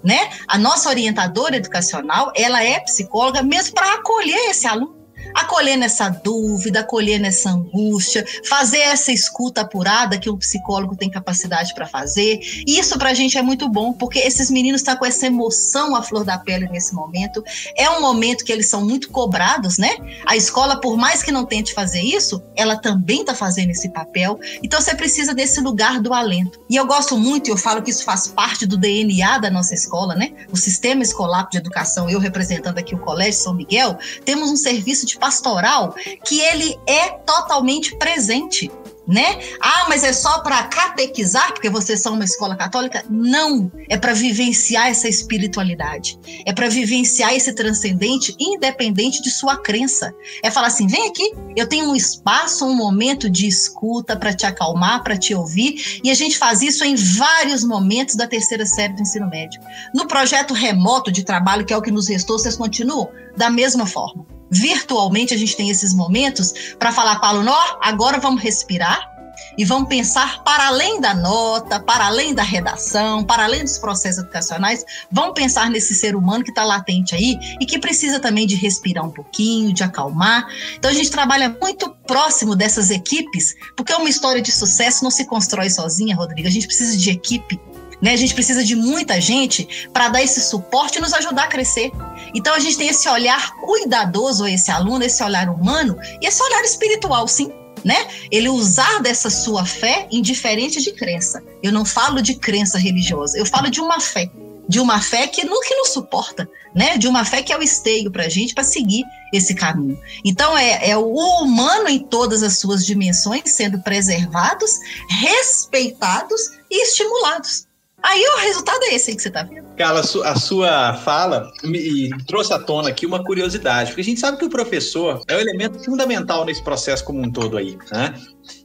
Né? 0.04 0.30
A 0.46 0.56
nossa 0.56 0.88
orientadora 0.88 1.56
educacional, 1.56 2.32
ela 2.36 2.62
é 2.62 2.78
psicóloga 2.80 3.42
mesmo 3.42 3.74
para 3.74 3.94
acolher 3.94 4.50
esse 4.50 4.66
aluno 4.66 4.97
acolher 5.34 5.76
nessa 5.76 6.08
dúvida, 6.08 6.80
acolher 6.80 7.18
nessa 7.18 7.50
angústia, 7.50 8.24
fazer 8.44 8.78
essa 8.78 9.12
escuta 9.12 9.62
apurada 9.62 10.18
que 10.18 10.30
um 10.30 10.36
psicólogo 10.36 10.96
tem 10.96 11.10
capacidade 11.10 11.74
para 11.74 11.86
fazer. 11.86 12.40
E 12.66 12.78
isso 12.78 12.98
para 12.98 13.10
a 13.10 13.14
gente 13.14 13.38
é 13.38 13.42
muito 13.42 13.68
bom, 13.68 13.92
porque 13.92 14.18
esses 14.18 14.50
meninos 14.50 14.80
estão 14.80 14.94
tá 14.94 15.00
com 15.00 15.06
essa 15.06 15.26
emoção 15.26 15.94
à 15.94 16.02
flor 16.02 16.24
da 16.24 16.38
pele 16.38 16.68
nesse 16.68 16.94
momento. 16.94 17.42
É 17.76 17.90
um 17.90 18.00
momento 18.00 18.44
que 18.44 18.52
eles 18.52 18.68
são 18.68 18.84
muito 18.84 19.10
cobrados, 19.10 19.78
né? 19.78 19.96
A 20.26 20.36
escola, 20.36 20.80
por 20.80 20.96
mais 20.96 21.22
que 21.22 21.32
não 21.32 21.44
tente 21.44 21.74
fazer 21.74 22.00
isso, 22.00 22.42
ela 22.56 22.76
também 22.76 23.20
está 23.20 23.34
fazendo 23.34 23.70
esse 23.70 23.88
papel. 23.88 24.38
Então 24.62 24.80
você 24.80 24.94
precisa 24.94 25.34
desse 25.34 25.60
lugar 25.60 26.00
do 26.00 26.12
alento. 26.12 26.60
E 26.68 26.76
eu 26.76 26.86
gosto 26.86 27.16
muito, 27.16 27.50
eu 27.50 27.56
falo 27.56 27.82
que 27.82 27.90
isso 27.90 28.04
faz 28.04 28.28
parte 28.28 28.66
do 28.66 28.76
DNA 28.76 29.38
da 29.38 29.50
nossa 29.50 29.74
escola, 29.74 30.14
né? 30.14 30.32
O 30.50 30.56
sistema 30.56 31.02
escolar 31.02 31.48
de 31.50 31.58
educação, 31.58 32.08
eu 32.08 32.18
representando 32.18 32.78
aqui 32.78 32.94
o 32.94 32.98
Colégio 32.98 33.40
São 33.40 33.54
Miguel, 33.54 33.98
temos 34.24 34.50
um 34.50 34.56
serviço 34.56 35.06
de 35.06 35.17
pastoral 35.18 35.94
que 36.24 36.40
ele 36.40 36.78
é 36.86 37.10
totalmente 37.10 37.96
presente 37.96 38.70
né? 39.08 39.38
Ah, 39.58 39.86
mas 39.88 40.04
é 40.04 40.12
só 40.12 40.40
para 40.40 40.62
catequizar, 40.64 41.54
porque 41.54 41.70
vocês 41.70 42.02
são 42.02 42.12
uma 42.12 42.24
escola 42.24 42.54
católica? 42.54 43.02
Não, 43.08 43.72
é 43.88 43.96
para 43.96 44.12
vivenciar 44.12 44.88
essa 44.88 45.08
espiritualidade, 45.08 46.18
é 46.44 46.52
para 46.52 46.68
vivenciar 46.68 47.34
esse 47.34 47.54
transcendente, 47.54 48.36
independente 48.38 49.22
de 49.22 49.30
sua 49.30 49.56
crença. 49.56 50.14
É 50.42 50.50
falar 50.50 50.66
assim: 50.66 50.86
vem 50.86 51.08
aqui, 51.08 51.32
eu 51.56 51.66
tenho 51.66 51.86
um 51.86 51.96
espaço, 51.96 52.66
um 52.66 52.74
momento 52.74 53.30
de 53.30 53.48
escuta 53.48 54.14
para 54.14 54.34
te 54.34 54.44
acalmar, 54.44 55.02
para 55.02 55.16
te 55.16 55.34
ouvir, 55.34 56.00
e 56.04 56.10
a 56.10 56.14
gente 56.14 56.36
faz 56.36 56.60
isso 56.60 56.84
em 56.84 56.94
vários 56.94 57.64
momentos 57.64 58.14
da 58.14 58.26
terceira 58.26 58.66
série 58.66 58.92
do 58.92 59.00
ensino 59.00 59.26
médio. 59.30 59.58
No 59.94 60.06
projeto 60.06 60.52
remoto 60.52 61.10
de 61.10 61.24
trabalho, 61.24 61.64
que 61.64 61.72
é 61.72 61.76
o 61.76 61.82
que 61.82 61.90
nos 61.90 62.08
restou, 62.08 62.38
vocês 62.38 62.56
continuam 62.56 63.08
da 63.34 63.48
mesma 63.48 63.86
forma 63.86 64.37
virtualmente 64.50 65.34
a 65.34 65.36
gente 65.36 65.56
tem 65.56 65.70
esses 65.70 65.92
momentos 65.94 66.52
para 66.78 66.92
falar 66.92 67.18
com 67.18 67.26
o 67.26 67.28
aluno, 67.28 67.50
ó, 67.50 67.78
agora 67.82 68.18
vamos 68.18 68.42
respirar 68.42 69.18
e 69.56 69.64
vamos 69.64 69.88
pensar 69.88 70.42
para 70.44 70.68
além 70.68 71.00
da 71.00 71.14
nota, 71.14 71.80
para 71.80 72.06
além 72.06 72.32
da 72.32 72.42
redação, 72.42 73.24
para 73.24 73.44
além 73.44 73.64
dos 73.64 73.78
processos 73.78 74.22
educacionais, 74.22 74.84
vamos 75.10 75.34
pensar 75.34 75.68
nesse 75.68 75.94
ser 75.94 76.14
humano 76.14 76.44
que 76.44 76.50
está 76.50 76.64
latente 76.64 77.14
aí 77.14 77.36
e 77.60 77.66
que 77.66 77.78
precisa 77.78 78.20
também 78.20 78.46
de 78.46 78.54
respirar 78.54 79.04
um 79.04 79.10
pouquinho, 79.10 79.72
de 79.72 79.82
acalmar. 79.82 80.46
Então 80.76 80.90
a 80.90 80.94
gente 80.94 81.10
trabalha 81.10 81.48
muito 81.60 81.90
próximo 82.06 82.54
dessas 82.54 82.90
equipes, 82.90 83.54
porque 83.76 83.92
uma 83.92 84.08
história 84.08 84.40
de 84.40 84.52
sucesso 84.52 85.02
não 85.02 85.10
se 85.10 85.24
constrói 85.24 85.70
sozinha, 85.70 86.14
Rodrigo. 86.14 86.46
A 86.46 86.52
gente 86.52 86.66
precisa 86.66 86.96
de 86.96 87.10
equipe 87.10 87.60
né? 88.00 88.12
A 88.12 88.16
gente 88.16 88.34
precisa 88.34 88.64
de 88.64 88.74
muita 88.74 89.20
gente 89.20 89.88
para 89.92 90.08
dar 90.08 90.22
esse 90.22 90.40
suporte 90.40 90.98
e 90.98 91.00
nos 91.00 91.12
ajudar 91.12 91.44
a 91.44 91.48
crescer. 91.48 91.90
Então 92.34 92.54
a 92.54 92.58
gente 92.58 92.76
tem 92.76 92.88
esse 92.88 93.08
olhar 93.08 93.54
cuidadoso 93.56 94.44
a 94.44 94.50
esse 94.50 94.70
aluno, 94.70 95.04
esse 95.04 95.22
olhar 95.22 95.48
humano 95.48 95.98
e 96.20 96.26
esse 96.26 96.42
olhar 96.42 96.62
espiritual, 96.64 97.26
sim. 97.26 97.52
Né? 97.84 98.08
Ele 98.30 98.48
usar 98.48 99.00
dessa 99.00 99.30
sua 99.30 99.64
fé 99.64 100.08
indiferente 100.10 100.82
de 100.82 100.92
crença. 100.92 101.42
Eu 101.62 101.72
não 101.72 101.84
falo 101.84 102.20
de 102.20 102.34
crença 102.34 102.76
religiosa, 102.76 103.38
eu 103.38 103.46
falo 103.46 103.70
de 103.70 103.80
uma 103.80 104.00
fé, 104.00 104.28
de 104.68 104.80
uma 104.80 105.00
fé 105.00 105.28
que 105.28 105.44
não 105.44 105.60
que 105.62 105.76
nos 105.76 105.90
suporta, 105.90 106.48
né? 106.74 106.98
De 106.98 107.06
uma 107.06 107.24
fé 107.24 107.40
que 107.40 107.52
é 107.52 107.56
o 107.56 107.62
esteio 107.62 108.10
para 108.10 108.24
a 108.24 108.28
gente 108.28 108.52
para 108.52 108.64
seguir 108.64 109.04
esse 109.32 109.54
caminho. 109.54 109.96
Então 110.24 110.58
é, 110.58 110.90
é 110.90 110.96
o 110.96 111.14
humano 111.14 111.88
em 111.88 112.00
todas 112.00 112.42
as 112.42 112.58
suas 112.58 112.84
dimensões 112.84 113.42
sendo 113.46 113.78
preservados, 113.80 114.80
respeitados 115.08 116.40
e 116.68 116.82
estimulados. 116.82 117.67
Aí 118.02 118.22
o 118.22 118.40
resultado 118.40 118.82
é 118.84 118.94
esse 118.94 119.10
aí 119.10 119.16
que 119.16 119.22
você 119.22 119.30
tá 119.30 119.42
vendo. 119.42 119.68
Carla, 119.76 120.00
a 120.00 120.36
sua 120.36 120.94
fala 120.94 121.50
me 121.64 122.10
trouxe 122.26 122.52
à 122.52 122.58
tona 122.58 122.90
aqui 122.90 123.04
uma 123.04 123.24
curiosidade, 123.24 123.90
porque 123.90 124.02
a 124.02 124.04
gente 124.04 124.20
sabe 124.20 124.38
que 124.38 124.44
o 124.44 124.50
professor 124.50 125.22
é 125.26 125.36
o 125.36 125.40
elemento 125.40 125.84
fundamental 125.84 126.44
nesse 126.44 126.62
processo 126.62 127.04
como 127.04 127.20
um 127.20 127.30
todo 127.30 127.56
aí, 127.56 127.76
né? 127.90 128.14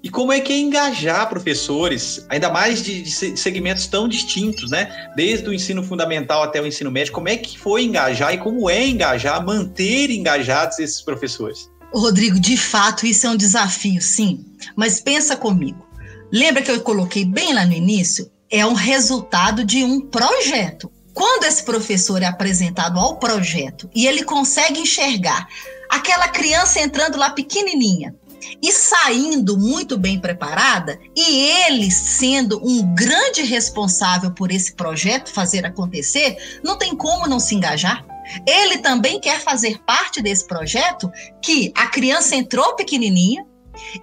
E 0.04 0.10
como 0.10 0.32
é 0.32 0.40
que 0.40 0.54
é 0.54 0.58
engajar 0.60 1.28
professores, 1.30 2.26
ainda 2.30 2.50
mais 2.52 2.84
de, 2.84 3.02
de 3.02 3.38
segmentos 3.38 3.88
tão 3.88 4.08
distintos, 4.08 4.70
né? 4.70 5.12
Desde 5.16 5.50
o 5.50 5.54
ensino 5.54 5.84
fundamental 5.84 6.44
até 6.44 6.62
o 6.62 6.68
ensino 6.68 6.92
médio, 6.92 7.12
como 7.12 7.28
é 7.28 7.36
que 7.36 7.58
foi 7.58 7.84
engajar 7.84 8.34
e 8.34 8.38
como 8.38 8.70
é 8.70 8.86
engajar, 8.86 9.44
manter 9.44 10.12
engajados 10.12 10.78
esses 10.80 11.02
professores? 11.02 11.70
Rodrigo, 11.92 12.40
de 12.40 12.58
fato, 12.58 13.06
isso 13.06 13.28
é 13.28 13.30
um 13.30 13.38
desafio, 13.38 14.02
sim. 14.02 14.46
Mas 14.76 15.00
pensa 15.00 15.36
comigo. 15.36 15.88
Lembra 16.32 16.64
que 16.64 16.72
eu 16.72 16.82
coloquei 16.82 17.26
bem 17.26 17.54
lá 17.54 17.66
no 17.66 17.74
início 17.74 18.32
é 18.54 18.64
um 18.64 18.74
resultado 18.74 19.66
de 19.66 19.84
um 19.84 20.00
projeto. 20.00 20.92
Quando 21.12 21.46
esse 21.46 21.64
professor 21.64 22.22
é 22.22 22.28
apresentado 22.28 23.00
ao 23.00 23.18
projeto 23.18 23.90
e 23.96 24.06
ele 24.06 24.24
consegue 24.24 24.80
enxergar 24.80 25.48
aquela 25.90 26.28
criança 26.28 26.80
entrando 26.80 27.18
lá 27.18 27.32
pequenininha 27.32 28.16
e 28.62 28.72
saindo 28.72 29.58
muito 29.58 29.98
bem 29.98 30.20
preparada, 30.20 31.00
e 31.16 31.66
ele 31.66 31.90
sendo 31.90 32.62
um 32.64 32.94
grande 32.94 33.42
responsável 33.42 34.32
por 34.32 34.52
esse 34.52 34.76
projeto 34.76 35.32
fazer 35.32 35.66
acontecer, 35.66 36.60
não 36.64 36.78
tem 36.78 36.96
como 36.96 37.28
não 37.28 37.40
se 37.40 37.56
engajar. 37.56 38.06
Ele 38.46 38.78
também 38.78 39.20
quer 39.20 39.40
fazer 39.40 39.80
parte 39.80 40.22
desse 40.22 40.46
projeto 40.46 41.10
que 41.42 41.72
a 41.76 41.88
criança 41.88 42.36
entrou 42.36 42.76
pequenininha, 42.76 43.46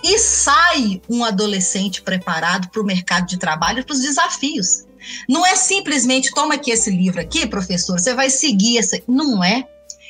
e 0.02 0.18
sai 0.18 1.00
um 1.08 1.24
adolescente 1.24 2.02
preparado 2.02 2.68
para 2.68 2.80
o 2.80 2.84
mercado 2.84 3.26
de 3.26 3.38
trabalho, 3.38 3.84
para 3.84 3.94
os 3.94 4.00
desafios. 4.00 4.86
Não 5.28 5.46
é 5.46 5.56
simplesmente 5.56 6.32
toma 6.32 6.54
aqui 6.54 6.70
esse 6.70 6.90
livro 6.90 7.20
aqui, 7.20 7.46
professor, 7.46 7.98
você 7.98 8.14
vai 8.14 8.30
seguir 8.30 8.78
essa. 8.78 9.00
Não 9.06 9.42
é. 9.42 9.66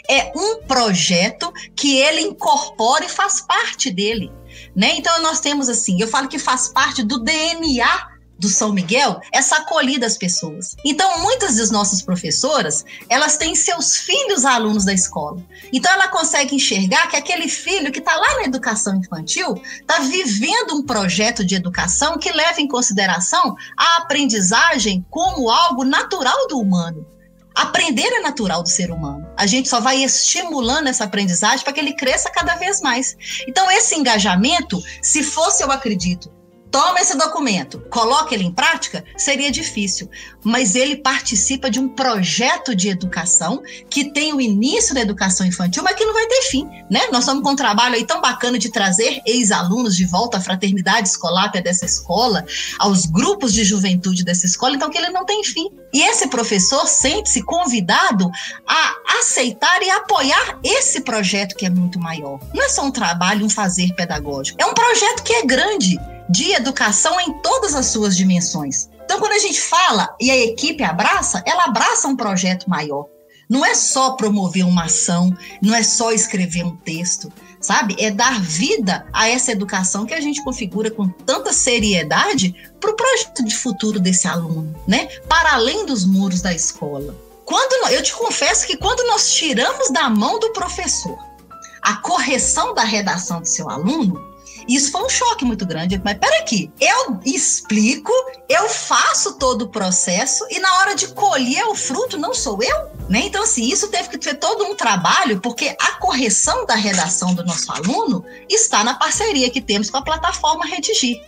É 0.08 0.32
um 0.34 0.62
projeto 0.62 1.52
que 1.76 1.98
ele 1.98 2.22
incorpora 2.22 3.04
e 3.04 3.08
faz 3.08 3.40
parte 3.40 3.90
dele. 3.90 4.32
Né? 4.74 4.96
Então 4.96 5.22
nós 5.22 5.40
temos 5.40 5.68
assim, 5.68 6.00
eu 6.00 6.08
falo 6.08 6.28
que 6.28 6.38
faz 6.38 6.68
parte 6.68 7.02
do 7.02 7.18
DNA 7.18 8.10
do 8.40 8.48
São 8.48 8.72
Miguel 8.72 9.20
essa 9.30 9.56
acolhida 9.56 10.06
às 10.06 10.16
pessoas. 10.16 10.74
Então, 10.84 11.22
muitas 11.22 11.56
das 11.56 11.70
nossas 11.70 12.00
professoras, 12.00 12.84
elas 13.08 13.36
têm 13.36 13.54
seus 13.54 13.98
filhos 13.98 14.44
alunos 14.46 14.84
da 14.84 14.94
escola. 14.94 15.42
Então, 15.72 15.92
ela 15.92 16.08
consegue 16.08 16.56
enxergar 16.56 17.06
que 17.08 17.16
aquele 17.16 17.48
filho 17.48 17.92
que 17.92 17.98
está 17.98 18.16
lá 18.16 18.38
na 18.38 18.44
educação 18.44 18.96
infantil 18.96 19.60
está 19.80 19.98
vivendo 20.00 20.74
um 20.74 20.82
projeto 20.82 21.44
de 21.44 21.54
educação 21.54 22.18
que 22.18 22.32
leva 22.32 22.60
em 22.60 22.66
consideração 22.66 23.54
a 23.76 23.98
aprendizagem 23.98 25.04
como 25.10 25.50
algo 25.50 25.84
natural 25.84 26.48
do 26.48 26.58
humano. 26.58 27.06
Aprender 27.54 28.06
é 28.06 28.20
natural 28.20 28.62
do 28.62 28.68
ser 28.68 28.90
humano. 28.90 29.26
A 29.36 29.46
gente 29.46 29.68
só 29.68 29.80
vai 29.80 30.02
estimulando 30.02 30.86
essa 30.86 31.04
aprendizagem 31.04 31.62
para 31.62 31.74
que 31.74 31.80
ele 31.80 31.94
cresça 31.94 32.30
cada 32.30 32.54
vez 32.54 32.80
mais. 32.80 33.16
Então, 33.46 33.70
esse 33.70 33.94
engajamento, 33.96 34.80
se 35.02 35.22
fosse, 35.22 35.62
eu 35.62 35.70
acredito, 35.70 36.32
toma 36.70 37.00
esse 37.00 37.16
documento, 37.16 37.80
coloca 37.90 38.34
ele 38.34 38.44
em 38.44 38.52
prática, 38.52 39.04
seria 39.16 39.50
difícil. 39.50 40.08
Mas 40.42 40.74
ele 40.74 40.96
participa 40.96 41.70
de 41.70 41.78
um 41.78 41.88
projeto 41.88 42.74
de 42.74 42.88
educação 42.88 43.62
que 43.88 44.10
tem 44.12 44.32
o 44.32 44.40
início 44.40 44.94
da 44.94 45.00
educação 45.00 45.46
infantil, 45.46 45.82
mas 45.82 45.96
que 45.96 46.04
não 46.04 46.14
vai 46.14 46.26
ter 46.26 46.42
fim, 46.42 46.68
né? 46.90 47.08
Nós 47.12 47.20
estamos 47.20 47.42
com 47.42 47.50
um 47.50 47.56
trabalho 47.56 47.96
aí 47.96 48.06
tão 48.06 48.20
bacana 48.20 48.58
de 48.58 48.70
trazer 48.70 49.20
ex-alunos 49.26 49.96
de 49.96 50.04
volta 50.04 50.38
à 50.38 50.40
fraternidade 50.40 51.08
escolar 51.08 51.50
dessa 51.50 51.84
escola, 51.84 52.44
aos 52.78 53.06
grupos 53.06 53.52
de 53.52 53.64
juventude 53.64 54.24
dessa 54.24 54.46
escola, 54.46 54.76
então 54.76 54.90
que 54.90 54.98
ele 54.98 55.10
não 55.10 55.26
tem 55.26 55.42
fim. 55.44 55.68
E 55.92 56.02
esse 56.02 56.28
professor 56.28 56.86
sente-se 56.86 57.42
convidado 57.42 58.30
a 58.66 59.18
aceitar 59.18 59.82
e 59.82 59.90
apoiar 59.90 60.58
esse 60.62 61.00
projeto 61.00 61.56
que 61.56 61.66
é 61.66 61.70
muito 61.70 61.98
maior. 61.98 62.38
Não 62.54 62.64
é 62.64 62.68
só 62.68 62.84
um 62.84 62.90
trabalho, 62.90 63.44
um 63.44 63.50
fazer 63.50 63.92
pedagógico. 63.94 64.60
É 64.60 64.66
um 64.66 64.74
projeto 64.74 65.22
que 65.22 65.32
é 65.32 65.44
grande 65.44 65.98
de 66.30 66.52
educação 66.52 67.20
em 67.20 67.32
todas 67.42 67.74
as 67.74 67.86
suas 67.86 68.16
dimensões. 68.16 68.88
Então, 69.04 69.18
quando 69.18 69.32
a 69.32 69.38
gente 69.38 69.60
fala 69.60 70.14
e 70.20 70.30
a 70.30 70.36
equipe 70.36 70.84
abraça, 70.84 71.42
ela 71.44 71.64
abraça 71.64 72.06
um 72.06 72.16
projeto 72.16 72.70
maior. 72.70 73.06
Não 73.48 73.66
é 73.66 73.74
só 73.74 74.12
promover 74.12 74.64
uma 74.64 74.84
ação, 74.84 75.36
não 75.60 75.74
é 75.74 75.82
só 75.82 76.12
escrever 76.12 76.64
um 76.64 76.76
texto, 76.76 77.32
sabe? 77.60 77.96
É 77.98 78.12
dar 78.12 78.40
vida 78.40 79.04
a 79.12 79.28
essa 79.28 79.50
educação 79.50 80.06
que 80.06 80.14
a 80.14 80.20
gente 80.20 80.44
configura 80.44 80.88
com 80.88 81.08
tanta 81.08 81.52
seriedade 81.52 82.54
para 82.78 82.92
o 82.92 82.96
projeto 82.96 83.44
de 83.44 83.56
futuro 83.56 83.98
desse 83.98 84.28
aluno, 84.28 84.72
né? 84.86 85.06
Para 85.28 85.54
além 85.54 85.84
dos 85.84 86.04
muros 86.04 86.40
da 86.40 86.54
escola. 86.54 87.12
Quando 87.44 87.90
eu 87.90 88.00
te 88.04 88.14
confesso 88.14 88.64
que 88.64 88.76
quando 88.76 89.04
nós 89.08 89.32
tiramos 89.32 89.90
da 89.90 90.08
mão 90.08 90.38
do 90.38 90.52
professor 90.52 91.18
a 91.82 91.96
correção 91.96 92.74
da 92.74 92.84
redação 92.84 93.40
do 93.40 93.48
seu 93.48 93.68
aluno, 93.68 94.29
Isso 94.68 94.90
foi 94.90 95.02
um 95.02 95.08
choque 95.08 95.44
muito 95.44 95.66
grande. 95.66 96.00
Mas 96.04 96.18
peraí 96.18 96.40
aqui, 96.40 96.72
eu 96.80 97.20
explico, 97.24 98.12
eu 98.48 98.68
faço 98.68 99.34
todo 99.34 99.62
o 99.62 99.68
processo 99.68 100.46
e 100.50 100.58
na 100.58 100.78
hora 100.78 100.94
de 100.94 101.08
colher 101.08 101.64
o 101.66 101.74
fruto 101.74 102.18
não 102.18 102.34
sou 102.34 102.62
eu? 102.62 102.90
Né? 103.08 103.22
Então, 103.24 103.42
assim, 103.42 103.64
isso 103.64 103.88
teve 103.88 104.08
que 104.08 104.18
ter 104.18 104.34
todo 104.34 104.64
um 104.64 104.74
trabalho, 104.74 105.40
porque 105.40 105.76
a 105.80 105.92
correção 105.98 106.64
da 106.66 106.74
redação 106.74 107.34
do 107.34 107.44
nosso 107.44 107.70
aluno 107.72 108.24
está 108.48 108.84
na 108.84 108.94
parceria 108.94 109.50
que 109.50 109.60
temos 109.60 109.90
com 109.90 109.96
a 109.96 110.02
plataforma 110.02 110.64
Redigir. 110.66 111.20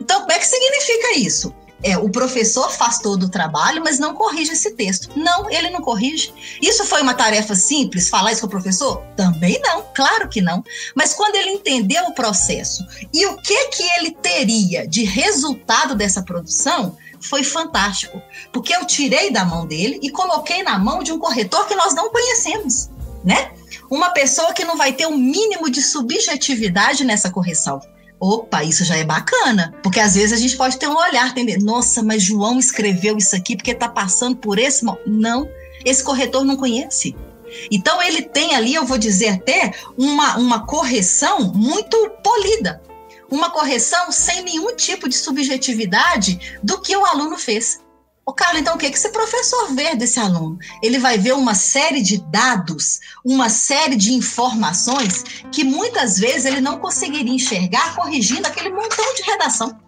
Então, 0.00 0.20
como 0.20 0.32
é 0.32 0.38
que 0.38 0.46
significa 0.46 1.18
isso? 1.18 1.54
É, 1.82 1.96
o 1.98 2.08
professor 2.08 2.70
faz 2.70 2.98
todo 2.98 3.24
o 3.24 3.28
trabalho, 3.28 3.82
mas 3.82 3.98
não 3.98 4.14
corrige 4.14 4.52
esse 4.52 4.72
texto. 4.72 5.10
Não, 5.16 5.50
ele 5.50 5.70
não 5.70 5.80
corrige. 5.80 6.32
Isso 6.60 6.84
foi 6.84 7.02
uma 7.02 7.14
tarefa 7.14 7.54
simples, 7.54 8.08
falar 8.08 8.32
isso 8.32 8.40
com 8.40 8.46
o 8.46 8.50
professor? 8.50 9.02
Também 9.16 9.60
não, 9.62 9.84
claro 9.94 10.28
que 10.28 10.40
não. 10.40 10.64
Mas 10.94 11.12
quando 11.12 11.36
ele 11.36 11.50
entendeu 11.50 12.04
o 12.04 12.14
processo 12.14 12.84
e 13.12 13.26
o 13.26 13.36
que 13.36 13.68
que 13.68 13.82
ele 13.98 14.12
teria 14.12 14.86
de 14.86 15.04
resultado 15.04 15.94
dessa 15.94 16.22
produção, 16.22 16.96
foi 17.20 17.42
fantástico, 17.42 18.20
porque 18.52 18.74
eu 18.74 18.84
tirei 18.84 19.30
da 19.30 19.44
mão 19.44 19.66
dele 19.66 19.98
e 20.02 20.10
coloquei 20.10 20.62
na 20.62 20.78
mão 20.78 21.02
de 21.02 21.12
um 21.12 21.18
corretor 21.18 21.66
que 21.66 21.74
nós 21.74 21.94
não 21.94 22.10
conhecemos, 22.10 22.90
né? 23.24 23.52
Uma 23.90 24.10
pessoa 24.10 24.52
que 24.52 24.64
não 24.64 24.76
vai 24.76 24.92
ter 24.92 25.06
um 25.06 25.16
mínimo 25.16 25.70
de 25.70 25.82
subjetividade 25.82 27.04
nessa 27.04 27.30
correção. 27.30 27.80
Opa, 28.18 28.64
isso 28.64 28.84
já 28.84 28.96
é 28.96 29.04
bacana, 29.04 29.74
porque 29.82 30.00
às 30.00 30.14
vezes 30.14 30.32
a 30.32 30.40
gente 30.40 30.56
pode 30.56 30.78
ter 30.78 30.88
um 30.88 30.96
olhar, 30.96 31.28
entender, 31.28 31.58
nossa, 31.58 32.02
mas 32.02 32.22
João 32.22 32.58
escreveu 32.58 33.18
isso 33.18 33.36
aqui 33.36 33.56
porque 33.56 33.72
está 33.72 33.88
passando 33.88 34.36
por 34.36 34.58
esse. 34.58 34.84
Não, 35.06 35.48
esse 35.84 36.02
corretor 36.02 36.44
não 36.44 36.56
conhece. 36.56 37.14
Então 37.70 38.02
ele 38.02 38.22
tem 38.22 38.54
ali, 38.54 38.74
eu 38.74 38.84
vou 38.84 38.98
dizer 38.98 39.28
até, 39.28 39.74
uma, 39.96 40.36
uma 40.38 40.66
correção 40.66 41.52
muito 41.52 42.10
polida. 42.22 42.82
Uma 43.30 43.50
correção 43.50 44.10
sem 44.12 44.42
nenhum 44.42 44.74
tipo 44.76 45.08
de 45.08 45.16
subjetividade 45.16 46.58
do 46.62 46.80
que 46.80 46.96
o 46.96 47.04
aluno 47.04 47.36
fez. 47.36 47.80
Ô, 48.28 48.32
Carlos, 48.32 48.60
então 48.60 48.74
o 48.74 48.78
que, 48.78 48.90
que 48.90 48.96
esse 48.96 49.10
professor 49.10 49.72
vê 49.72 49.94
desse 49.94 50.18
aluno? 50.18 50.58
Ele 50.82 50.98
vai 50.98 51.16
ver 51.16 51.32
uma 51.34 51.54
série 51.54 52.02
de 52.02 52.18
dados, 52.18 52.98
uma 53.24 53.48
série 53.48 53.94
de 53.94 54.12
informações 54.12 55.22
que 55.52 55.62
muitas 55.62 56.18
vezes 56.18 56.44
ele 56.44 56.60
não 56.60 56.80
conseguiria 56.80 57.32
enxergar 57.32 57.94
corrigindo 57.94 58.48
aquele 58.48 58.70
montão 58.70 59.14
de 59.14 59.22
redação. 59.22 59.78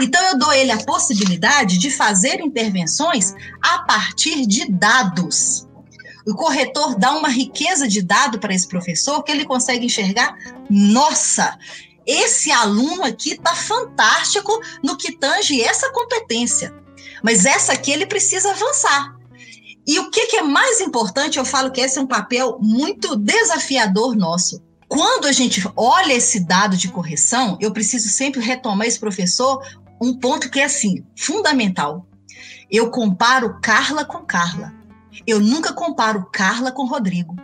Então, 0.00 0.20
eu 0.24 0.36
dou 0.36 0.52
ele 0.52 0.72
a 0.72 0.84
possibilidade 0.84 1.78
de 1.78 1.88
fazer 1.88 2.40
intervenções 2.40 3.32
a 3.62 3.78
partir 3.80 4.44
de 4.44 4.68
dados. 4.68 5.68
O 6.26 6.34
corretor 6.34 6.98
dá 6.98 7.12
uma 7.12 7.28
riqueza 7.28 7.86
de 7.86 8.02
dado 8.02 8.40
para 8.40 8.52
esse 8.52 8.66
professor 8.66 9.22
que 9.22 9.30
ele 9.30 9.44
consegue 9.44 9.86
enxergar. 9.86 10.36
Nossa, 10.68 11.56
esse 12.04 12.50
aluno 12.50 13.04
aqui 13.04 13.34
está 13.34 13.54
fantástico 13.54 14.60
no 14.82 14.96
que 14.96 15.12
tange 15.12 15.62
essa 15.62 15.92
competência. 15.92 16.74
Mas 17.22 17.44
essa 17.44 17.72
aqui 17.72 17.90
ele 17.90 18.06
precisa 18.06 18.50
avançar. 18.50 19.18
E 19.86 19.98
o 19.98 20.10
que, 20.10 20.26
que 20.26 20.36
é 20.36 20.42
mais 20.42 20.82
importante, 20.82 21.38
eu 21.38 21.46
falo 21.46 21.70
que 21.70 21.80
esse 21.80 21.98
é 21.98 22.02
um 22.02 22.06
papel 22.06 22.58
muito 22.60 23.16
desafiador 23.16 24.14
nosso. 24.14 24.62
Quando 24.86 25.26
a 25.26 25.32
gente 25.32 25.62
olha 25.74 26.12
esse 26.12 26.40
dado 26.40 26.76
de 26.76 26.88
correção, 26.88 27.56
eu 27.58 27.72
preciso 27.72 28.08
sempre 28.08 28.40
retomar 28.40 28.86
esse 28.86 29.00
professor 29.00 29.62
um 30.00 30.18
ponto 30.18 30.50
que 30.50 30.60
é 30.60 30.64
assim, 30.64 31.04
fundamental. 31.16 32.06
Eu 32.70 32.90
comparo 32.90 33.58
Carla 33.62 34.04
com 34.04 34.18
Carla. 34.18 34.74
Eu 35.26 35.40
nunca 35.40 35.72
comparo 35.72 36.28
Carla 36.30 36.70
com 36.70 36.86
Rodrigo. 36.86 37.34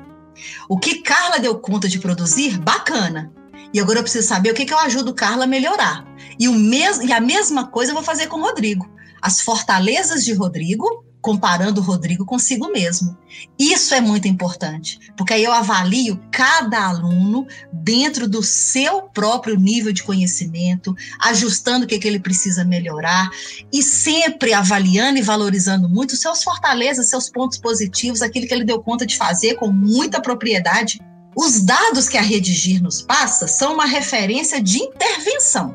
O 0.68 0.78
que 0.78 1.02
Carla 1.02 1.38
deu 1.38 1.58
conta 1.58 1.88
de 1.88 1.98
produzir, 1.98 2.58
bacana. 2.58 3.32
E 3.72 3.80
agora 3.80 4.00
eu 4.00 4.02
preciso 4.02 4.28
saber 4.28 4.50
o 4.50 4.54
que, 4.54 4.66
que 4.66 4.72
eu 4.72 4.78
ajudo 4.78 5.14
Carla 5.14 5.44
a 5.44 5.48
melhorar. 5.48 6.06
E, 6.38 6.46
o 6.46 6.52
mes 6.52 6.98
e 6.98 7.10
a 7.10 7.20
mesma 7.20 7.68
coisa 7.68 7.92
eu 7.92 7.94
vou 7.94 8.04
fazer 8.04 8.26
com 8.26 8.38
o 8.38 8.42
Rodrigo 8.42 8.93
as 9.24 9.40
fortalezas 9.40 10.22
de 10.22 10.34
Rodrigo, 10.34 11.02
comparando 11.22 11.80
o 11.80 11.82
Rodrigo 11.82 12.26
consigo 12.26 12.70
mesmo. 12.70 13.16
Isso 13.58 13.94
é 13.94 14.00
muito 14.02 14.28
importante, 14.28 14.98
porque 15.16 15.32
aí 15.32 15.42
eu 15.42 15.50
avalio 15.50 16.20
cada 16.30 16.86
aluno 16.86 17.46
dentro 17.72 18.28
do 18.28 18.42
seu 18.42 19.04
próprio 19.04 19.56
nível 19.58 19.94
de 19.94 20.02
conhecimento, 20.02 20.94
ajustando 21.18 21.86
o 21.86 21.88
que, 21.88 21.98
que 21.98 22.06
ele 22.06 22.20
precisa 22.20 22.66
melhorar 22.66 23.30
e 23.72 23.82
sempre 23.82 24.52
avaliando 24.52 25.18
e 25.18 25.22
valorizando 25.22 25.88
muito 25.88 26.16
seus 26.16 26.42
fortalezas, 26.42 27.08
seus 27.08 27.30
pontos 27.30 27.56
positivos, 27.56 28.20
aquilo 28.20 28.46
que 28.46 28.52
ele 28.52 28.62
deu 28.62 28.82
conta 28.82 29.06
de 29.06 29.16
fazer 29.16 29.54
com 29.54 29.72
muita 29.72 30.20
propriedade. 30.20 31.00
Os 31.34 31.62
dados 31.62 32.10
que 32.10 32.18
a 32.18 32.22
Redigir 32.22 32.82
nos 32.82 33.00
passa 33.00 33.48
são 33.48 33.72
uma 33.72 33.86
referência 33.86 34.60
de 34.60 34.82
intervenção 34.82 35.74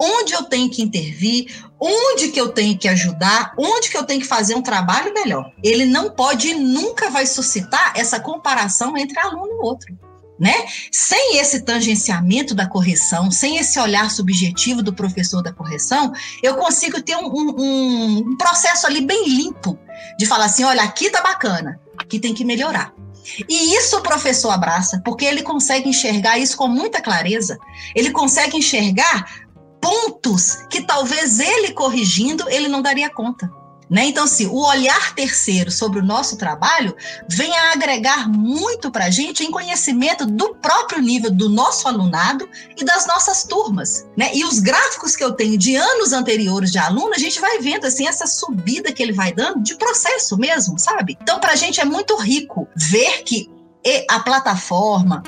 onde 0.00 0.32
eu 0.32 0.44
tenho 0.44 0.70
que 0.70 0.82
intervir, 0.82 1.62
onde 1.78 2.28
que 2.28 2.40
eu 2.40 2.48
tenho 2.48 2.76
que 2.78 2.88
ajudar, 2.88 3.52
onde 3.58 3.90
que 3.90 3.96
eu 3.96 4.04
tenho 4.04 4.20
que 4.20 4.26
fazer 4.26 4.54
um 4.54 4.62
trabalho 4.62 5.12
melhor. 5.12 5.52
Ele 5.62 5.84
não 5.84 6.10
pode 6.10 6.48
e 6.48 6.54
nunca 6.54 7.10
vai 7.10 7.26
suscitar 7.26 7.92
essa 7.94 8.18
comparação 8.18 8.96
entre 8.96 9.18
aluno 9.20 9.52
e 9.52 9.62
outro. 9.62 9.98
Né? 10.38 10.54
Sem 10.90 11.36
esse 11.36 11.60
tangenciamento 11.60 12.54
da 12.54 12.66
correção, 12.66 13.30
sem 13.30 13.58
esse 13.58 13.78
olhar 13.78 14.10
subjetivo 14.10 14.82
do 14.82 14.90
professor 14.90 15.42
da 15.42 15.52
correção, 15.52 16.14
eu 16.42 16.56
consigo 16.56 17.02
ter 17.02 17.14
um, 17.14 17.26
um, 17.26 18.18
um 18.30 18.36
processo 18.38 18.86
ali 18.86 19.02
bem 19.02 19.28
limpo 19.28 19.78
de 20.18 20.24
falar 20.24 20.46
assim: 20.46 20.64
olha, 20.64 20.82
aqui 20.82 21.10
tá 21.10 21.20
bacana, 21.20 21.78
aqui 21.98 22.18
tem 22.18 22.32
que 22.32 22.42
melhorar. 22.42 22.94
E 23.46 23.76
isso 23.76 23.98
o 23.98 24.02
professor 24.02 24.50
abraça, 24.50 25.02
porque 25.04 25.26
ele 25.26 25.42
consegue 25.42 25.90
enxergar 25.90 26.38
isso 26.38 26.56
com 26.56 26.66
muita 26.66 27.02
clareza. 27.02 27.58
Ele 27.94 28.10
consegue 28.10 28.56
enxergar 28.56 29.49
pontos 29.90 30.66
que 30.70 30.82
talvez 30.82 31.40
ele 31.40 31.72
corrigindo 31.72 32.48
ele 32.48 32.68
não 32.68 32.80
daria 32.80 33.10
conta. 33.10 33.50
Né? 33.90 34.04
Então, 34.04 34.24
se 34.24 34.46
o 34.46 34.54
olhar 34.54 35.16
terceiro 35.16 35.68
sobre 35.68 35.98
o 35.98 36.04
nosso 36.04 36.36
trabalho 36.36 36.94
vem 37.28 37.52
a 37.58 37.72
agregar 37.72 38.28
muito 38.28 38.88
para 38.88 39.06
a 39.06 39.10
gente 39.10 39.42
em 39.42 39.50
conhecimento 39.50 40.24
do 40.24 40.54
próprio 40.54 41.02
nível 41.02 41.28
do 41.28 41.48
nosso 41.48 41.88
alunado 41.88 42.48
e 42.76 42.84
das 42.84 43.04
nossas 43.08 43.42
turmas. 43.42 44.06
Né? 44.16 44.30
E 44.32 44.44
os 44.44 44.60
gráficos 44.60 45.16
que 45.16 45.24
eu 45.24 45.32
tenho 45.32 45.58
de 45.58 45.74
anos 45.74 46.12
anteriores 46.12 46.70
de 46.70 46.78
aluno, 46.78 47.12
a 47.12 47.18
gente 47.18 47.40
vai 47.40 47.58
vendo 47.58 47.84
assim 47.84 48.06
essa 48.06 48.28
subida 48.28 48.92
que 48.92 49.02
ele 49.02 49.12
vai 49.12 49.32
dando 49.32 49.60
de 49.60 49.74
processo 49.74 50.38
mesmo, 50.38 50.78
sabe? 50.78 51.18
Então, 51.20 51.40
para 51.40 51.54
a 51.54 51.56
gente 51.56 51.80
é 51.80 51.84
muito 51.84 52.16
rico 52.16 52.68
ver 52.76 53.24
que 53.24 53.50
a 54.08 54.20
plataforma, 54.20 55.24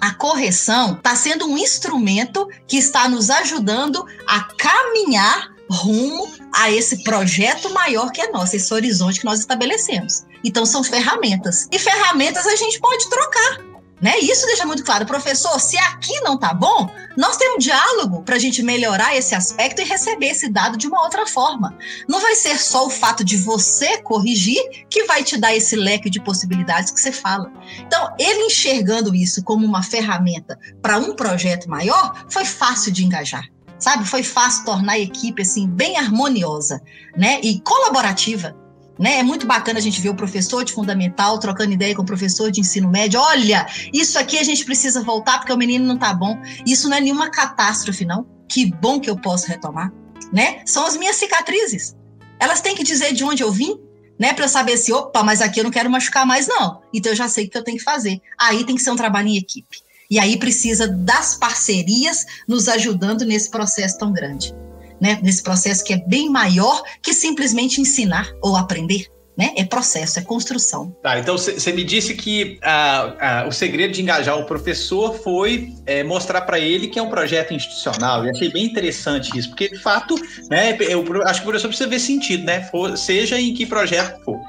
a 0.00 0.14
correção 0.14 0.94
está 0.94 1.14
sendo 1.14 1.46
um 1.46 1.58
instrumento 1.58 2.48
que 2.66 2.76
está 2.76 3.08
nos 3.08 3.30
ajudando 3.30 4.04
a 4.26 4.40
caminhar 4.54 5.54
rumo 5.70 6.32
a 6.52 6.70
esse 6.70 7.02
projeto 7.02 7.70
maior 7.70 8.10
que 8.10 8.20
é 8.20 8.30
nosso, 8.30 8.56
esse 8.56 8.72
horizonte 8.72 9.20
que 9.20 9.26
nós 9.26 9.40
estabelecemos. 9.40 10.24
Então, 10.44 10.64
são 10.64 10.84
ferramentas. 10.84 11.66
E 11.72 11.78
ferramentas 11.78 12.46
a 12.46 12.54
gente 12.54 12.78
pode 12.78 13.08
trocar. 13.10 13.75
Né? 14.00 14.18
Isso 14.18 14.46
deixa 14.46 14.66
muito 14.66 14.84
claro, 14.84 15.06
professor. 15.06 15.58
Se 15.58 15.78
aqui 15.78 16.20
não 16.20 16.34
está 16.34 16.52
bom, 16.52 16.90
nós 17.16 17.36
temos 17.36 17.56
um 17.56 17.58
diálogo 17.58 18.22
para 18.22 18.36
a 18.36 18.38
gente 18.38 18.62
melhorar 18.62 19.16
esse 19.16 19.34
aspecto 19.34 19.80
e 19.80 19.84
receber 19.84 20.26
esse 20.26 20.50
dado 20.50 20.76
de 20.76 20.86
uma 20.86 21.02
outra 21.02 21.26
forma. 21.26 21.76
Não 22.06 22.20
vai 22.20 22.34
ser 22.34 22.58
só 22.58 22.86
o 22.86 22.90
fato 22.90 23.24
de 23.24 23.38
você 23.38 23.98
corrigir 23.98 24.60
que 24.90 25.04
vai 25.04 25.24
te 25.24 25.38
dar 25.38 25.54
esse 25.56 25.74
leque 25.74 26.10
de 26.10 26.20
possibilidades 26.20 26.90
que 26.90 27.00
você 27.00 27.10
fala. 27.10 27.50
Então, 27.78 28.14
ele 28.18 28.44
enxergando 28.44 29.14
isso 29.14 29.42
como 29.42 29.64
uma 29.64 29.82
ferramenta 29.82 30.58
para 30.82 30.98
um 30.98 31.14
projeto 31.14 31.68
maior, 31.68 32.26
foi 32.28 32.44
fácil 32.44 32.92
de 32.92 33.04
engajar 33.04 33.44
sabe? 33.78 34.06
Foi 34.06 34.22
fácil 34.22 34.64
tornar 34.64 34.94
a 34.94 34.98
equipe 34.98 35.42
assim 35.42 35.68
bem 35.68 35.98
harmoniosa, 35.98 36.80
né? 37.14 37.38
E 37.42 37.60
colaborativa. 37.60 38.56
Né? 38.98 39.18
É 39.18 39.22
muito 39.22 39.46
bacana 39.46 39.78
a 39.78 39.82
gente 39.82 40.00
ver 40.00 40.08
o 40.08 40.14
professor 40.14 40.64
de 40.64 40.72
fundamental 40.72 41.38
trocando 41.38 41.72
ideia 41.72 41.94
com 41.94 42.02
o 42.02 42.06
professor 42.06 42.50
de 42.50 42.60
ensino 42.60 42.88
médio. 42.88 43.20
Olha, 43.20 43.66
isso 43.92 44.18
aqui 44.18 44.38
a 44.38 44.42
gente 44.42 44.64
precisa 44.64 45.02
voltar 45.02 45.38
porque 45.38 45.52
o 45.52 45.56
menino 45.56 45.84
não 45.84 45.96
está 45.96 46.14
bom. 46.14 46.40
Isso 46.66 46.88
não 46.88 46.96
é 46.96 47.00
nenhuma 47.00 47.30
catástrofe, 47.30 48.04
não. 48.04 48.26
Que 48.48 48.66
bom 48.66 48.98
que 48.98 49.10
eu 49.10 49.16
posso 49.16 49.48
retomar, 49.48 49.92
né? 50.32 50.62
São 50.64 50.86
as 50.86 50.96
minhas 50.96 51.16
cicatrizes. 51.16 51.94
Elas 52.38 52.60
têm 52.60 52.74
que 52.74 52.84
dizer 52.84 53.12
de 53.12 53.24
onde 53.24 53.42
eu 53.42 53.50
vim, 53.52 53.78
né? 54.18 54.32
Para 54.32 54.44
eu 54.44 54.48
saber 54.48 54.76
se, 54.76 54.92
opa, 54.92 55.22
mas 55.22 55.42
aqui 55.42 55.60
eu 55.60 55.64
não 55.64 55.70
quero 55.70 55.90
machucar 55.90 56.24
mais, 56.24 56.46
não. 56.46 56.80
Então 56.94 57.12
eu 57.12 57.16
já 57.16 57.28
sei 57.28 57.46
o 57.46 57.50
que 57.50 57.58
eu 57.58 57.64
tenho 57.64 57.78
que 57.78 57.84
fazer. 57.84 58.20
Aí 58.38 58.64
tem 58.64 58.76
que 58.76 58.82
ser 58.82 58.90
um 58.90 58.96
trabalho 58.96 59.28
em 59.28 59.36
equipe. 59.36 59.78
E 60.08 60.18
aí 60.18 60.38
precisa 60.38 60.86
das 60.86 61.34
parcerias 61.34 62.24
nos 62.46 62.68
ajudando 62.68 63.24
nesse 63.24 63.50
processo 63.50 63.98
tão 63.98 64.12
grande 64.12 64.54
né, 65.00 65.18
nesse 65.22 65.42
processo 65.42 65.84
que 65.84 65.92
é 65.92 65.98
bem 66.06 66.30
maior 66.30 66.82
que 67.02 67.12
simplesmente 67.12 67.80
ensinar 67.80 68.28
ou 68.42 68.56
aprender. 68.56 69.06
Né? 69.36 69.52
É 69.54 69.64
processo, 69.64 70.18
é 70.18 70.22
construção. 70.22 70.96
Tá, 71.02 71.18
então 71.18 71.36
você 71.36 71.70
me 71.70 71.84
disse 71.84 72.14
que 72.14 72.58
ah, 72.62 73.16
ah, 73.20 73.46
o 73.46 73.52
segredo 73.52 73.92
de 73.92 74.00
engajar 74.00 74.38
o 74.38 74.46
professor 74.46 75.14
foi 75.18 75.74
é, 75.84 76.02
mostrar 76.02 76.40
para 76.40 76.58
ele 76.58 76.88
que 76.88 76.98
é 76.98 77.02
um 77.02 77.10
projeto 77.10 77.52
institucional. 77.52 78.24
E 78.24 78.30
achei 78.30 78.50
bem 78.50 78.64
interessante 78.64 79.38
isso, 79.38 79.50
porque 79.50 79.68
de 79.68 79.78
fato, 79.78 80.14
né, 80.48 80.74
eu 80.80 81.04
acho 81.24 81.42
que 81.42 81.46
o 81.46 81.50
professor 81.50 81.68
precisa 81.68 81.86
ver 81.86 81.98
sentido, 81.98 82.44
né? 82.44 82.62
For, 82.70 82.96
seja 82.96 83.38
em 83.38 83.52
que 83.52 83.66
projeto 83.66 84.24
for. 84.24 84.40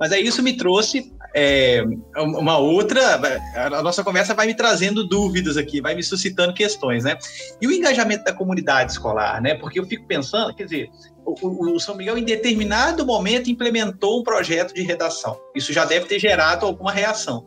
Mas 0.00 0.12
aí 0.12 0.24
isso 0.24 0.42
me 0.42 0.56
trouxe 0.56 1.12
é, 1.34 1.82
uma 2.16 2.58
outra, 2.58 3.20
a 3.54 3.82
nossa 3.82 4.04
conversa 4.04 4.34
vai 4.34 4.46
me 4.46 4.54
trazendo 4.54 5.06
dúvidas 5.06 5.56
aqui, 5.56 5.80
vai 5.80 5.94
me 5.94 6.02
suscitando 6.02 6.52
questões, 6.52 7.04
né? 7.04 7.16
E 7.60 7.66
o 7.66 7.72
engajamento 7.72 8.24
da 8.24 8.32
comunidade 8.32 8.92
escolar, 8.92 9.40
né? 9.40 9.54
Porque 9.54 9.80
eu 9.80 9.86
fico 9.86 10.06
pensando, 10.06 10.54
quer 10.54 10.64
dizer, 10.64 10.90
o, 11.24 11.74
o, 11.74 11.80
São 11.80 11.96
Miguel, 11.96 12.18
em 12.18 12.24
determinado 12.24 13.06
momento, 13.06 13.50
implementou 13.50 14.20
um 14.20 14.22
projeto 14.22 14.74
de 14.74 14.82
redação. 14.82 15.38
Isso 15.54 15.72
já 15.72 15.84
deve 15.84 16.06
ter 16.06 16.18
gerado 16.18 16.66
alguma 16.66 16.92
reação. 16.92 17.46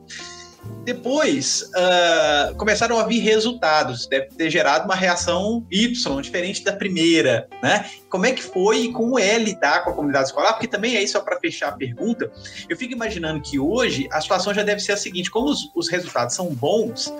Depois, 0.85 1.63
uh, 1.75 2.55
começaram 2.57 2.99
a 2.99 3.03
vir 3.05 3.19
resultados, 3.19 4.05
deve 4.05 4.27
ter 4.27 4.51
gerado 4.51 4.85
uma 4.85 4.93
reação 4.93 5.65
Y, 5.71 6.21
diferente 6.21 6.63
da 6.63 6.73
primeira, 6.73 7.47
né? 7.61 7.89
Como 8.07 8.25
é 8.27 8.31
que 8.31 8.43
foi 8.43 8.81
e 8.81 8.91
como 8.91 9.17
é 9.17 9.35
lidar 9.37 9.83
com 9.83 9.89
a 9.89 9.93
comunidade 9.93 10.27
escolar? 10.27 10.53
Porque 10.53 10.67
também 10.67 10.95
aí, 10.95 11.07
só 11.07 11.21
para 11.21 11.39
fechar 11.39 11.69
a 11.69 11.71
pergunta, 11.71 12.31
eu 12.69 12.77
fico 12.77 12.93
imaginando 12.93 13.41
que 13.41 13.57
hoje 13.57 14.07
a 14.11 14.21
situação 14.21 14.53
já 14.53 14.61
deve 14.61 14.79
ser 14.79 14.91
a 14.91 14.97
seguinte, 14.97 15.31
como 15.31 15.49
os, 15.49 15.71
os 15.75 15.89
resultados 15.89 16.35
são 16.35 16.53
bons, 16.53 17.11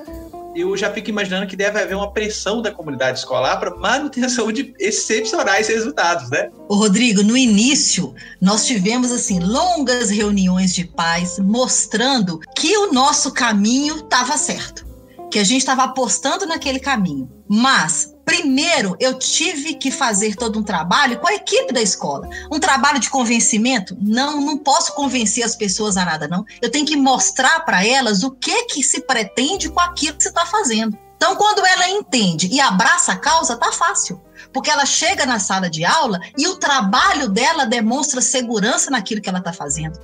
eu 0.56 0.76
já 0.78 0.92
fico 0.92 1.10
imaginando 1.10 1.48
que 1.48 1.56
deve 1.56 1.80
haver 1.80 1.96
uma 1.96 2.12
pressão 2.12 2.62
da 2.62 2.72
comunidade 2.72 3.20
escolar 3.20 3.58
para 3.58 3.76
manutenção 3.76 4.52
de 4.52 4.74
excepcionais 4.80 5.68
resultados, 5.68 6.30
né? 6.30 6.50
O 6.70 6.76
Rodrigo, 6.76 7.22
no 7.22 7.36
início, 7.36 8.16
nós 8.40 8.66
tivemos 8.66 9.12
assim 9.12 9.40
longas 9.40 10.10
reuniões 10.10 10.74
de 10.74 10.86
pais 10.86 11.38
mostrando 11.40 12.40
que 12.56 12.76
o 12.78 12.94
nosso 12.94 13.32
caminho 13.34 13.98
estava 13.98 14.38
certo, 14.38 14.86
que 15.30 15.40
a 15.40 15.44
gente 15.44 15.60
estava 15.60 15.84
apostando 15.84 16.46
naquele 16.46 16.80
caminho. 16.80 17.30
Mas 17.48 18.15
Primeiro, 18.26 18.98
eu 19.00 19.20
tive 19.20 19.76
que 19.76 19.92
fazer 19.92 20.36
todo 20.36 20.58
um 20.58 20.64
trabalho 20.64 21.20
com 21.20 21.28
a 21.28 21.36
equipe 21.36 21.72
da 21.72 21.82
escola. 21.82 22.28
Um 22.52 22.60
trabalho 22.60 23.00
de 23.00 23.10
convencimento? 23.10 23.96
Não, 24.02 24.42
não 24.42 24.58
posso 24.58 24.96
convencer 24.96 25.44
as 25.44 25.56
pessoas 25.56 25.96
a 25.96 26.04
nada, 26.04 26.28
não. 26.28 26.44
Eu 26.60 26.72
tenho 26.72 26.88
que 26.88 26.98
mostrar 26.98 27.60
para 27.62 27.86
elas 27.86 28.24
o 28.24 28.32
que 28.32 28.66
que 28.66 28.82
se 28.82 29.02
pretende 29.02 29.70
com 29.70 29.80
aquilo 29.80 30.18
que 30.18 30.24
você 30.24 30.30
está 30.30 30.46
fazendo. 30.46 30.98
Então, 31.16 31.36
quando 31.36 31.66
ela 31.66 31.88
entende 31.88 32.48
e 32.52 32.60
abraça 32.60 33.14
a 33.14 33.18
causa, 33.18 33.56
tá 33.56 33.72
fácil. 33.72 34.20
Porque 34.52 34.70
ela 34.70 34.86
chega 34.86 35.26
na 35.26 35.40
sala 35.40 35.70
de 35.70 35.86
aula 35.86 36.20
e 36.38 36.48
o 36.48 36.58
trabalho 36.58 37.30
dela 37.30 37.66
demonstra 37.66 38.22
segurança 38.22 38.90
naquilo 38.90 39.22
que 39.22 39.30
ela 39.30 39.40
está 39.40 39.54
fazendo. 39.54 40.00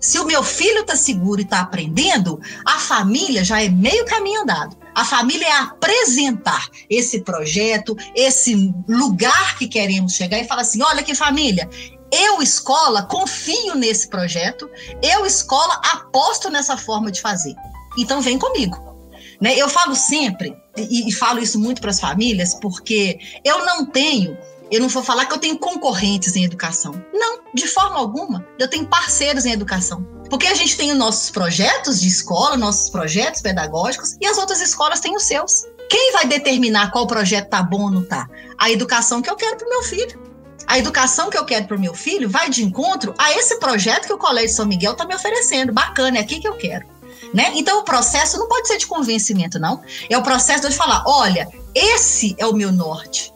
Se 0.00 0.18
o 0.18 0.24
meu 0.24 0.42
filho 0.42 0.80
está 0.80 0.96
seguro 0.96 1.40
e 1.40 1.44
está 1.44 1.60
aprendendo, 1.60 2.40
a 2.64 2.78
família 2.78 3.44
já 3.44 3.62
é 3.62 3.68
meio 3.68 4.04
caminho 4.04 4.42
andado. 4.42 4.76
A 4.94 5.04
família 5.04 5.46
é 5.46 5.52
apresentar 5.52 6.68
esse 6.88 7.20
projeto, 7.22 7.96
esse 8.14 8.74
lugar 8.86 9.56
que 9.56 9.66
queremos 9.66 10.14
chegar 10.14 10.38
e 10.38 10.46
falar 10.46 10.62
assim: 10.62 10.82
olha 10.82 11.02
que 11.02 11.14
família, 11.14 11.68
eu, 12.12 12.42
escola, 12.42 13.02
confio 13.02 13.74
nesse 13.74 14.08
projeto, 14.08 14.68
eu, 15.02 15.24
escola, 15.24 15.80
aposto 15.92 16.50
nessa 16.50 16.76
forma 16.76 17.10
de 17.10 17.20
fazer. 17.20 17.54
Então, 17.98 18.20
vem 18.20 18.38
comigo. 18.38 18.92
Né? 19.40 19.56
Eu 19.56 19.68
falo 19.68 19.94
sempre, 19.94 20.54
e, 20.76 21.08
e 21.08 21.12
falo 21.12 21.40
isso 21.40 21.58
muito 21.58 21.80
para 21.80 21.90
as 21.90 21.98
famílias, 21.98 22.54
porque 22.54 23.18
eu 23.44 23.64
não 23.64 23.86
tenho 23.86 24.36
eu 24.72 24.80
não 24.80 24.88
vou 24.88 25.02
falar 25.02 25.26
que 25.26 25.34
eu 25.34 25.38
tenho 25.38 25.58
concorrentes 25.58 26.34
em 26.34 26.44
educação. 26.44 26.94
Não, 27.12 27.40
de 27.54 27.66
forma 27.66 27.98
alguma. 27.98 28.46
Eu 28.58 28.66
tenho 28.66 28.86
parceiros 28.86 29.44
em 29.44 29.52
educação. 29.52 30.02
Porque 30.30 30.46
a 30.46 30.54
gente 30.54 30.78
tem 30.78 30.90
os 30.90 30.96
nossos 30.96 31.30
projetos 31.30 32.00
de 32.00 32.08
escola, 32.08 32.56
nossos 32.56 32.88
projetos 32.88 33.42
pedagógicos, 33.42 34.16
e 34.18 34.26
as 34.26 34.38
outras 34.38 34.62
escolas 34.62 34.98
têm 34.98 35.14
os 35.14 35.24
seus. 35.24 35.66
Quem 35.90 36.12
vai 36.12 36.26
determinar 36.26 36.90
qual 36.90 37.06
projeto 37.06 37.50
tá 37.50 37.62
bom 37.62 37.82
ou 37.82 37.90
não 37.90 38.02
tá? 38.02 38.26
A 38.58 38.70
educação 38.70 39.20
que 39.20 39.28
eu 39.28 39.36
quero 39.36 39.58
para 39.58 39.66
o 39.66 39.70
meu 39.70 39.82
filho. 39.82 40.18
A 40.66 40.78
educação 40.78 41.28
que 41.28 41.36
eu 41.36 41.44
quero 41.44 41.66
para 41.66 41.76
o 41.76 41.80
meu 41.80 41.92
filho 41.92 42.30
vai 42.30 42.48
de 42.48 42.64
encontro 42.64 43.12
a 43.18 43.30
esse 43.32 43.58
projeto 43.58 44.06
que 44.06 44.12
o 44.14 44.18
Colégio 44.18 44.56
São 44.56 44.64
Miguel 44.64 44.92
está 44.92 45.04
me 45.04 45.14
oferecendo. 45.14 45.70
Bacana, 45.70 46.16
é 46.16 46.20
aqui 46.22 46.40
que 46.40 46.48
eu 46.48 46.56
quero. 46.56 46.86
Né? 47.34 47.52
Então 47.56 47.80
o 47.80 47.84
processo 47.84 48.38
não 48.38 48.48
pode 48.48 48.68
ser 48.68 48.78
de 48.78 48.86
convencimento, 48.86 49.58
não. 49.58 49.82
É 50.08 50.16
o 50.16 50.22
processo 50.22 50.66
de 50.66 50.74
falar: 50.74 51.04
olha, 51.06 51.46
esse 51.74 52.34
é 52.38 52.46
o 52.46 52.54
meu 52.54 52.72
norte. 52.72 53.32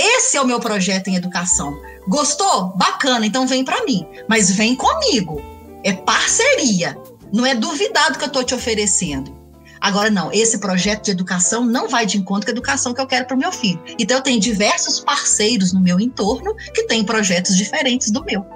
Esse 0.00 0.36
é 0.36 0.40
o 0.40 0.46
meu 0.46 0.60
projeto 0.60 1.08
em 1.08 1.16
educação. 1.16 1.76
Gostou? 2.06 2.68
Bacana, 2.76 3.26
então 3.26 3.48
vem 3.48 3.64
para 3.64 3.84
mim. 3.84 4.06
Mas 4.28 4.48
vem 4.48 4.76
comigo. 4.76 5.42
É 5.82 5.92
parceria. 5.92 6.96
Não 7.32 7.44
é 7.44 7.52
duvidado 7.52 8.16
que 8.16 8.22
eu 8.22 8.28
estou 8.28 8.44
te 8.44 8.54
oferecendo. 8.54 9.36
Agora, 9.80 10.08
não, 10.08 10.30
esse 10.30 10.58
projeto 10.58 11.06
de 11.06 11.10
educação 11.10 11.64
não 11.64 11.88
vai 11.88 12.06
de 12.06 12.16
encontro 12.16 12.44
com 12.44 12.50
a 12.50 12.54
educação 12.54 12.94
que 12.94 13.00
eu 13.00 13.08
quero 13.08 13.26
para 13.26 13.34
o 13.34 13.38
meu 13.38 13.50
filho. 13.50 13.82
Então, 13.98 14.18
eu 14.18 14.22
tenho 14.22 14.38
diversos 14.38 15.00
parceiros 15.00 15.72
no 15.72 15.80
meu 15.80 15.98
entorno 15.98 16.54
que 16.72 16.84
têm 16.84 17.02
projetos 17.02 17.56
diferentes 17.56 18.12
do 18.12 18.24
meu. 18.24 18.46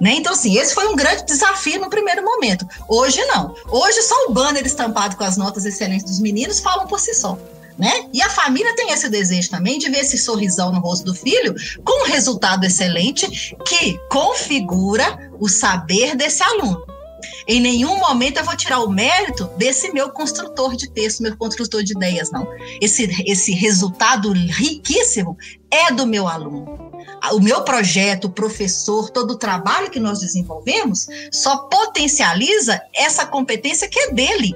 Né? 0.00 0.14
Então, 0.14 0.32
assim, 0.32 0.56
esse 0.56 0.74
foi 0.74 0.88
um 0.88 0.96
grande 0.96 1.26
desafio 1.26 1.78
no 1.78 1.90
primeiro 1.90 2.24
momento. 2.24 2.66
Hoje, 2.88 3.22
não. 3.26 3.54
Hoje, 3.68 4.00
só 4.00 4.14
o 4.28 4.32
banner 4.32 4.64
estampado 4.64 5.14
com 5.16 5.24
as 5.24 5.36
notas 5.36 5.66
excelentes 5.66 6.06
dos 6.06 6.20
meninos 6.20 6.58
falam 6.58 6.86
por 6.86 6.98
si 6.98 7.12
só 7.12 7.38
né? 7.80 8.10
E 8.12 8.20
a 8.20 8.28
família 8.28 8.76
tem 8.76 8.90
esse 8.90 9.08
desejo 9.08 9.48
também 9.48 9.78
de 9.78 9.88
ver 9.88 10.00
esse 10.00 10.18
sorrisão 10.18 10.70
no 10.70 10.80
rosto 10.80 11.06
do 11.06 11.14
filho 11.14 11.54
com 11.82 12.04
um 12.04 12.12
resultado 12.12 12.64
excelente 12.64 13.56
que 13.66 13.98
configura 14.10 15.32
o 15.40 15.48
saber 15.48 16.14
desse 16.14 16.42
aluno. 16.42 16.84
Em 17.48 17.58
nenhum 17.58 17.96
momento 17.98 18.36
eu 18.36 18.44
vou 18.44 18.54
tirar 18.54 18.80
o 18.80 18.90
mérito 18.90 19.46
desse 19.56 19.92
meu 19.92 20.10
construtor 20.10 20.76
de 20.76 20.90
texto, 20.90 21.22
meu 21.22 21.34
construtor 21.38 21.82
de 21.82 21.92
ideias, 21.92 22.30
não. 22.30 22.46
Esse, 22.82 23.08
esse 23.26 23.52
resultado 23.52 24.30
riquíssimo 24.30 25.38
é 25.70 25.90
do 25.90 26.06
meu 26.06 26.28
aluno. 26.28 26.90
O 27.32 27.40
meu 27.40 27.62
projeto, 27.62 28.26
o 28.26 28.30
professor, 28.30 29.08
todo 29.08 29.32
o 29.32 29.38
trabalho 29.38 29.90
que 29.90 29.98
nós 29.98 30.20
desenvolvemos 30.20 31.06
só 31.32 31.56
potencializa 31.68 32.80
essa 32.94 33.24
competência 33.24 33.88
que 33.88 33.98
é 33.98 34.12
dele 34.12 34.54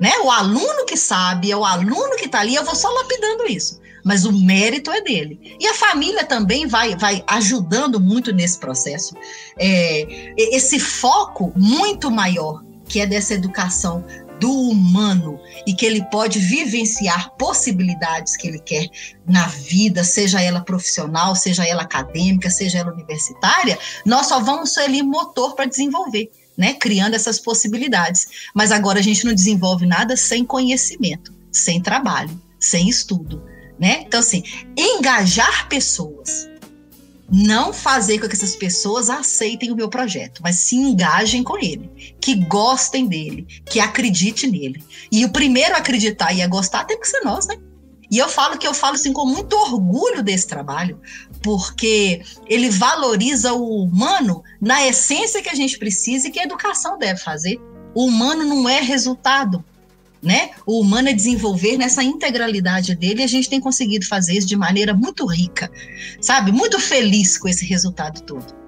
né? 0.00 0.12
O 0.24 0.30
aluno 0.30 0.86
que 0.86 0.96
sabe, 0.96 1.52
é 1.52 1.56
o 1.56 1.64
aluno 1.64 2.16
que 2.16 2.24
está 2.24 2.40
ali, 2.40 2.54
eu 2.54 2.64
vou 2.64 2.74
só 2.74 2.88
lapidando 2.88 3.46
isso. 3.46 3.78
Mas 4.02 4.24
o 4.24 4.32
mérito 4.32 4.90
é 4.90 5.02
dele. 5.02 5.56
E 5.60 5.66
a 5.66 5.74
família 5.74 6.24
também 6.24 6.66
vai, 6.66 6.96
vai 6.96 7.22
ajudando 7.26 8.00
muito 8.00 8.32
nesse 8.32 8.58
processo. 8.58 9.14
É, 9.58 10.34
esse 10.38 10.80
foco 10.80 11.52
muito 11.54 12.10
maior, 12.10 12.64
que 12.88 12.98
é 12.98 13.06
dessa 13.06 13.34
educação 13.34 14.02
do 14.40 14.50
humano 14.50 15.38
e 15.66 15.74
que 15.74 15.84
ele 15.84 16.02
pode 16.10 16.38
vivenciar 16.38 17.30
possibilidades 17.36 18.38
que 18.38 18.48
ele 18.48 18.58
quer 18.58 18.86
na 19.26 19.46
vida, 19.48 20.02
seja 20.02 20.40
ela 20.40 20.62
profissional, 20.62 21.36
seja 21.36 21.68
ela 21.68 21.82
acadêmica, 21.82 22.48
seja 22.48 22.78
ela 22.78 22.90
universitária, 22.90 23.78
nós 24.06 24.28
só 24.28 24.40
vamos 24.40 24.72
ser 24.72 24.80
ali 24.80 25.02
motor 25.02 25.54
para 25.54 25.66
desenvolver 25.66 26.30
né, 26.60 26.74
criando 26.74 27.14
essas 27.14 27.38
possibilidades. 27.38 28.28
Mas 28.54 28.70
agora 28.70 28.98
a 28.98 29.02
gente 29.02 29.24
não 29.24 29.32
desenvolve 29.32 29.86
nada 29.86 30.14
sem 30.14 30.44
conhecimento, 30.44 31.34
sem 31.50 31.80
trabalho, 31.80 32.38
sem 32.58 32.86
estudo, 32.86 33.42
né? 33.78 34.02
Então 34.06 34.20
assim, 34.20 34.44
engajar 34.76 35.70
pessoas, 35.70 36.46
não 37.32 37.72
fazer 37.72 38.18
com 38.18 38.28
que 38.28 38.34
essas 38.34 38.54
pessoas 38.54 39.08
aceitem 39.08 39.72
o 39.72 39.76
meu 39.76 39.88
projeto, 39.88 40.42
mas 40.42 40.56
se 40.56 40.76
engajem 40.76 41.42
com 41.42 41.56
ele, 41.56 42.14
que 42.20 42.34
gostem 42.34 43.06
dele, 43.06 43.46
que 43.64 43.80
acreditem 43.80 44.50
nele. 44.50 44.84
E 45.10 45.24
o 45.24 45.30
primeiro 45.30 45.74
a 45.74 45.78
acreditar 45.78 46.34
e 46.34 46.42
a 46.42 46.46
gostar 46.46 46.84
tem 46.84 47.00
que 47.00 47.08
ser 47.08 47.20
nós, 47.20 47.46
né? 47.46 47.56
E 48.10 48.18
eu 48.18 48.28
falo 48.28 48.58
que 48.58 48.66
eu 48.66 48.74
falo 48.74 48.96
assim 48.96 49.12
com 49.12 49.24
muito 49.24 49.54
orgulho 49.54 50.22
desse 50.22 50.46
trabalho, 50.46 51.00
porque 51.42 52.22
ele 52.46 52.68
valoriza 52.68 53.52
o 53.52 53.84
humano 53.84 54.42
na 54.60 54.86
essência 54.86 55.42
que 55.42 55.48
a 55.48 55.54
gente 55.54 55.78
precisa 55.78 56.26
e 56.26 56.30
que 56.30 56.40
a 56.40 56.44
educação 56.44 56.98
deve 56.98 57.20
fazer. 57.20 57.60
O 57.94 58.06
humano 58.06 58.44
não 58.44 58.68
é 58.68 58.80
resultado, 58.80 59.64
né? 60.22 60.50
O 60.66 60.80
humano 60.80 61.08
é 61.08 61.12
desenvolver 61.12 61.76
nessa 61.76 62.02
integralidade 62.02 62.94
dele 62.96 63.20
e 63.20 63.24
a 63.24 63.28
gente 63.28 63.48
tem 63.48 63.60
conseguido 63.60 64.06
fazer 64.06 64.34
isso 64.34 64.46
de 64.46 64.56
maneira 64.56 64.92
muito 64.92 65.24
rica, 65.24 65.70
sabe? 66.20 66.50
Muito 66.50 66.80
feliz 66.80 67.38
com 67.38 67.48
esse 67.48 67.64
resultado 67.64 68.20
todo. 68.22 68.59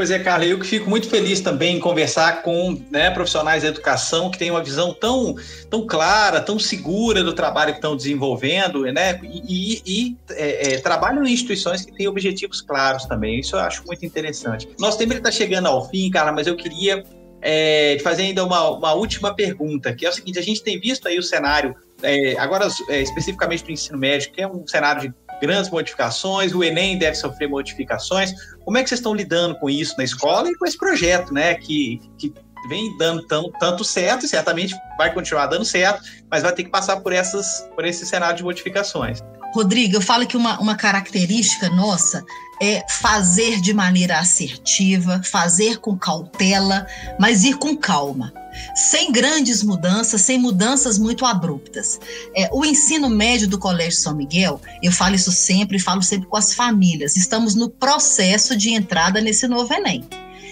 Pois 0.00 0.10
é, 0.10 0.18
Carla, 0.18 0.46
eu 0.46 0.58
que 0.58 0.66
fico 0.66 0.88
muito 0.88 1.10
feliz 1.10 1.42
também 1.42 1.76
em 1.76 1.78
conversar 1.78 2.40
com 2.42 2.82
né, 2.90 3.10
profissionais 3.10 3.64
da 3.64 3.68
educação 3.68 4.30
que 4.30 4.38
têm 4.38 4.50
uma 4.50 4.64
visão 4.64 4.94
tão, 4.94 5.36
tão 5.68 5.86
clara, 5.86 6.40
tão 6.40 6.58
segura 6.58 7.22
do 7.22 7.34
trabalho 7.34 7.72
que 7.72 7.80
estão 7.80 7.94
desenvolvendo, 7.94 8.80
né? 8.84 9.20
E, 9.22 9.82
e 9.84 10.16
é, 10.30 10.72
é, 10.72 10.78
trabalham 10.78 11.22
em 11.26 11.30
instituições 11.30 11.84
que 11.84 11.92
têm 11.92 12.08
objetivos 12.08 12.62
claros 12.62 13.04
também. 13.04 13.40
Isso 13.40 13.56
eu 13.56 13.60
acho 13.60 13.84
muito 13.86 14.06
interessante. 14.06 14.66
Nosso 14.78 14.96
tempo 14.96 15.12
está 15.12 15.30
chegando 15.30 15.66
ao 15.66 15.86
fim, 15.90 16.08
Carla, 16.08 16.32
mas 16.32 16.46
eu 16.46 16.56
queria 16.56 17.04
é, 17.42 17.98
fazer 18.02 18.22
ainda 18.22 18.42
uma, 18.42 18.70
uma 18.70 18.94
última 18.94 19.34
pergunta, 19.34 19.92
que 19.92 20.06
é 20.06 20.08
o 20.08 20.12
seguinte: 20.14 20.38
a 20.38 20.42
gente 20.42 20.62
tem 20.62 20.80
visto 20.80 21.06
aí 21.08 21.18
o 21.18 21.22
cenário, 21.22 21.76
é, 22.02 22.38
agora 22.38 22.66
é, 22.88 23.02
especificamente 23.02 23.64
do 23.64 23.70
ensino 23.70 23.98
médio, 23.98 24.32
que 24.32 24.40
é 24.40 24.48
um 24.48 24.66
cenário 24.66 25.02
de 25.02 25.14
grandes 25.40 25.70
modificações, 25.70 26.54
o 26.54 26.62
Enem 26.62 26.98
deve 26.98 27.16
sofrer 27.16 27.48
modificações. 27.48 28.32
Como 28.70 28.78
é 28.78 28.84
que 28.84 28.88
vocês 28.88 29.00
estão 29.00 29.12
lidando 29.12 29.56
com 29.56 29.68
isso 29.68 29.96
na 29.98 30.04
escola 30.04 30.48
e 30.48 30.54
com 30.54 30.64
esse 30.64 30.78
projeto, 30.78 31.34
né? 31.34 31.56
Que, 31.56 32.00
que 32.16 32.32
vem 32.68 32.96
dando 32.98 33.26
tão, 33.26 33.50
tanto 33.58 33.82
certo 33.82 34.24
e 34.24 34.28
certamente 34.28 34.76
vai 34.96 35.12
continuar 35.12 35.46
dando 35.46 35.64
certo, 35.64 36.04
mas 36.30 36.44
vai 36.44 36.52
ter 36.52 36.62
que 36.62 36.70
passar 36.70 37.00
por, 37.00 37.12
essas, 37.12 37.68
por 37.74 37.84
esse 37.84 38.06
cenário 38.06 38.36
de 38.36 38.44
modificações. 38.44 39.24
Rodrigo, 39.52 39.96
eu 39.96 40.00
falo 40.00 40.26
que 40.26 40.36
uma, 40.36 40.60
uma 40.60 40.76
característica 40.76 41.68
nossa 41.70 42.24
é 42.62 42.84
fazer 42.88 43.60
de 43.60 43.72
maneira 43.72 44.18
assertiva, 44.18 45.22
fazer 45.24 45.78
com 45.78 45.96
cautela, 45.96 46.86
mas 47.18 47.42
ir 47.42 47.56
com 47.56 47.76
calma 47.76 48.32
sem 48.74 49.12
grandes 49.12 49.62
mudanças, 49.62 50.20
sem 50.22 50.38
mudanças 50.38 50.98
muito 50.98 51.24
abruptas. 51.24 51.98
É, 52.34 52.48
o 52.52 52.64
ensino 52.64 53.08
médio 53.08 53.48
do 53.48 53.58
Colégio 53.58 53.98
São 53.98 54.14
Miguel, 54.14 54.60
eu 54.82 54.92
falo 54.92 55.14
isso 55.14 55.32
sempre, 55.32 55.78
falo 55.78 56.02
sempre 56.02 56.28
com 56.28 56.36
as 56.36 56.54
famílias, 56.54 57.16
estamos 57.16 57.54
no 57.54 57.68
processo 57.68 58.56
de 58.56 58.70
entrada 58.70 59.20
nesse 59.20 59.46
novo 59.46 59.72
Enem. 59.72 60.04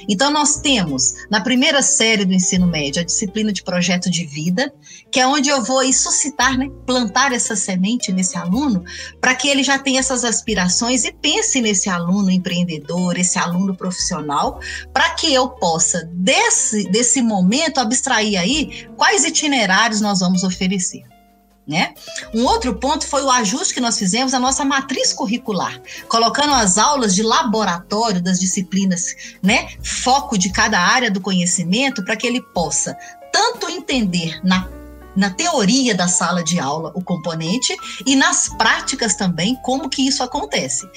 Então, 0.08 0.30
nós 0.30 0.56
temos, 0.56 1.26
na 1.30 1.40
primeira 1.40 1.82
série 1.82 2.24
do 2.24 2.32
ensino 2.32 2.66
médio, 2.66 3.02
a 3.02 3.04
disciplina 3.04 3.52
de 3.52 3.62
projeto 3.62 4.10
de 4.10 4.24
vida, 4.24 4.72
que 5.12 5.20
é 5.20 5.26
onde 5.26 5.50
eu 5.50 5.62
vou 5.62 5.84
suscitar, 5.92 6.56
né, 6.56 6.70
plantar 6.86 7.32
essa 7.32 7.54
semente 7.54 8.10
nesse 8.10 8.38
aluno, 8.38 8.82
para 9.20 9.34
que 9.34 9.48
ele 9.48 9.62
já 9.62 9.78
tenha 9.78 10.00
essas 10.00 10.24
aspirações 10.24 11.04
e 11.04 11.12
pense 11.12 11.60
nesse 11.60 11.90
aluno 11.90 12.30
empreendedor, 12.30 13.18
esse 13.18 13.38
aluno 13.38 13.76
profissional, 13.76 14.60
para 14.92 15.10
que 15.10 15.32
eu 15.32 15.50
possa, 15.50 16.08
desse, 16.14 16.88
desse 16.90 17.20
momento, 17.20 17.78
abstrair 17.78 18.40
aí 18.40 18.88
quais 18.96 19.24
itinerários 19.24 20.00
nós 20.00 20.20
vamos 20.20 20.42
oferecer. 20.42 21.04
Né? 21.68 21.92
Um 22.34 22.46
outro 22.46 22.74
ponto 22.76 23.06
foi 23.06 23.22
o 23.22 23.30
ajuste 23.30 23.74
que 23.74 23.80
nós 23.80 23.98
fizemos 23.98 24.32
à 24.32 24.40
nossa 24.40 24.64
matriz 24.64 25.12
curricular, 25.12 25.78
colocando 26.08 26.54
as 26.54 26.78
aulas 26.78 27.14
de 27.14 27.22
laboratório 27.22 28.22
das 28.22 28.40
disciplinas, 28.40 29.14
né, 29.42 29.68
foco 29.84 30.38
de 30.38 30.50
cada 30.50 30.80
área 30.80 31.10
do 31.10 31.20
conhecimento, 31.20 32.02
para 32.02 32.16
que 32.16 32.26
ele 32.26 32.40
possa 32.40 32.96
tanto 33.30 33.68
entender 33.68 34.40
na 34.42 34.66
na 35.16 35.30
teoria 35.30 35.96
da 35.96 36.06
sala 36.06 36.44
de 36.44 36.60
aula 36.60 36.92
o 36.94 37.02
componente 37.02 37.76
e 38.06 38.14
nas 38.14 38.48
práticas 38.50 39.16
também 39.16 39.56
como 39.64 39.88
que 39.88 40.06
isso 40.06 40.22
acontece. 40.22 40.88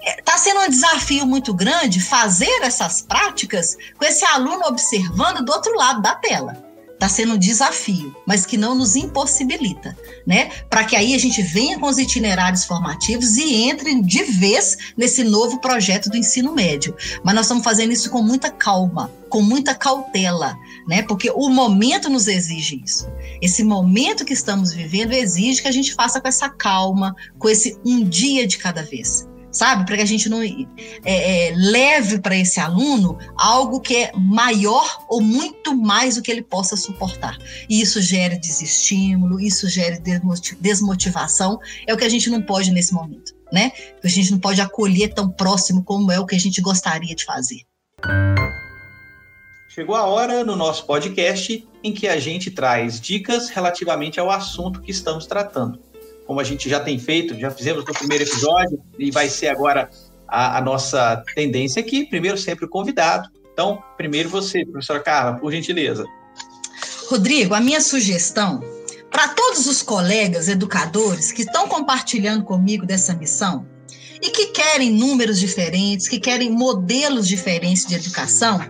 Está 0.00 0.34
é, 0.34 0.38
sendo 0.38 0.60
um 0.60 0.70
desafio 0.70 1.26
muito 1.26 1.52
grande 1.52 2.00
fazer 2.00 2.62
essas 2.62 3.02
práticas 3.02 3.76
com 3.98 4.06
esse 4.06 4.24
aluno 4.24 4.64
observando 4.64 5.44
do 5.44 5.52
outro 5.52 5.76
lado 5.76 6.00
da 6.00 6.14
tela 6.14 6.67
está 6.98 7.08
sendo 7.08 7.34
um 7.34 7.38
desafio, 7.38 8.14
mas 8.26 8.44
que 8.44 8.56
não 8.56 8.74
nos 8.74 8.96
impossibilita, 8.96 9.96
né? 10.26 10.50
Para 10.68 10.84
que 10.84 10.96
aí 10.96 11.14
a 11.14 11.18
gente 11.18 11.40
venha 11.40 11.78
com 11.78 11.86
os 11.86 11.96
itinerários 11.96 12.64
formativos 12.64 13.36
e 13.36 13.54
entre 13.54 14.02
de 14.02 14.24
vez 14.24 14.76
nesse 14.96 15.22
novo 15.22 15.60
projeto 15.60 16.10
do 16.10 16.16
ensino 16.16 16.52
médio. 16.52 16.94
Mas 17.22 17.34
nós 17.36 17.44
estamos 17.44 17.62
fazendo 17.62 17.92
isso 17.92 18.10
com 18.10 18.20
muita 18.20 18.50
calma, 18.50 19.12
com 19.28 19.40
muita 19.40 19.76
cautela, 19.76 20.58
né? 20.88 21.02
Porque 21.02 21.30
o 21.30 21.48
momento 21.48 22.10
nos 22.10 22.26
exige 22.26 22.82
isso. 22.84 23.08
Esse 23.40 23.62
momento 23.62 24.24
que 24.24 24.32
estamos 24.32 24.72
vivendo 24.72 25.12
exige 25.12 25.62
que 25.62 25.68
a 25.68 25.72
gente 25.72 25.94
faça 25.94 26.20
com 26.20 26.26
essa 26.26 26.48
calma, 26.48 27.14
com 27.38 27.48
esse 27.48 27.78
um 27.84 28.02
dia 28.02 28.44
de 28.44 28.58
cada 28.58 28.82
vez 28.82 29.28
sabe? 29.50 29.84
Para 29.84 29.96
que 29.96 30.02
a 30.02 30.06
gente 30.06 30.28
não 30.28 30.42
é, 30.42 30.56
é, 31.04 31.52
leve 31.54 32.18
para 32.18 32.36
esse 32.36 32.60
aluno 32.60 33.18
algo 33.36 33.80
que 33.80 33.96
é 33.96 34.12
maior 34.14 35.04
ou 35.08 35.20
muito 35.20 35.76
mais 35.76 36.16
do 36.16 36.22
que 36.22 36.30
ele 36.30 36.42
possa 36.42 36.76
suportar. 36.76 37.36
E 37.68 37.80
isso 37.80 38.00
gera 38.00 38.38
desestímulo, 38.38 39.40
isso 39.40 39.68
gera 39.68 40.00
desmotivação. 40.60 41.58
É 41.86 41.94
o 41.94 41.96
que 41.96 42.04
a 42.04 42.08
gente 42.08 42.30
não 42.30 42.42
pode 42.42 42.70
nesse 42.70 42.92
momento, 42.92 43.34
né? 43.52 43.72
A 44.02 44.08
gente 44.08 44.30
não 44.30 44.38
pode 44.38 44.60
acolher 44.60 45.14
tão 45.14 45.30
próximo 45.30 45.82
como 45.82 46.12
é 46.12 46.18
o 46.18 46.26
que 46.26 46.36
a 46.36 46.40
gente 46.40 46.60
gostaria 46.60 47.14
de 47.14 47.24
fazer. 47.24 47.62
Chegou 49.68 49.94
a 49.94 50.06
hora 50.06 50.44
no 50.44 50.56
nosso 50.56 50.84
podcast 50.86 51.66
em 51.84 51.92
que 51.92 52.08
a 52.08 52.18
gente 52.18 52.50
traz 52.50 53.00
dicas 53.00 53.48
relativamente 53.48 54.18
ao 54.18 54.30
assunto 54.30 54.80
que 54.80 54.90
estamos 54.90 55.26
tratando 55.26 55.87
como 56.28 56.40
a 56.40 56.44
gente 56.44 56.68
já 56.68 56.78
tem 56.78 56.98
feito, 56.98 57.34
já 57.40 57.50
fizemos 57.50 57.86
no 57.86 57.94
primeiro 57.94 58.22
episódio, 58.22 58.78
e 58.98 59.10
vai 59.10 59.30
ser 59.30 59.48
agora 59.48 59.88
a, 60.28 60.58
a 60.58 60.60
nossa 60.60 61.24
tendência 61.34 61.80
aqui. 61.80 62.04
Primeiro, 62.04 62.36
sempre 62.36 62.66
o 62.66 62.68
convidado. 62.68 63.30
Então, 63.50 63.82
primeiro 63.96 64.28
você, 64.28 64.62
professora 64.66 65.00
Carla, 65.00 65.38
por 65.38 65.50
gentileza. 65.50 66.04
Rodrigo, 67.08 67.54
a 67.54 67.60
minha 67.60 67.80
sugestão 67.80 68.62
para 69.10 69.28
todos 69.28 69.66
os 69.66 69.82
colegas 69.82 70.48
educadores 70.48 71.32
que 71.32 71.40
estão 71.40 71.66
compartilhando 71.66 72.44
comigo 72.44 72.84
dessa 72.84 73.14
missão 73.14 73.66
e 74.20 74.28
que 74.28 74.48
querem 74.48 74.92
números 74.92 75.40
diferentes, 75.40 76.08
que 76.08 76.20
querem 76.20 76.50
modelos 76.50 77.26
diferentes 77.26 77.86
de 77.86 77.94
educação, 77.94 78.60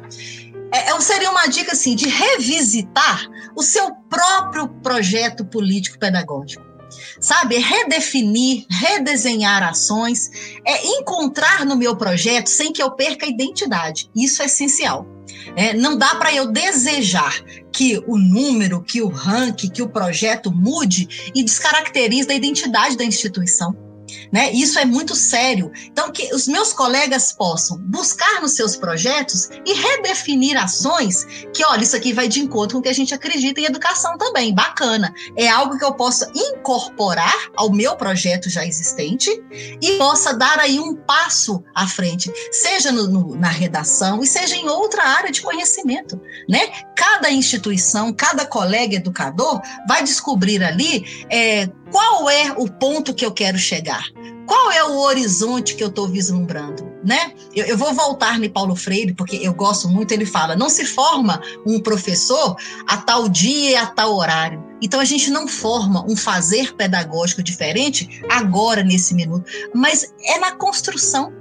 é, 0.73 0.91
é 0.91 1.01
seria 1.01 1.33
uma 1.33 1.49
dica 1.49 1.73
assim 1.73 1.97
de 1.97 2.09
revisitar 2.09 3.27
o 3.57 3.65
seu 3.65 3.91
próprio 4.09 4.69
projeto 4.81 5.45
político 5.45 5.99
pedagógico 5.99 6.68
sabe? 7.21 7.59
Redefinir, 7.59 8.67
redesenhar 8.69 9.63
ações, 9.63 10.31
é 10.65 10.87
encontrar 10.87 11.65
no 11.65 11.77
meu 11.77 11.97
projeto 11.97 12.49
sem 12.49 12.73
que 12.73 12.83
eu 12.83 12.91
perca 12.91 13.27
a 13.27 13.29
identidade. 13.29 14.11
Isso 14.15 14.43
é 14.43 14.47
essencial. 14.47 15.07
É, 15.57 15.75
não 15.75 15.97
dá 15.97 16.15
para 16.15 16.33
eu 16.33 16.51
desejar 16.51 17.43
que 17.73 18.03
o 18.07 18.17
número, 18.17 18.83
que 18.83 19.03
o 19.03 19.09
ranking, 19.09 19.69
que 19.69 19.83
o 19.83 19.89
projeto 19.89 20.51
mude 20.51 21.31
e 21.35 21.43
descaracterize 21.43 22.31
a 22.31 22.35
identidade 22.35 22.97
da 22.97 23.05
instituição 23.05 23.88
né? 24.33 24.51
Isso 24.53 24.79
é 24.79 24.85
muito 24.85 25.15
sério. 25.15 25.71
Então, 25.87 26.11
que 26.11 26.35
os 26.35 26.47
meus 26.47 26.73
colegas 26.73 27.33
possam 27.33 27.79
buscar 27.79 28.41
nos 28.41 28.53
seus 28.53 28.77
projetos 28.77 29.49
e 29.67 29.73
redefinir 29.75 30.57
ações 30.57 31.25
que, 31.55 31.65
olha, 31.65 31.83
isso 31.83 31.97
aqui 31.97 32.13
vai 32.13 32.29
de 32.29 32.41
encontro 32.41 32.75
com 32.75 32.81
o 32.81 32.83
que 32.83 32.89
a 32.89 32.95
gente 32.95 33.15
acredita 33.15 33.61
em 33.61 33.65
educação 33.65 34.17
também. 34.19 34.55
Bacana. 34.55 35.13
É 35.37 35.49
algo 35.49 35.79
que 35.79 35.85
eu 35.85 35.95
possa 35.95 36.31
incorporar 36.35 37.51
ao 37.57 37.71
meu 37.71 37.97
projeto 37.97 38.49
já 38.49 38.65
existente 38.65 39.31
e 39.81 39.99
possa 39.99 40.35
dar 40.35 40.59
aí 40.59 40.79
um 40.79 40.95
passo 40.95 41.63
à 41.75 41.87
frente, 41.87 42.33
seja 42.53 42.93
no, 42.93 43.09
no, 43.09 43.37
na 43.37 43.49
redação 43.49 44.23
e 44.23 44.27
seja 44.27 44.57
em 44.57 44.69
outra 44.69 45.03
área 45.03 45.31
de 45.31 45.43
conhecimento, 45.43 46.21
né? 46.49 46.61
Cada 46.99 47.31
instituição, 47.31 48.13
cada 48.13 48.45
colega 48.45 48.97
educador 48.97 49.63
vai 49.87 50.03
descobrir 50.03 50.65
ali 50.65 51.27
é, 51.31 51.69
qual 51.93 52.29
é 52.29 52.53
o 52.57 52.69
ponto 52.69 53.15
que 53.15 53.25
eu 53.25 53.31
quero 53.31 53.57
chegar? 53.57 54.05
Qual 54.45 54.73
é 54.73 54.83
o 54.83 54.99
horizonte 54.99 55.77
que 55.77 55.85
eu 55.85 55.89
estou 55.89 56.09
vislumbrando? 56.09 56.91
Né? 57.05 57.35
Eu, 57.55 57.67
eu, 57.67 57.79
vou 57.79 57.95
voltar 57.95 58.43
em 58.43 58.51
Paulo 58.51 58.75
Freire, 58.75 59.15
porque 59.15 59.37
eu 59.37 59.55
gosto 59.55 59.89
muito, 59.89 60.11
ele 60.11 60.27
fala: 60.27 60.57
não 60.57 60.69
se 60.69 60.85
forma 60.85 61.41
um 61.65 61.79
professor 61.79 62.57
a 62.89 62.97
tal 62.97 63.29
dia 63.29 63.71
e 63.71 63.77
a 63.77 63.87
tal 63.87 64.17
horário. 64.17 64.67
Então 64.83 64.99
a 64.99 65.05
gente 65.05 65.31
não 65.31 65.47
forma 65.47 66.05
um 66.05 66.17
fazer 66.17 66.75
pedagógico 66.75 67.45
diferente 67.45 68.23
agora, 68.29 68.83
nesse 68.83 69.15
minuto, 69.15 69.45
mas 69.73 70.13
é 70.25 70.39
na 70.39 70.53
construção, 70.53 71.33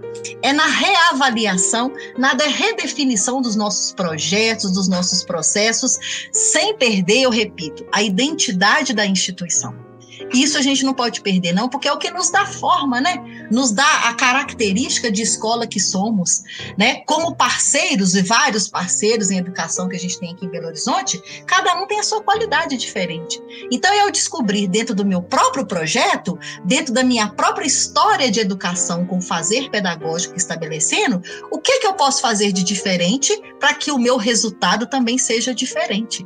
é 0.41 0.53
na 0.53 0.65
reavaliação, 0.65 1.93
na 2.17 2.33
redefinição 2.33 3.41
dos 3.41 3.55
nossos 3.55 3.91
projetos, 3.91 4.71
dos 4.71 4.87
nossos 4.87 5.23
processos, 5.23 6.29
sem 6.31 6.75
perder, 6.77 7.21
eu 7.21 7.29
repito, 7.29 7.85
a 7.91 8.01
identidade 8.01 8.93
da 8.93 9.05
instituição. 9.05 9.86
Isso 10.33 10.57
a 10.57 10.61
gente 10.61 10.83
não 10.83 10.93
pode 10.93 11.21
perder, 11.21 11.53
não, 11.53 11.69
porque 11.69 11.87
é 11.87 11.93
o 11.93 11.97
que 11.97 12.11
nos 12.11 12.29
dá 12.29 12.45
forma, 12.45 12.99
né? 12.99 13.47
Nos 13.51 13.71
dá 13.71 14.09
a 14.09 14.13
característica 14.13 15.11
de 15.11 15.21
escola 15.21 15.67
que 15.67 15.79
somos, 15.79 16.43
né? 16.77 17.01
Como 17.05 17.35
parceiros 17.35 18.15
e 18.15 18.21
vários 18.21 18.67
parceiros 18.67 19.31
em 19.31 19.37
educação 19.37 19.87
que 19.87 19.95
a 19.95 19.99
gente 19.99 20.19
tem 20.19 20.31
aqui 20.31 20.45
em 20.45 20.49
Belo 20.49 20.67
Horizonte, 20.67 21.21
cada 21.45 21.75
um 21.75 21.87
tem 21.87 21.99
a 21.99 22.03
sua 22.03 22.21
qualidade 22.21 22.77
diferente. 22.77 23.41
Então, 23.71 23.93
eu 23.93 24.11
descobrir 24.11 24.67
dentro 24.67 24.95
do 24.95 25.05
meu 25.05 25.21
próprio 25.21 25.65
projeto, 25.65 26.37
dentro 26.63 26.93
da 26.93 27.03
minha 27.03 27.27
própria 27.27 27.65
história 27.65 28.31
de 28.31 28.39
educação 28.39 29.05
com 29.05 29.21
fazer 29.21 29.69
pedagógico 29.69 30.35
estabelecendo, 30.35 31.21
o 31.51 31.59
que, 31.59 31.79
que 31.79 31.87
eu 31.87 31.93
posso 31.93 32.21
fazer 32.21 32.51
de 32.51 32.63
diferente 32.63 33.39
para 33.59 33.73
que 33.73 33.91
o 33.91 33.97
meu 33.97 34.17
resultado 34.17 34.87
também 34.87 35.17
seja 35.17 35.53
diferente 35.53 36.25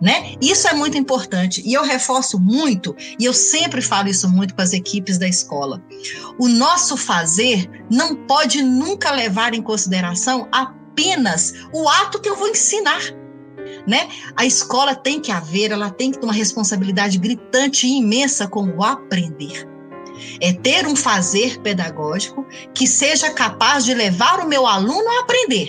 né? 0.00 0.34
Isso 0.40 0.68
é 0.68 0.74
muito 0.74 0.98
importante 0.98 1.62
e 1.64 1.72
eu 1.72 1.82
reforço 1.82 2.38
muito 2.38 2.94
e 3.18 3.24
eu 3.24 3.32
sempre 3.32 3.80
falo 3.80 4.08
isso 4.08 4.28
muito 4.28 4.54
com 4.54 4.62
as 4.62 4.72
equipes 4.72 5.18
da 5.18 5.28
escola. 5.28 5.82
O 6.38 6.48
nosso 6.48 6.96
fazer 6.96 7.70
não 7.90 8.14
pode 8.14 8.62
nunca 8.62 9.10
levar 9.12 9.54
em 9.54 9.62
consideração 9.62 10.48
apenas 10.52 11.54
o 11.72 11.88
ato 11.88 12.20
que 12.20 12.28
eu 12.28 12.36
vou 12.36 12.48
ensinar. 12.48 13.02
Né? 13.86 14.08
A 14.36 14.44
escola 14.44 14.94
tem 14.94 15.20
que 15.20 15.30
haver, 15.30 15.70
ela 15.70 15.90
tem 15.90 16.10
que 16.10 16.18
ter 16.18 16.24
uma 16.24 16.32
responsabilidade 16.32 17.18
gritante 17.18 17.86
e 17.86 17.98
imensa 17.98 18.46
com 18.46 18.64
o 18.64 18.82
aprender. 18.82 19.68
É 20.40 20.52
ter 20.52 20.86
um 20.86 20.94
fazer 20.94 21.60
pedagógico 21.60 22.46
que 22.72 22.86
seja 22.86 23.30
capaz 23.30 23.84
de 23.84 23.92
levar 23.94 24.40
o 24.40 24.48
meu 24.48 24.66
aluno 24.66 25.08
a 25.10 25.20
aprender 25.20 25.68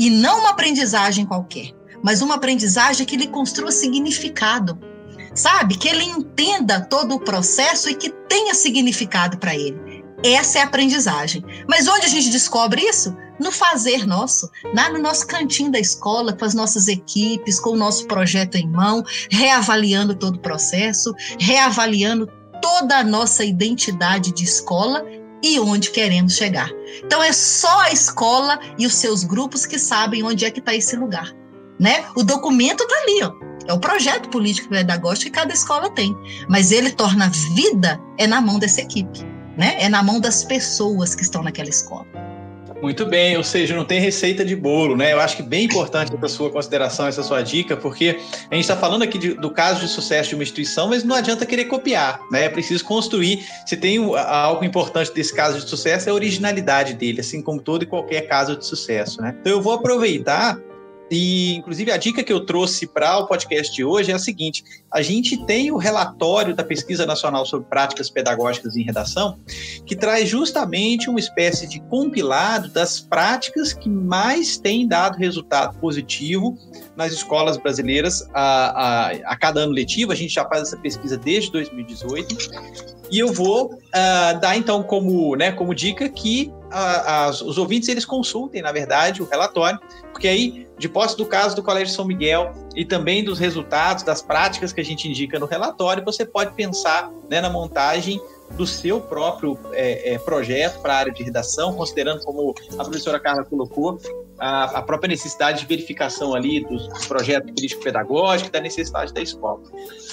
e 0.00 0.10
não 0.10 0.40
uma 0.40 0.50
aprendizagem 0.50 1.24
qualquer 1.24 1.77
mas 2.02 2.22
uma 2.22 2.36
aprendizagem 2.36 3.06
que 3.06 3.16
lhe 3.16 3.26
construa 3.26 3.70
significado, 3.70 4.78
sabe? 5.34 5.76
Que 5.76 5.88
ele 5.88 6.04
entenda 6.04 6.80
todo 6.80 7.14
o 7.14 7.20
processo 7.20 7.88
e 7.88 7.94
que 7.94 8.10
tenha 8.28 8.54
significado 8.54 9.38
para 9.38 9.54
ele. 9.54 10.04
Essa 10.24 10.58
é 10.58 10.62
a 10.62 10.64
aprendizagem. 10.64 11.44
Mas 11.68 11.86
onde 11.86 12.06
a 12.06 12.08
gente 12.08 12.30
descobre 12.30 12.82
isso? 12.82 13.16
No 13.38 13.52
fazer 13.52 14.04
nosso, 14.04 14.50
lá 14.74 14.90
no 14.90 14.98
nosso 14.98 15.26
cantinho 15.26 15.70
da 15.70 15.78
escola, 15.78 16.32
com 16.32 16.44
as 16.44 16.54
nossas 16.54 16.88
equipes, 16.88 17.60
com 17.60 17.70
o 17.70 17.76
nosso 17.76 18.06
projeto 18.06 18.56
em 18.56 18.68
mão, 18.68 19.04
reavaliando 19.30 20.14
todo 20.14 20.36
o 20.36 20.40
processo, 20.40 21.14
reavaliando 21.38 22.28
toda 22.60 22.98
a 22.98 23.04
nossa 23.04 23.44
identidade 23.44 24.32
de 24.32 24.42
escola 24.42 25.04
e 25.42 25.60
onde 25.60 25.90
queremos 25.90 26.34
chegar. 26.34 26.70
Então 27.04 27.22
é 27.22 27.32
só 27.32 27.82
a 27.82 27.92
escola 27.92 28.58
e 28.76 28.86
os 28.86 28.94
seus 28.94 29.22
grupos 29.22 29.64
que 29.64 29.78
sabem 29.78 30.24
onde 30.24 30.44
é 30.44 30.50
que 30.50 30.58
está 30.58 30.74
esse 30.74 30.96
lugar, 30.96 31.32
né? 31.78 32.04
O 32.16 32.22
documento 32.22 32.82
está 32.82 32.96
ali, 33.02 33.22
ó. 33.22 33.48
É 33.66 33.72
o 33.72 33.78
projeto 33.78 34.30
político 34.30 34.70
pedagógico 34.70 35.26
que 35.26 35.30
cada 35.30 35.52
escola 35.52 35.90
tem, 35.90 36.16
mas 36.48 36.72
ele 36.72 36.90
torna 36.90 37.30
vida 37.54 38.00
é 38.16 38.26
na 38.26 38.40
mão 38.40 38.58
dessa 38.58 38.80
equipe, 38.80 39.20
né? 39.56 39.76
É 39.78 39.88
na 39.88 40.02
mão 40.02 40.20
das 40.20 40.42
pessoas 40.42 41.14
que 41.14 41.22
estão 41.22 41.42
naquela 41.42 41.68
escola. 41.68 42.06
Muito 42.80 43.04
bem, 43.06 43.36
ou 43.36 43.42
seja, 43.42 43.74
não 43.74 43.84
tem 43.84 44.00
receita 44.00 44.44
de 44.44 44.54
bolo, 44.54 44.96
né? 44.96 45.12
Eu 45.12 45.20
acho 45.20 45.36
que 45.36 45.42
bem 45.42 45.64
importante 45.64 46.14
essa 46.14 46.28
sua 46.28 46.48
consideração, 46.48 47.08
essa 47.08 47.24
sua 47.24 47.42
dica, 47.42 47.76
porque 47.76 48.20
a 48.50 48.54
gente 48.54 48.62
está 48.62 48.76
falando 48.76 49.02
aqui 49.02 49.18
de, 49.18 49.34
do 49.34 49.50
caso 49.50 49.80
de 49.80 49.88
sucesso 49.88 50.30
de 50.30 50.34
uma 50.36 50.44
instituição, 50.44 50.88
mas 50.88 51.02
não 51.02 51.16
adianta 51.16 51.44
querer 51.44 51.64
copiar, 51.64 52.20
né? 52.30 52.44
É 52.44 52.48
preciso 52.48 52.84
construir. 52.84 53.44
Se 53.66 53.76
tem 53.76 53.98
algo 54.16 54.64
importante 54.64 55.12
desse 55.12 55.34
caso 55.34 55.60
de 55.60 55.68
sucesso, 55.68 56.08
é 56.08 56.12
a 56.12 56.14
originalidade 56.14 56.94
dele, 56.94 57.20
assim 57.20 57.42
como 57.42 57.60
todo 57.60 57.82
e 57.82 57.86
qualquer 57.86 58.22
caso 58.28 58.56
de 58.56 58.64
sucesso, 58.64 59.20
né? 59.20 59.34
Então 59.40 59.52
eu 59.52 59.60
vou 59.60 59.72
aproveitar 59.72 60.56
e, 61.10 61.54
inclusive, 61.54 61.90
a 61.90 61.96
dica 61.96 62.22
que 62.22 62.32
eu 62.32 62.44
trouxe 62.44 62.86
para 62.86 63.18
o 63.18 63.26
podcast 63.26 63.74
de 63.74 63.82
hoje 63.82 64.12
é 64.12 64.14
a 64.14 64.18
seguinte: 64.18 64.62
a 64.92 65.00
gente 65.00 65.36
tem 65.46 65.70
o 65.70 65.76
relatório 65.76 66.54
da 66.54 66.62
Pesquisa 66.62 67.06
Nacional 67.06 67.46
sobre 67.46 67.68
Práticas 67.68 68.10
Pedagógicas 68.10 68.76
em 68.76 68.82
Redação, 68.82 69.38
que 69.86 69.96
traz 69.96 70.28
justamente 70.28 71.08
uma 71.08 71.18
espécie 71.18 71.66
de 71.66 71.80
compilado 71.80 72.68
das 72.68 73.00
práticas 73.00 73.72
que 73.72 73.88
mais 73.88 74.58
têm 74.58 74.86
dado 74.86 75.16
resultado 75.16 75.78
positivo 75.78 76.58
nas 76.94 77.12
escolas 77.12 77.56
brasileiras 77.56 78.28
a, 78.34 78.42
a, 78.42 79.10
a 79.10 79.36
cada 79.36 79.60
ano 79.60 79.72
letivo. 79.72 80.12
A 80.12 80.16
gente 80.16 80.34
já 80.34 80.44
faz 80.46 80.62
essa 80.62 80.76
pesquisa 80.76 81.16
desde 81.16 81.50
2018. 81.52 82.98
E 83.10 83.18
eu 83.18 83.32
vou 83.32 83.72
uh, 83.72 84.40
dar, 84.40 84.56
então, 84.56 84.82
como, 84.82 85.34
né, 85.34 85.50
como 85.52 85.74
dica 85.74 86.08
que 86.10 86.52
os 87.44 87.58
ouvintes 87.58 87.88
eles 87.88 88.04
consultem, 88.04 88.62
na 88.62 88.72
verdade, 88.72 89.22
o 89.22 89.26
relatório, 89.26 89.78
porque 90.12 90.28
aí, 90.28 90.68
de 90.78 90.88
posse 90.88 91.16
do 91.16 91.26
caso 91.26 91.56
do 91.56 91.62
Colégio 91.62 91.94
São 91.94 92.04
Miguel 92.04 92.52
e 92.74 92.84
também 92.84 93.24
dos 93.24 93.38
resultados, 93.38 94.02
das 94.02 94.22
práticas 94.22 94.72
que 94.72 94.80
a 94.80 94.84
gente 94.84 95.08
indica 95.08 95.38
no 95.38 95.46
relatório, 95.46 96.04
você 96.04 96.24
pode 96.24 96.54
pensar 96.54 97.10
né, 97.28 97.40
na 97.40 97.50
montagem 97.50 98.20
do 98.52 98.66
seu 98.66 99.00
próprio 99.00 99.58
é, 99.72 100.14
é, 100.14 100.18
projeto 100.18 100.80
para 100.80 100.94
a 100.94 100.96
área 100.98 101.12
de 101.12 101.22
redação, 101.22 101.74
considerando, 101.74 102.24
como 102.24 102.54
a 102.78 102.84
professora 102.84 103.20
Carla 103.20 103.44
colocou, 103.44 104.00
a, 104.38 104.78
a 104.78 104.82
própria 104.82 105.08
necessidade 105.08 105.60
de 105.60 105.66
verificação 105.66 106.34
ali 106.34 106.64
do 106.64 106.78
projeto 107.06 107.52
político-pedagógico, 107.52 108.50
da 108.50 108.60
necessidade 108.60 109.12
da 109.12 109.20
escola. 109.20 109.60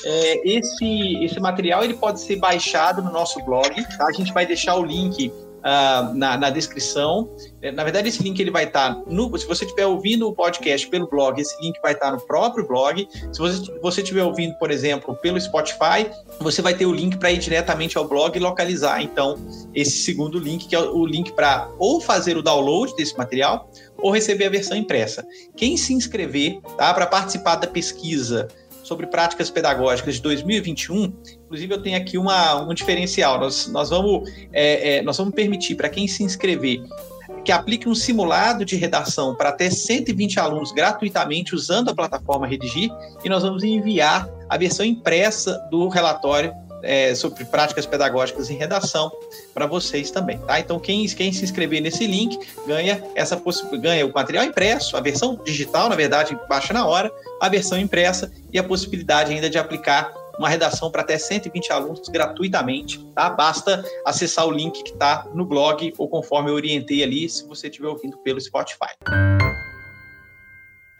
É, 0.04 0.50
esse, 0.50 1.24
esse 1.24 1.40
material 1.40 1.84
ele 1.84 1.94
pode 1.94 2.20
ser 2.20 2.38
baixado 2.38 3.02
no 3.02 3.12
nosso 3.12 3.42
blog, 3.44 3.70
tá? 3.98 4.08
a 4.08 4.12
gente 4.12 4.34
vai 4.34 4.46
deixar 4.46 4.76
o 4.76 4.84
link 4.84 5.32
uh, 5.66 6.14
na, 6.14 6.38
na, 6.38 6.50
descrição. 6.50 7.30
É, 7.62 7.72
na 7.72 7.84
verdade, 7.84 8.10
esse 8.10 8.22
link 8.22 8.40
ele 8.40 8.52
vai 8.52 8.66
estar 8.66 8.94
tá 8.94 9.02
no. 9.08 9.36
Se 9.38 9.48
você 9.48 9.66
estiver 9.66 9.88
ouvindo 9.88 10.28
o 10.28 10.34
podcast 10.34 10.88
pelo 10.88 11.08
blog, 11.08 11.42
esse 11.42 11.60
link 11.62 11.80
vai 11.82 11.94
estar 11.94 12.08
tá 12.08 12.12
no 12.14 12.22
próprio 12.22 12.68
blog. 12.68 13.08
Se 13.34 13.40
você, 13.40 13.74
você 13.82 14.02
estiver 14.02 14.24
ouvindo, 14.24 14.54
por 14.60 14.70
exemplo, 14.70 15.16
pelo 15.16 15.42
Spotify, 15.42 16.10
você 16.40 16.62
vai 16.62 16.76
ter 16.76 16.86
o 16.86 16.94
link 16.94 17.18
para 17.18 17.32
ir 17.32 17.40
diretamente 17.40 17.98
ao 17.98 18.08
blog 18.08 18.38
e 18.38 18.40
localizar, 18.40 19.02
então, 19.02 19.38
esse 19.74 19.98
segundo 19.98 20.38
link, 20.38 20.68
que 20.68 20.76
é 20.76 20.80
o 20.80 21.06
link 21.06 21.34
para 21.34 21.70
ou 21.80 22.00
fazer 22.00 22.38
o 22.38 22.44
download 22.44 22.96
desse 22.96 23.18
material 23.18 23.70
ou 23.98 24.12
receber 24.12 24.46
a 24.46 24.50
versão 24.50 24.78
impressa. 24.78 25.26
Quem 25.56 25.78
se 25.78 25.94
inscrever 25.94 26.60
tá, 26.78 26.94
para 26.94 27.08
participar 27.08 27.56
da 27.56 27.68
pesquisa 27.68 28.48
sobre 28.86 29.08
práticas 29.08 29.50
pedagógicas 29.50 30.16
de 30.16 30.22
2021, 30.22 31.12
inclusive 31.44 31.74
eu 31.74 31.82
tenho 31.82 31.98
aqui 31.98 32.20
uma, 32.20 32.62
um 32.62 32.74
diferencial. 32.74 33.40
Nós, 33.40 33.68
nós, 33.68 33.90
vamos, 33.90 34.30
é, 34.54 34.98
é, 34.98 35.02
nós 35.02 35.18
vamos 35.18 35.34
permitir 35.34 35.74
para 35.74 35.90
quem 35.90 36.08
se 36.08 36.24
inscrever 36.24 36.84
que 37.44 37.52
aplique 37.52 37.90
um 37.90 37.96
simulado 37.96 38.64
de 38.64 38.76
redação 38.76 39.36
para 39.36 39.50
até 39.50 39.70
120 39.70 40.40
alunos 40.40 40.72
gratuitamente 40.72 41.54
usando 41.54 41.90
a 41.90 41.96
plataforma 41.96 42.48
Redigir 42.48 42.90
e 43.24 43.30
nós 43.30 43.44
vamos 43.44 43.64
enviar 43.64 44.28
a 44.48 44.58
versão 44.58 44.86
impressa 44.86 45.58
do 45.72 45.88
relatório 45.88 46.54
é, 46.86 47.16
sobre 47.16 47.44
práticas 47.46 47.86
pedagógicas 47.86 48.50
em 48.50 48.56
redação 48.56 49.12
para 49.54 49.66
vocês 49.66 50.12
também, 50.12 50.38
tá? 50.40 50.60
Então 50.60 50.80
quem, 50.80 51.06
quem 51.08 51.34
se 51.34 51.44
inscrever 51.44 51.82
nesse 51.82 52.06
link 52.06 52.38
ganha 52.68 53.04
essa 53.16 53.42
ganha 53.82 54.06
o 54.06 54.14
material 54.14 54.46
impresso, 54.46 54.96
a 54.96 55.02
versão 55.02 55.40
digital, 55.44 55.90
na 55.90 55.96
verdade, 55.96 56.38
baixa 56.48 56.74
na 56.74 56.86
hora, 56.86 57.12
a 57.42 57.50
versão 57.50 57.78
impressa 57.78 58.32
e 58.54 58.60
a 58.60 58.64
possibilidade 58.64 59.34
ainda 59.34 59.50
de 59.50 59.58
aplicar 59.58 60.14
uma 60.38 60.50
redação 60.50 60.92
para 60.92 61.02
até 61.02 61.18
120 61.18 61.72
alunos 61.72 62.10
gratuitamente, 62.10 63.00
tá? 63.16 63.30
Basta 63.30 63.84
acessar 64.06 64.46
o 64.46 64.52
link 64.52 64.84
que 64.84 64.92
está 64.92 65.26
no 65.34 65.46
blog 65.46 65.94
ou 65.98 66.08
conforme 66.08 66.52
eu 66.52 66.56
orientei 66.56 67.04
ali, 67.04 67.30
se 67.30 67.48
você 67.48 67.68
estiver 67.68 67.88
ouvindo 67.88 68.18
pelo 68.18 68.40
Spotify. 68.40 68.92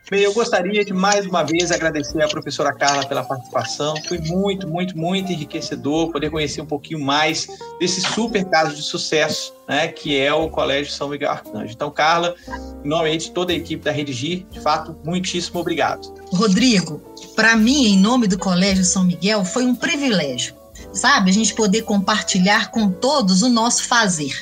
Bem, 0.08 0.20
eu 0.20 0.32
gostaria 0.32 0.84
de 0.84 0.92
mais 0.92 1.26
uma 1.26 1.42
vez 1.42 1.72
agradecer 1.72 2.22
à 2.22 2.28
professora 2.28 2.72
Carla 2.72 3.04
pela 3.04 3.24
participação. 3.24 3.92
Foi 4.06 4.18
muito, 4.18 4.68
muito, 4.68 4.96
muito 4.96 5.32
enriquecedor 5.32 6.12
poder 6.12 6.30
conhecer 6.30 6.60
um 6.60 6.66
pouquinho 6.66 7.00
mais 7.00 7.48
desse 7.80 8.00
super 8.00 8.44
caso 8.44 8.76
de 8.76 8.82
sucesso, 8.82 9.52
né, 9.68 9.88
que 9.88 10.16
é 10.16 10.32
o 10.32 10.48
Colégio 10.48 10.92
São 10.92 11.08
Miguel 11.08 11.32
Arcanjo. 11.32 11.72
Então, 11.72 11.90
Carla, 11.90 12.36
em 12.84 12.88
nome 12.88 13.16
de 13.16 13.32
toda 13.32 13.52
a 13.52 13.56
equipe 13.56 13.82
da 13.82 13.90
Redigir, 13.90 14.46
de 14.48 14.60
fato, 14.60 14.96
muitíssimo 15.04 15.58
obrigado. 15.58 16.14
Rodrigo, 16.32 17.02
para 17.34 17.56
mim, 17.56 17.86
em 17.86 17.98
nome 17.98 18.28
do 18.28 18.38
Colégio 18.38 18.84
São 18.84 19.02
Miguel, 19.02 19.44
foi 19.44 19.64
um 19.64 19.74
privilégio, 19.74 20.54
sabe, 20.92 21.30
a 21.30 21.34
gente 21.34 21.52
poder 21.52 21.82
compartilhar 21.82 22.70
com 22.70 22.88
todos 22.92 23.42
o 23.42 23.48
nosso 23.48 23.82
fazer, 23.88 24.32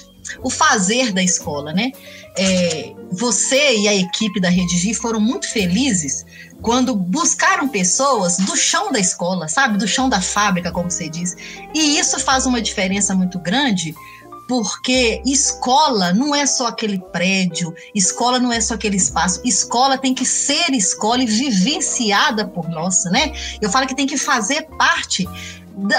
o 0.42 0.50
fazer 0.50 1.10
da 1.10 1.22
escola, 1.22 1.72
né? 1.72 1.90
É, 2.36 2.92
você 3.12 3.76
e 3.76 3.88
a 3.88 3.94
equipe 3.94 4.40
da 4.40 4.48
Redigir 4.48 4.94
foram 4.96 5.20
muito 5.20 5.48
felizes 5.48 6.26
quando 6.60 6.94
buscaram 6.94 7.68
pessoas 7.68 8.38
do 8.38 8.56
chão 8.56 8.90
da 8.90 8.98
escola, 8.98 9.48
sabe? 9.48 9.78
Do 9.78 9.86
chão 9.86 10.08
da 10.08 10.20
fábrica, 10.20 10.72
como 10.72 10.90
você 10.90 11.08
diz. 11.08 11.36
E 11.74 11.98
isso 11.98 12.18
faz 12.18 12.46
uma 12.46 12.60
diferença 12.60 13.14
muito 13.14 13.38
grande, 13.38 13.94
porque 14.48 15.22
escola 15.24 16.12
não 16.12 16.34
é 16.34 16.44
só 16.44 16.68
aquele 16.68 16.98
prédio, 17.12 17.72
escola 17.94 18.40
não 18.40 18.52
é 18.52 18.60
só 18.60 18.74
aquele 18.74 18.96
espaço, 18.96 19.40
escola 19.44 19.96
tem 19.96 20.14
que 20.14 20.26
ser 20.26 20.72
escola 20.72 21.22
e 21.22 21.26
vivenciada 21.26 22.46
por 22.46 22.68
nós, 22.68 23.04
né? 23.04 23.32
Eu 23.60 23.70
falo 23.70 23.86
que 23.86 23.94
tem 23.94 24.06
que 24.06 24.16
fazer 24.16 24.62
parte 24.76 25.28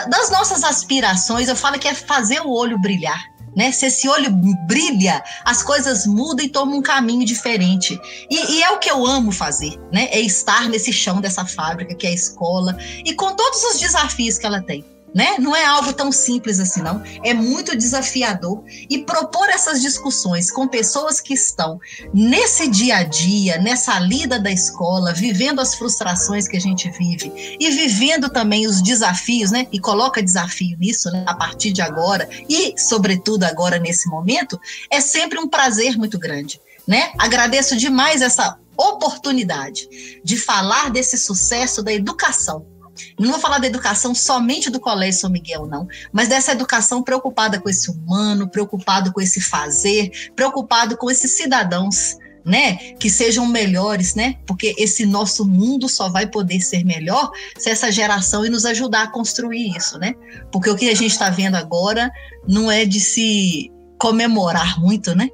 das 0.08 0.32
nossas 0.32 0.64
aspirações, 0.64 1.48
eu 1.48 1.56
falo 1.56 1.78
que 1.78 1.88
é 1.88 1.94
fazer 1.94 2.42
o 2.42 2.50
olho 2.50 2.80
brilhar 2.80 3.35
né? 3.56 3.72
Se 3.72 3.86
esse 3.86 4.08
olho 4.08 4.30
brilha, 4.68 5.24
as 5.44 5.64
coisas 5.64 6.06
mudam 6.06 6.46
e 6.46 6.50
tomam 6.50 6.78
um 6.78 6.82
caminho 6.82 7.26
diferente. 7.26 8.00
E, 8.30 8.58
e, 8.58 8.64
é 8.64 8.72
o 8.72 8.80
que 8.80 8.90
eu 8.90 9.06
amo 9.06 9.32
fazer, 9.32 9.80
né? 9.92 10.08
É 10.12 10.20
estar 10.20 10.70
nesse 10.70 10.92
chão 10.92 11.22
dessa 11.22 11.46
fábrica 11.46 11.96
que 11.96 12.06
é 12.08 12.10
a 12.10 12.14
escola 12.14 12.78
e 13.06 13.14
com 13.14 13.36
todos 13.36 13.64
os 13.64 13.80
desafios 13.80 14.38
que 14.38 14.46
ela 14.46 14.62
tem 14.62 14.84
né? 15.16 15.38
Não 15.40 15.56
é 15.56 15.64
algo 15.66 15.94
tão 15.94 16.12
simples 16.12 16.60
assim, 16.60 16.82
não. 16.82 17.02
É 17.24 17.34
muito 17.34 17.78
desafiador 17.78 18.62
e 18.90 18.98
propor 18.98 19.48
essas 19.50 19.82
discussões 19.82 20.52
com 20.52 20.68
pessoas 20.68 21.22
que 21.22 21.34
estão 21.34 21.80
nesse 22.14 22.68
dia 22.68 22.98
a 22.98 23.04
dia, 23.04 23.58
nessa 23.58 23.98
lida 23.98 24.38
da 24.38 24.52
escola, 24.52 25.14
vivendo 25.14 25.62
as 25.62 25.74
frustrações 25.74 26.50
que 26.50 26.58
a 26.58 26.60
gente 26.60 26.90
vive 26.90 27.32
e 27.58 27.72
vivendo 27.72 28.30
também 28.30 28.68
os 28.68 28.82
desafios, 28.82 29.52
né? 29.52 29.68
E 29.72 29.80
coloca 29.80 30.22
desafio 30.22 30.78
nisso, 30.78 31.10
né? 31.10 31.24
A 31.26 31.34
partir 31.34 31.72
de 31.72 31.82
agora 31.82 32.28
e, 32.50 32.76
sobretudo, 32.78 33.46
agora 33.46 33.80
nesse 33.80 34.10
momento, 34.10 34.60
é 34.92 35.00
sempre 35.00 35.40
um 35.40 35.48
prazer 35.48 35.98
muito 35.98 36.20
grande, 36.20 36.60
né? 36.86 37.14
Agradeço 37.18 37.78
demais 37.78 38.22
essa 38.22 38.58
oportunidade 38.76 39.88
de 40.22 40.36
falar 40.36 40.92
desse 40.92 41.18
sucesso 41.18 41.82
da 41.82 41.94
educação 41.94 42.75
não 43.20 43.32
vou 43.32 43.40
falar 43.40 43.60
da 43.60 43.68
educação 43.68 44.14
somente 44.14 44.70
do 44.70 44.80
Colégio 44.80 45.22
São 45.22 45.30
Miguel, 45.30 45.66
não, 45.66 45.88
mas 46.12 46.28
dessa 46.28 46.52
educação 46.52 47.04
preocupada 47.04 47.60
com 47.60 47.70
esse 47.70 47.90
humano, 47.90 48.50
preocupado 48.50 49.12
com 49.12 49.22
esse 49.22 49.42
fazer, 49.42 50.12
preocupado 50.36 50.98
com 50.98 51.10
esses 51.10 51.32
cidadãos, 51.32 52.18
né, 52.46 52.76
que 53.00 53.10
sejam 53.10 53.48
melhores, 53.48 54.14
né? 54.14 54.36
Porque 54.46 54.76
esse 54.78 55.04
nosso 55.04 55.44
mundo 55.44 55.90
só 55.90 56.10
vai 56.10 56.28
poder 56.28 56.62
ser 56.62 56.86
melhor 56.86 57.32
se 57.58 57.72
essa 57.72 57.92
geração 57.92 58.44
nos 58.44 58.66
ajudar 58.66 59.04
a 59.04 59.08
construir 59.08 59.76
isso, 59.76 59.98
né? 59.98 60.14
Porque 60.52 60.70
o 60.70 60.76
que 60.76 60.88
a 60.88 60.96
gente 60.96 61.12
está 61.12 61.32
vendo 61.32 61.56
agora 61.56 62.12
não 62.48 62.70
é 62.70 62.86
de 62.86 63.00
se 63.00 63.72
comemorar 63.98 64.80
muito, 64.80 65.16
né? 65.16 65.28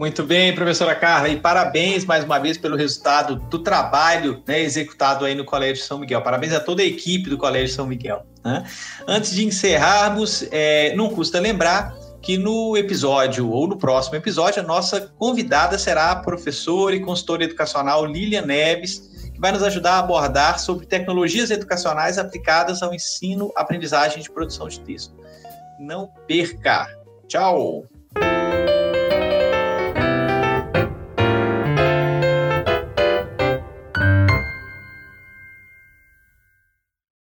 Muito 0.00 0.22
bem, 0.22 0.54
professora 0.54 0.94
Carla, 0.94 1.28
e 1.28 1.38
parabéns 1.38 2.06
mais 2.06 2.24
uma 2.24 2.38
vez 2.38 2.56
pelo 2.56 2.74
resultado 2.74 3.36
do 3.36 3.58
trabalho 3.58 4.42
né, 4.46 4.58
executado 4.62 5.26
aí 5.26 5.34
no 5.34 5.44
Colégio 5.44 5.84
São 5.84 5.98
Miguel. 5.98 6.22
Parabéns 6.22 6.54
a 6.54 6.60
toda 6.60 6.80
a 6.80 6.86
equipe 6.86 7.28
do 7.28 7.36
Colégio 7.36 7.74
São 7.74 7.86
Miguel. 7.86 8.24
Né? 8.42 8.64
Antes 9.06 9.32
de 9.32 9.44
encerrarmos, 9.44 10.48
é, 10.50 10.94
não 10.96 11.10
custa 11.10 11.38
lembrar 11.38 11.94
que 12.22 12.38
no 12.38 12.78
episódio, 12.78 13.50
ou 13.50 13.66
no 13.66 13.76
próximo 13.76 14.16
episódio, 14.16 14.62
a 14.62 14.66
nossa 14.66 15.12
convidada 15.18 15.76
será 15.76 16.12
a 16.12 16.16
professora 16.16 16.96
e 16.96 17.00
consultora 17.00 17.44
educacional 17.44 18.06
Lilian 18.06 18.46
Neves, 18.46 19.00
que 19.34 19.38
vai 19.38 19.52
nos 19.52 19.62
ajudar 19.62 19.96
a 19.96 19.98
abordar 19.98 20.58
sobre 20.58 20.86
tecnologias 20.86 21.50
educacionais 21.50 22.16
aplicadas 22.16 22.82
ao 22.82 22.94
ensino, 22.94 23.52
aprendizagem 23.54 24.22
de 24.22 24.30
produção 24.30 24.66
de 24.66 24.80
texto. 24.80 25.14
não 25.78 26.08
perca. 26.26 26.86
Tchau! 27.28 27.84